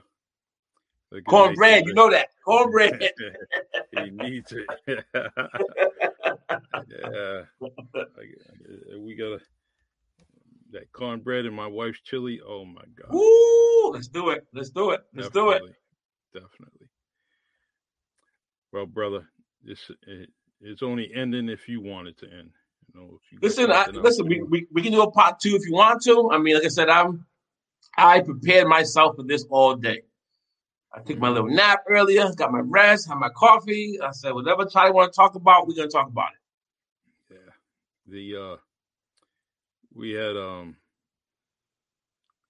[1.21, 2.29] Cornbread, you know that.
[2.45, 3.11] Cornbread.
[3.91, 4.67] he needs it.
[5.13, 5.29] yeah.
[7.01, 7.43] Uh,
[8.99, 9.39] we got a
[10.71, 12.41] that cornbread and my wife's chili.
[12.45, 13.15] Oh my god!
[13.15, 14.45] Ooh, let's do it.
[14.53, 15.03] Let's do it.
[15.13, 15.75] Let's definitely, do it.
[16.33, 16.87] Definitely.
[18.71, 19.29] Well, brother,
[19.63, 20.29] this it,
[20.61, 22.49] it's only ending if you want it to end.
[22.93, 24.25] You know, you listen, I, listen.
[24.27, 26.31] We, we, we can do a part two if you want to.
[26.31, 27.25] I mean, like I said, I'm
[27.97, 30.01] I prepared myself for this all day.
[30.95, 33.99] I took my little nap earlier, got my rest, had my coffee.
[34.01, 36.29] I said, whatever Charlie want to talk about, we're gonna talk about
[37.29, 37.35] it.
[37.35, 37.53] Yeah.
[38.07, 38.57] The uh
[39.95, 40.75] we had um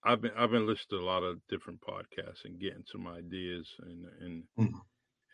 [0.04, 3.66] I've been I've been listening to a lot of different podcasts and getting some ideas
[3.84, 4.78] and and mm-hmm.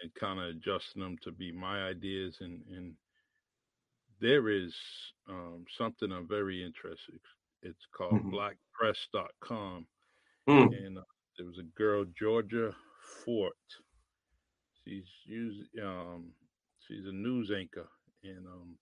[0.03, 2.93] and kind of adjusting them to be my ideas and and
[4.21, 4.73] there is
[5.29, 7.21] um, something I'm very interested.
[7.63, 8.35] It's called mm-hmm.
[8.35, 9.87] blackpress.com
[10.47, 10.85] mm.
[10.85, 11.01] and uh,
[11.37, 12.75] there was a girl Georgia
[13.25, 13.53] Fort.
[14.83, 16.31] She's used um
[16.87, 17.87] she's a news anchor
[18.23, 18.77] and um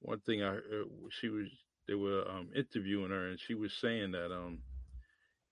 [0.00, 0.58] one thing I
[1.20, 1.48] she was
[1.88, 4.58] they were um, interviewing her, and she was saying that um,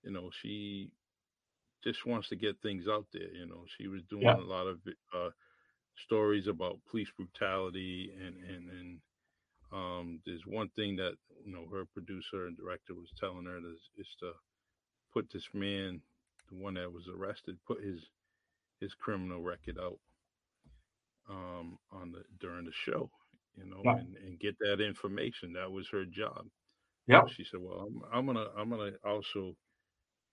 [0.03, 0.91] you know, she
[1.83, 3.33] just wants to get things out there.
[3.33, 4.37] You know, she was doing yeah.
[4.37, 4.77] a lot of
[5.13, 5.29] uh,
[6.05, 8.99] stories about police brutality, and and and
[9.73, 13.81] um, there's one thing that you know her producer and director was telling her is,
[13.97, 14.31] is to
[15.11, 15.99] put this man,
[16.49, 17.99] the one that was arrested, put his
[18.79, 19.99] his criminal record out
[21.29, 23.09] um, on the during the show
[23.57, 23.97] you know, yeah.
[23.97, 25.53] and, and get that information.
[25.53, 26.45] That was her job.
[27.07, 27.21] Yeah.
[27.35, 29.55] She said, "Well, I'm, I'm gonna I'm gonna also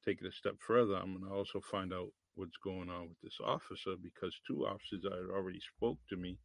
[0.05, 0.95] take it a step further.
[0.95, 5.17] I'm gonna also find out what's going on with this officer because two officers I
[5.17, 6.37] had already spoke to me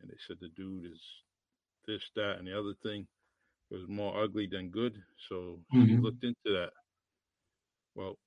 [0.00, 1.00] and they said the dude is
[1.86, 3.06] this, that, and the other thing.
[3.70, 4.94] It was more ugly than good.
[5.28, 5.86] So mm-hmm.
[5.86, 6.70] she looked into that.
[7.94, 8.18] Well,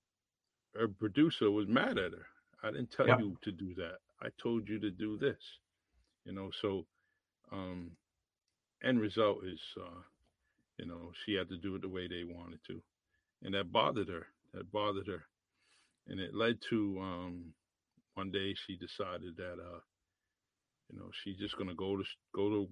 [0.77, 2.25] her producer was mad at her.
[2.63, 3.19] I didn't tell yep.
[3.19, 3.97] you to do that.
[4.21, 5.37] I told you to do this.
[6.25, 6.85] You know, so
[7.51, 7.91] um
[8.83, 10.01] end result is uh,
[10.77, 12.81] you know, she had to do it the way they wanted to.
[13.43, 14.27] And that bothered her.
[14.53, 15.23] That bothered her.
[16.07, 17.53] And it led to um
[18.15, 19.79] one day she decided that uh
[20.91, 22.67] you know, she's just gonna go to go to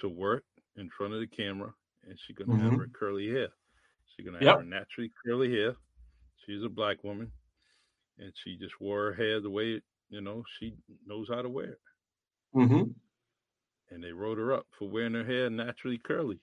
[0.00, 0.44] to work
[0.76, 1.72] in front of the camera
[2.08, 2.70] and she's gonna mm-hmm.
[2.70, 3.48] have her curly hair.
[4.14, 4.56] She's gonna yep.
[4.56, 5.76] have her naturally curly hair.
[6.46, 7.32] She's a black woman
[8.18, 10.74] and she just wore her hair the way you know she
[11.06, 11.80] knows how to wear it.
[12.54, 12.90] Mm-hmm.
[13.90, 16.40] And they wrote her up for wearing her hair naturally curly.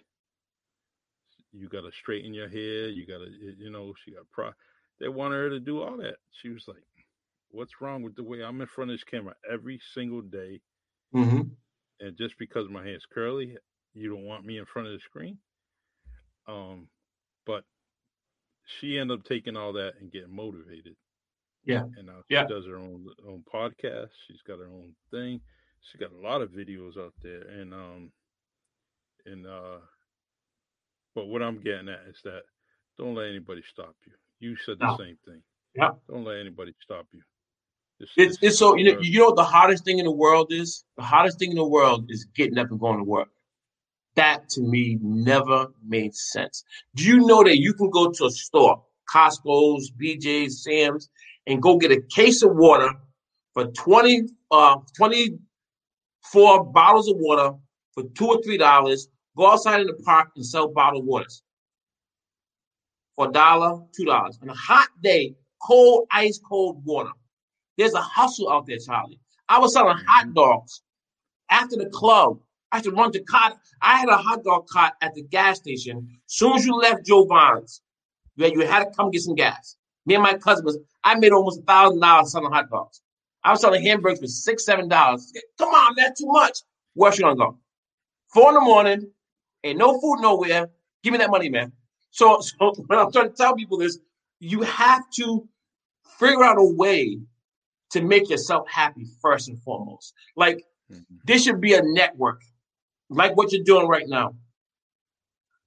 [1.51, 2.89] You got to straighten your hair.
[2.89, 4.51] You got to, you know, she got pro.
[4.99, 6.15] They wanted her to do all that.
[6.41, 6.83] She was like,
[7.49, 10.61] "What's wrong with the way I'm in front of this camera every single day?"
[11.13, 11.41] Mm-hmm.
[11.99, 13.57] And just because my hair's curly,
[13.93, 15.37] you don't want me in front of the screen.
[16.47, 16.87] Um,
[17.45, 17.63] but
[18.65, 20.95] she ended up taking all that and getting motivated
[21.65, 21.83] yeah.
[21.97, 22.45] And now she yeah.
[22.45, 24.09] does her own own podcast.
[24.27, 25.39] She's got her own thing.
[25.81, 27.41] She's got a lot of videos out there.
[27.41, 28.11] And um
[29.25, 29.79] and uh
[31.15, 32.41] but what I'm getting at is that
[32.97, 34.13] don't let anybody stop you.
[34.39, 34.97] You said the no.
[34.97, 35.41] same thing.
[35.75, 35.91] Yeah.
[36.09, 37.21] Don't let anybody stop you.
[38.01, 40.51] Just, it's it's so you know you know what the hardest thing in the world
[40.51, 40.83] is?
[40.97, 43.29] The hardest thing in the world is getting up and going to work.
[44.15, 46.63] That to me never made sense.
[46.95, 51.09] Do you know that you can go to a store, Costco's, BJ's, Sam's,
[51.47, 52.91] and go get a case of water
[53.53, 57.55] for 20, uh, 24 bottles of water
[57.93, 59.07] for two or three dollars.
[59.35, 61.41] Go outside in the park and sell bottled waters
[63.15, 64.37] for a dollar, two dollars.
[64.41, 67.11] On a hot day, cold, ice cold water.
[67.77, 69.19] There's a hustle out there, Charlie.
[69.49, 70.33] I was selling hot mm-hmm.
[70.33, 70.81] dogs
[71.49, 72.39] after the club.
[72.73, 73.59] I had to run to cot.
[73.83, 76.09] I had a hot dog cart at the gas station.
[76.25, 77.81] As soon as you left Joe Vons,
[78.35, 79.77] where you had to come get some gas.
[80.07, 83.01] Me and my cousin was, I made almost a thousand dollars selling hot dogs.
[83.43, 85.31] I was selling hamburgers for six, seven dollars.
[85.59, 86.59] Come on, that's too much.
[86.95, 87.59] Where's you gonna go?
[88.33, 89.11] Four in the morning,
[89.63, 90.67] ain't no food nowhere.
[91.03, 91.73] Give me that money, man.
[92.09, 93.99] So, so when I'm trying to tell people this,
[94.39, 95.47] you have to
[96.17, 97.19] figure out a way
[97.91, 100.15] to make yourself happy first and foremost.
[100.35, 101.01] Like mm-hmm.
[101.25, 102.41] this should be a network,
[103.09, 104.35] like what you're doing right now.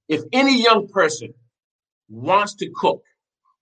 [0.09, 1.35] If any young person
[2.09, 3.03] wants to cook,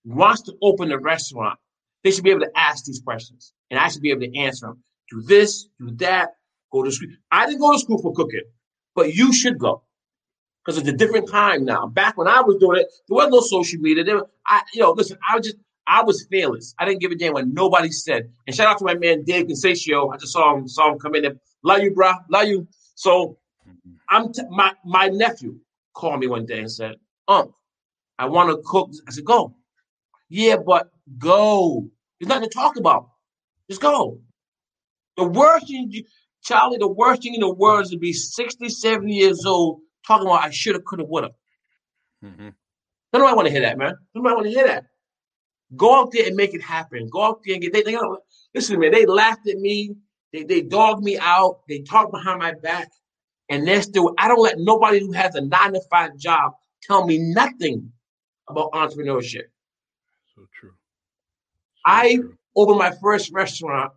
[0.05, 1.59] wants to open a restaurant,
[2.03, 4.67] they should be able to ask these questions, and I should be able to answer
[4.67, 4.83] them.
[5.11, 6.35] Do this, do that,
[6.71, 7.09] go to school.
[7.31, 8.43] I didn't go to school for cooking,
[8.95, 9.83] but you should go
[10.65, 11.87] because it's a different time now.
[11.87, 14.05] Back when I was doing it, there was no social media.
[14.05, 16.75] There, I, you know, listen, I was just, I was fearless.
[16.79, 18.31] I didn't give a damn what nobody said.
[18.47, 20.13] And shout out to my man Dave Consatio.
[20.13, 21.25] I just saw him, saw him come in.
[21.27, 22.13] And, Love you, bro.
[22.31, 22.69] Love you.
[22.95, 23.39] So,
[24.09, 25.59] I'm t- my my nephew
[25.93, 26.97] called me one day and said,
[27.28, 27.55] "Um,
[28.19, 29.55] I want to cook." I said, "Go."
[30.28, 31.89] Yeah, but go.
[32.19, 33.11] There's nothing to talk about.
[33.69, 34.20] Just go.
[35.16, 35.93] The worst thing,
[36.43, 40.27] Charlie, the worst thing in the world is to be 60, 70 years old talking
[40.27, 41.32] about I should have, could have, would have.
[42.24, 42.48] Mm-hmm.
[43.12, 43.94] Don't nobody want to hear that, man.
[44.15, 44.86] Nobody want to hear that.
[45.77, 47.09] Go out there and make it happen.
[47.09, 47.73] Go out there and get.
[47.73, 47.97] They, they
[48.55, 48.93] listen, man.
[48.93, 49.94] They laughed at me.
[50.32, 51.61] They they dogged me out.
[51.69, 52.90] They talked behind my back,
[53.49, 54.15] and they're still.
[54.19, 56.53] I don't let nobody who has a nine to five job
[56.83, 57.93] tell me nothing
[58.49, 59.45] about entrepreneurship.
[60.35, 60.73] So true.
[61.75, 62.37] So I true.
[62.57, 63.93] opened my first restaurant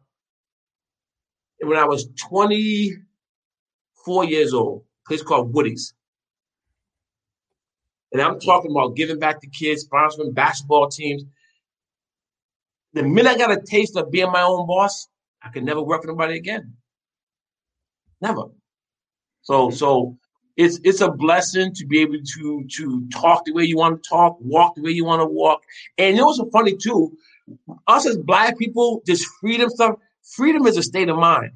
[1.62, 4.84] when I was 24 years old.
[5.08, 5.94] place called Woody's.
[8.12, 11.24] And I'm talking about giving back to kids, sponsoring basketball teams.
[12.94, 15.10] The minute I got a taste of being my own boss,
[15.44, 16.74] I could never work for nobody again.
[18.22, 18.46] Never.
[19.48, 19.76] So, mm-hmm.
[19.78, 20.18] so
[20.58, 24.10] it's it's a blessing to be able to to talk the way you want to
[24.10, 25.62] talk, walk the way you want to walk.
[25.98, 27.18] And you know what's so funny too?
[27.88, 29.96] Us as black people, this freedom stuff,
[30.36, 31.52] freedom is a state of mind.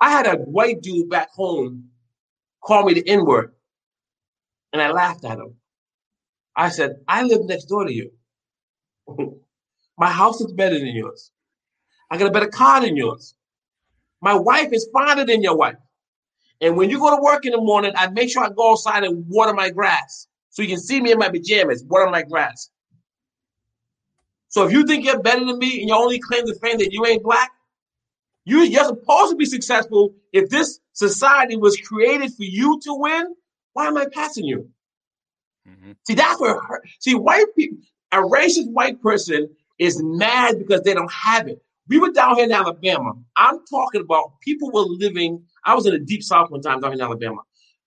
[0.00, 1.90] I had a white dude back home
[2.64, 3.52] call me the N-word,
[4.72, 5.56] and I laughed at him.
[6.56, 8.12] I said, I live next door to you.
[9.98, 11.32] My house is better than yours.
[12.10, 13.34] I got a better car than yours.
[14.22, 15.76] My wife is finer than your wife.
[16.60, 19.04] And when you go to work in the morning, I make sure I go outside
[19.04, 20.26] and water my grass.
[20.50, 22.70] So you can see me in my pajamas, water my grass.
[24.48, 26.92] So if you think you're better than me and you only claim to fame that
[26.92, 27.52] you ain't black,
[28.44, 30.14] you, you're supposed to be successful.
[30.32, 33.34] If this society was created for you to win,
[33.74, 34.70] why am I passing you?
[35.68, 35.92] Mm-hmm.
[36.06, 36.58] See, that's where,
[36.98, 37.78] see, white people,
[38.10, 41.62] a racist white person is mad because they don't have it.
[41.88, 43.12] We were down here in Alabama.
[43.36, 45.44] I'm talking about people were living.
[45.68, 47.42] I was in the deep south one time down in Alabama.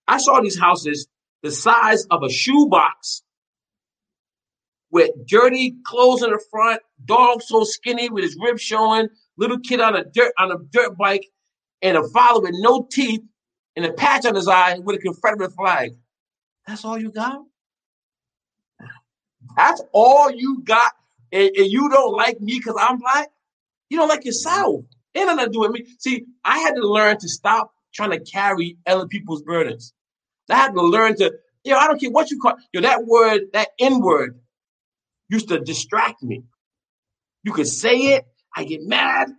[0.07, 1.07] I saw these houses
[1.41, 3.23] the size of a shoebox
[4.91, 9.79] with dirty clothes in the front, dog so skinny with his ribs showing, little kid
[9.79, 11.25] on a dirt on a dirt bike,
[11.81, 13.21] and a father with no teeth
[13.75, 15.93] and a patch on his eye with a Confederate flag.
[16.67, 17.39] That's all you got?
[19.57, 20.91] That's all you got,
[21.31, 23.29] and, and you don't like me because I'm black?
[23.89, 24.85] You don't like yourself.
[25.15, 25.85] Ain't nothing to do with me.
[25.99, 29.93] See, I had to learn to stop trying to carry other people's burdens.
[30.49, 31.33] I had to learn to,
[31.63, 34.39] you know, I don't care what you call, you know, that word, that N word
[35.29, 36.43] used to distract me.
[37.43, 38.25] You could say it,
[38.55, 39.29] I get mad,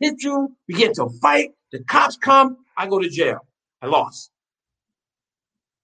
[0.00, 3.46] hit you, we get to fight, the cops come, I go to jail.
[3.82, 4.30] I lost.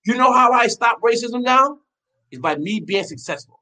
[0.04, 1.78] You know how I stop racism now?
[2.30, 3.60] Is by me being successful.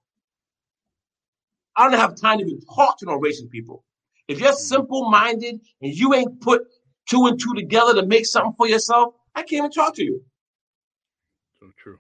[1.77, 3.85] I don't have time to be talk to no racist people.
[4.29, 6.63] If you're simple minded and you ain't put
[7.09, 10.23] two and two together to make something for yourself, I can't even talk to you.
[11.61, 11.99] So true.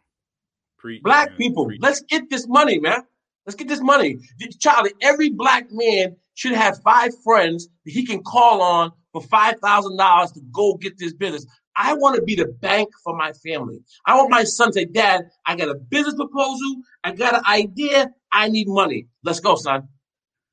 [0.78, 1.36] Preach, black man.
[1.38, 1.80] people, Preach.
[1.82, 3.02] let's get this money, man.
[3.46, 4.18] Let's get this money.
[4.58, 10.34] Charlie, every black man should have five friends that he can call on for $5,000
[10.34, 11.46] to go get this business.
[11.76, 13.80] I want to be the bank for my family.
[14.06, 16.76] I want my son to say, Dad, I got a business proposal.
[17.02, 18.10] I got an idea.
[18.32, 19.08] I need money.
[19.22, 19.88] Let's go, son.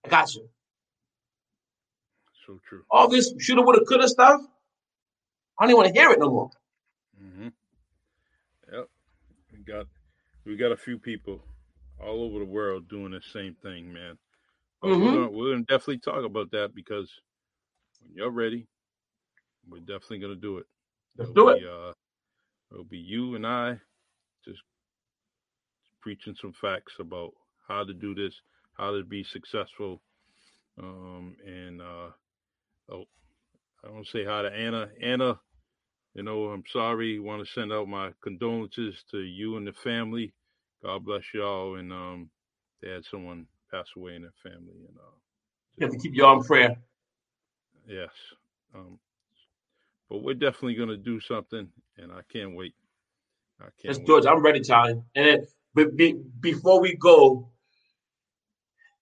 [0.05, 0.49] I got you.
[2.51, 2.83] So true.
[2.91, 4.41] All this shoulda, woulda, coulda stuff.
[5.57, 6.51] I don't even want to hear it no more.
[7.17, 7.47] hmm
[8.71, 8.87] Yep.
[9.53, 9.87] We got
[10.45, 11.41] we got a few people
[11.99, 14.17] all over the world doing the same thing, man.
[14.81, 14.99] But Mhm.
[14.99, 17.09] we're, gonna, we're gonna definitely talk about that because
[18.01, 18.67] when you're ready,
[19.69, 20.65] we're definitely gonna do it.
[21.17, 21.93] Let's It'll do be, Uh,
[22.71, 23.79] it'll be you and I
[24.45, 24.61] just
[26.01, 27.31] preaching some facts about
[27.67, 28.33] how to do this,
[28.73, 30.01] how to be successful,
[30.81, 32.09] um, and uh,
[32.89, 33.05] oh,
[33.85, 34.89] I want to say hi to Anna.
[35.01, 35.39] Anna,
[36.15, 37.19] you know, I'm sorry.
[37.19, 40.33] Want to send out my condolences to you and the family.
[40.83, 41.77] God bless y'all.
[41.77, 42.29] And um,
[42.81, 45.15] they had someone pass away in their family, and uh,
[45.77, 46.75] You have to keep y'all in prayer.
[47.87, 48.11] yes.
[48.75, 48.99] Um,
[50.09, 51.67] but we're definitely gonna do something,
[51.97, 52.75] and I can't wait.
[53.61, 54.07] I can't Let's wait.
[54.07, 54.25] do it.
[54.27, 55.01] I'm ready, Charlie.
[55.15, 57.49] And then, but be, before we go,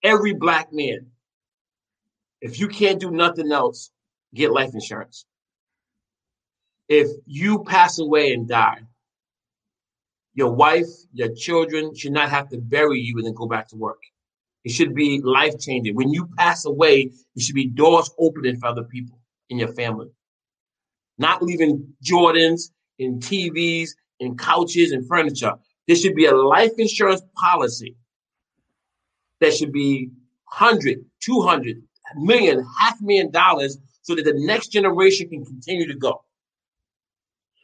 [0.02, 1.06] every black man,
[2.40, 3.90] if you can't do nothing else,
[4.34, 5.26] get life insurance.
[6.88, 8.80] If you pass away and die,
[10.34, 13.76] your wife, your children should not have to bury you and then go back to
[13.76, 14.02] work.
[14.64, 15.94] It should be life changing.
[15.94, 19.18] When you pass away, there should be doors opening for other people
[19.48, 20.08] in your family.
[21.18, 23.90] Not leaving Jordans and TVs
[24.20, 25.54] and couches and furniture.
[25.86, 27.96] There should be a life insurance policy
[29.40, 30.10] that should be
[30.58, 31.82] 100, 200,
[32.16, 36.24] million, half million dollars so that the next generation can continue to go.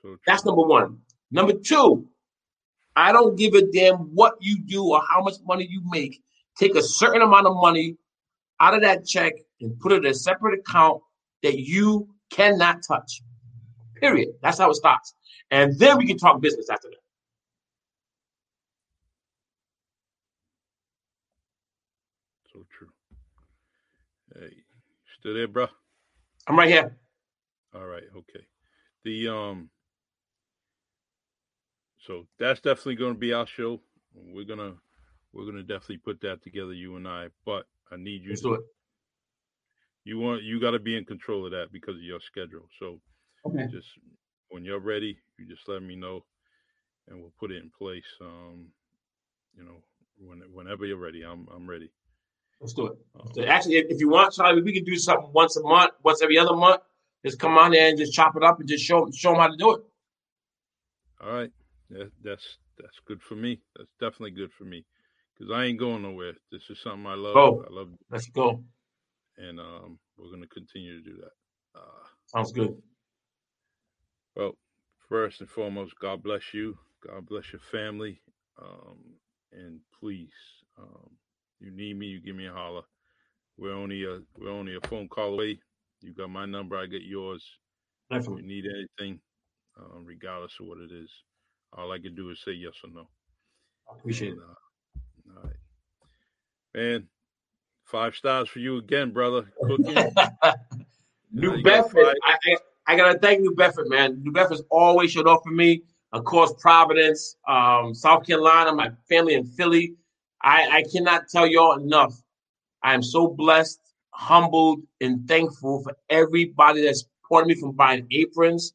[0.02, 0.16] So.
[0.26, 0.98] That's number one.
[1.30, 2.08] Number two,
[2.94, 6.22] I don't give a damn what you do or how much money you make.
[6.58, 7.96] Take a certain amount of money
[8.60, 11.02] out of that check and put it in a separate account
[11.42, 13.22] that you cannot touch.
[13.96, 14.28] Period.
[14.42, 15.14] That's how it starts.
[15.50, 16.96] And then we can talk business after that.
[22.52, 22.88] So true.
[24.34, 24.56] Hey,
[25.26, 25.66] still there, bro?
[26.46, 26.96] I'm right here.
[27.74, 28.46] All right, okay.
[29.04, 29.70] The um
[31.98, 33.80] so that's definitely gonna be our show.
[34.14, 34.74] We're gonna
[35.32, 37.26] we're gonna definitely put that together, you and I.
[37.44, 38.60] But I need you Let's to do it.
[40.04, 42.68] you want you gotta be in control of that because of your schedule.
[42.78, 43.00] So
[43.44, 43.66] Okay.
[43.68, 43.88] just
[44.50, 46.24] when you're ready, you just let me know
[47.08, 48.04] and we'll put it in place.
[48.20, 48.68] Um,
[49.56, 49.82] you know,
[50.18, 51.90] when whenever you're ready, I'm I'm ready.
[52.60, 52.98] Let's do it.
[53.20, 55.92] Um, So actually, if, if you want, Charlie, we can do something once a month,
[56.02, 56.80] once every other month.
[57.24, 59.48] Just come on there and just chop it up and just show show them how
[59.48, 59.80] to do it.
[61.20, 61.50] All right.
[61.90, 63.60] That, that's that's good for me.
[63.76, 64.84] That's definitely good for me
[65.34, 66.34] because I ain't going nowhere.
[66.52, 67.34] This is something I love.
[67.34, 67.64] Go.
[67.68, 68.62] I love, Let's go.
[69.38, 71.80] and um, we're gonna continue to do that.
[71.80, 72.76] Uh, Sounds good.
[74.34, 74.56] well,
[75.08, 76.76] first and foremost, God bless you.
[77.06, 78.20] God bless your family.
[78.60, 78.98] Um,
[79.52, 80.32] and please,
[80.78, 81.10] um,
[81.60, 82.82] you need me, you give me a holler.
[83.56, 85.58] We're only a we're only a phone call away.
[86.02, 87.42] You got my number, I get yours.
[88.10, 88.42] If you Definitely.
[88.42, 89.20] need anything,
[89.78, 91.10] um, regardless of what it is,
[91.72, 93.08] all I can do is say yes or no.
[93.90, 94.38] I appreciate it.
[94.38, 95.56] And, uh, all right.
[96.74, 97.08] Man,
[97.84, 99.50] five stars for you again, brother.
[99.62, 99.94] Cooking.
[101.32, 102.16] New got Bedford.
[102.24, 102.56] I, I,
[102.86, 104.22] I gotta thank New Bedford, man.
[104.22, 105.82] New Bedford's always showed up for me.
[106.12, 109.96] Of course, Providence, um, South Carolina, my family in Philly.
[110.46, 112.14] I, I cannot tell y'all enough.
[112.80, 118.72] I am so blessed, humbled, and thankful for everybody that's supported me from buying aprons.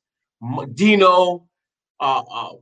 [0.74, 1.48] Dino,
[2.02, 2.56] uh, uh, uh,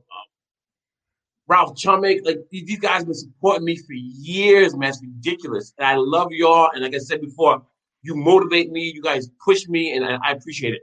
[1.48, 4.90] Ralph Chumick, like these guys have been supporting me for years, man.
[4.90, 5.74] It's ridiculous.
[5.76, 6.70] And I love y'all.
[6.72, 7.62] And like I said before,
[8.02, 10.82] you motivate me, you guys push me, and I, I appreciate it.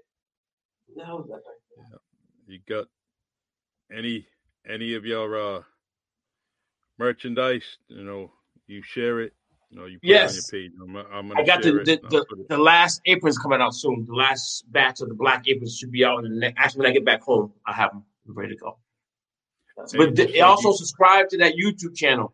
[0.94, 1.18] Yeah.
[2.48, 2.88] You got
[3.90, 4.28] any
[4.68, 5.62] any of your uh
[6.98, 8.32] merchandise, you know,
[8.68, 9.34] you share it,
[9.70, 10.52] you know, you put yes.
[10.52, 11.06] it on your page.
[11.12, 14.06] I'm, I'm i got the the, the, the, last aprons coming out soon.
[14.06, 16.56] The last batch of the black aprons should be out in the next.
[16.58, 18.78] Actually, when I get back home, I have them ready to go.
[19.96, 22.34] But they also subscribe to that YouTube channel.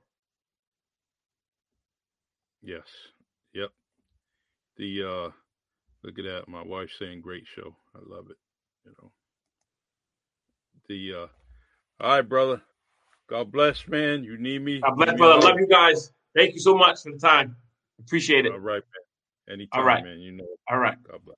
[2.62, 2.84] Yes.
[3.54, 3.72] Yep.
[4.78, 5.32] The uh
[6.04, 6.48] look at that.
[6.48, 7.76] My wife saying great show.
[7.96, 8.38] I love it.
[8.86, 9.12] You know.
[10.88, 11.28] The uh
[12.00, 12.62] all right, brother.
[13.30, 14.24] God bless, man.
[14.24, 14.82] You need me.
[14.82, 15.42] God bless, brother.
[15.42, 16.12] Love you guys.
[16.36, 17.56] Thank you so much for the time.
[18.00, 18.52] Appreciate it.
[18.52, 18.84] All right,
[19.48, 19.56] man.
[19.56, 20.04] Anytime, All right.
[20.04, 20.20] man.
[20.20, 20.46] You know.
[20.70, 20.98] All right.
[21.10, 21.38] God bless.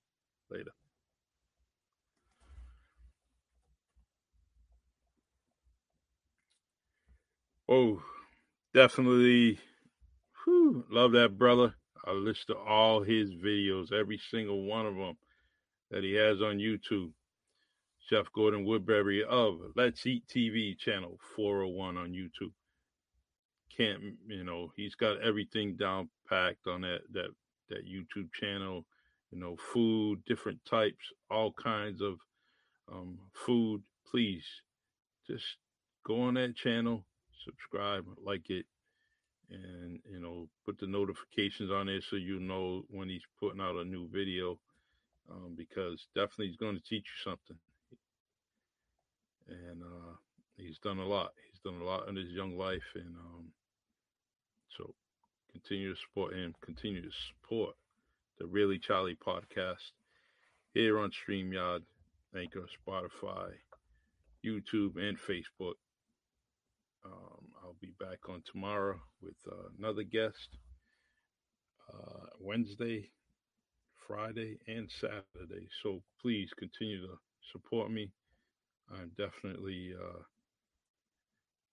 [0.49, 0.71] Later.
[7.67, 8.01] Oh,
[8.73, 9.59] definitely.
[10.43, 11.73] Whew, love that brother.
[12.05, 15.17] I listen to all his videos, every single one of them
[15.89, 17.11] that he has on YouTube.
[18.09, 22.51] Chef Gordon Woodbury of Let's Eat TV channel 401 on YouTube.
[23.75, 27.29] Can't you know he's got everything down packed on that that
[27.69, 28.85] that YouTube channel.
[29.31, 32.19] You know, food, different types, all kinds of
[32.91, 33.81] um, food.
[34.09, 34.45] Please,
[35.25, 35.57] just
[36.05, 37.03] go on that channel,
[37.43, 38.67] subscribe, like it,
[39.49, 43.77] and you know, put the notifications on there so you know when he's putting out
[43.77, 44.59] a new video.
[45.27, 47.57] Um, because definitely he's going to teach you something
[49.47, 50.13] and uh,
[50.57, 51.31] he's done a lot.
[51.51, 53.51] He's done a lot in his young life, and um,
[54.77, 54.93] so
[55.51, 56.53] continue to support him.
[56.61, 57.75] Continue to support
[58.39, 59.91] the Really Charlie podcast
[60.73, 61.81] here on Streamyard,
[62.37, 63.51] Anchor, Spotify,
[64.45, 65.75] YouTube, and Facebook.
[67.05, 70.57] Um, I'll be back on tomorrow with uh, another guest.
[71.93, 73.09] Uh, Wednesday,
[74.07, 75.67] Friday, and Saturday.
[75.83, 77.13] So please continue to
[77.51, 78.11] support me.
[78.91, 80.21] I'm definitely uh,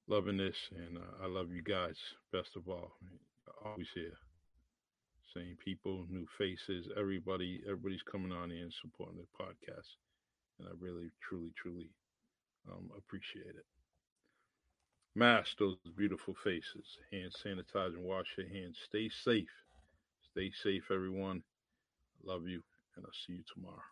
[0.09, 1.97] loving this, and uh, I love you guys
[2.33, 2.93] best of all.
[3.65, 4.17] Always here,
[5.35, 9.89] same people, new faces, everybody, everybody's coming on here supporting the podcast,
[10.59, 11.91] and I really, truly, truly
[12.71, 13.67] um, appreciate it.
[15.15, 18.79] Mask those beautiful faces, hand sanitize and wash your hands.
[18.89, 19.51] Stay safe,
[20.31, 21.43] stay safe, everyone.
[22.25, 22.63] Love you,
[22.97, 23.83] and I'll see you tomorrow.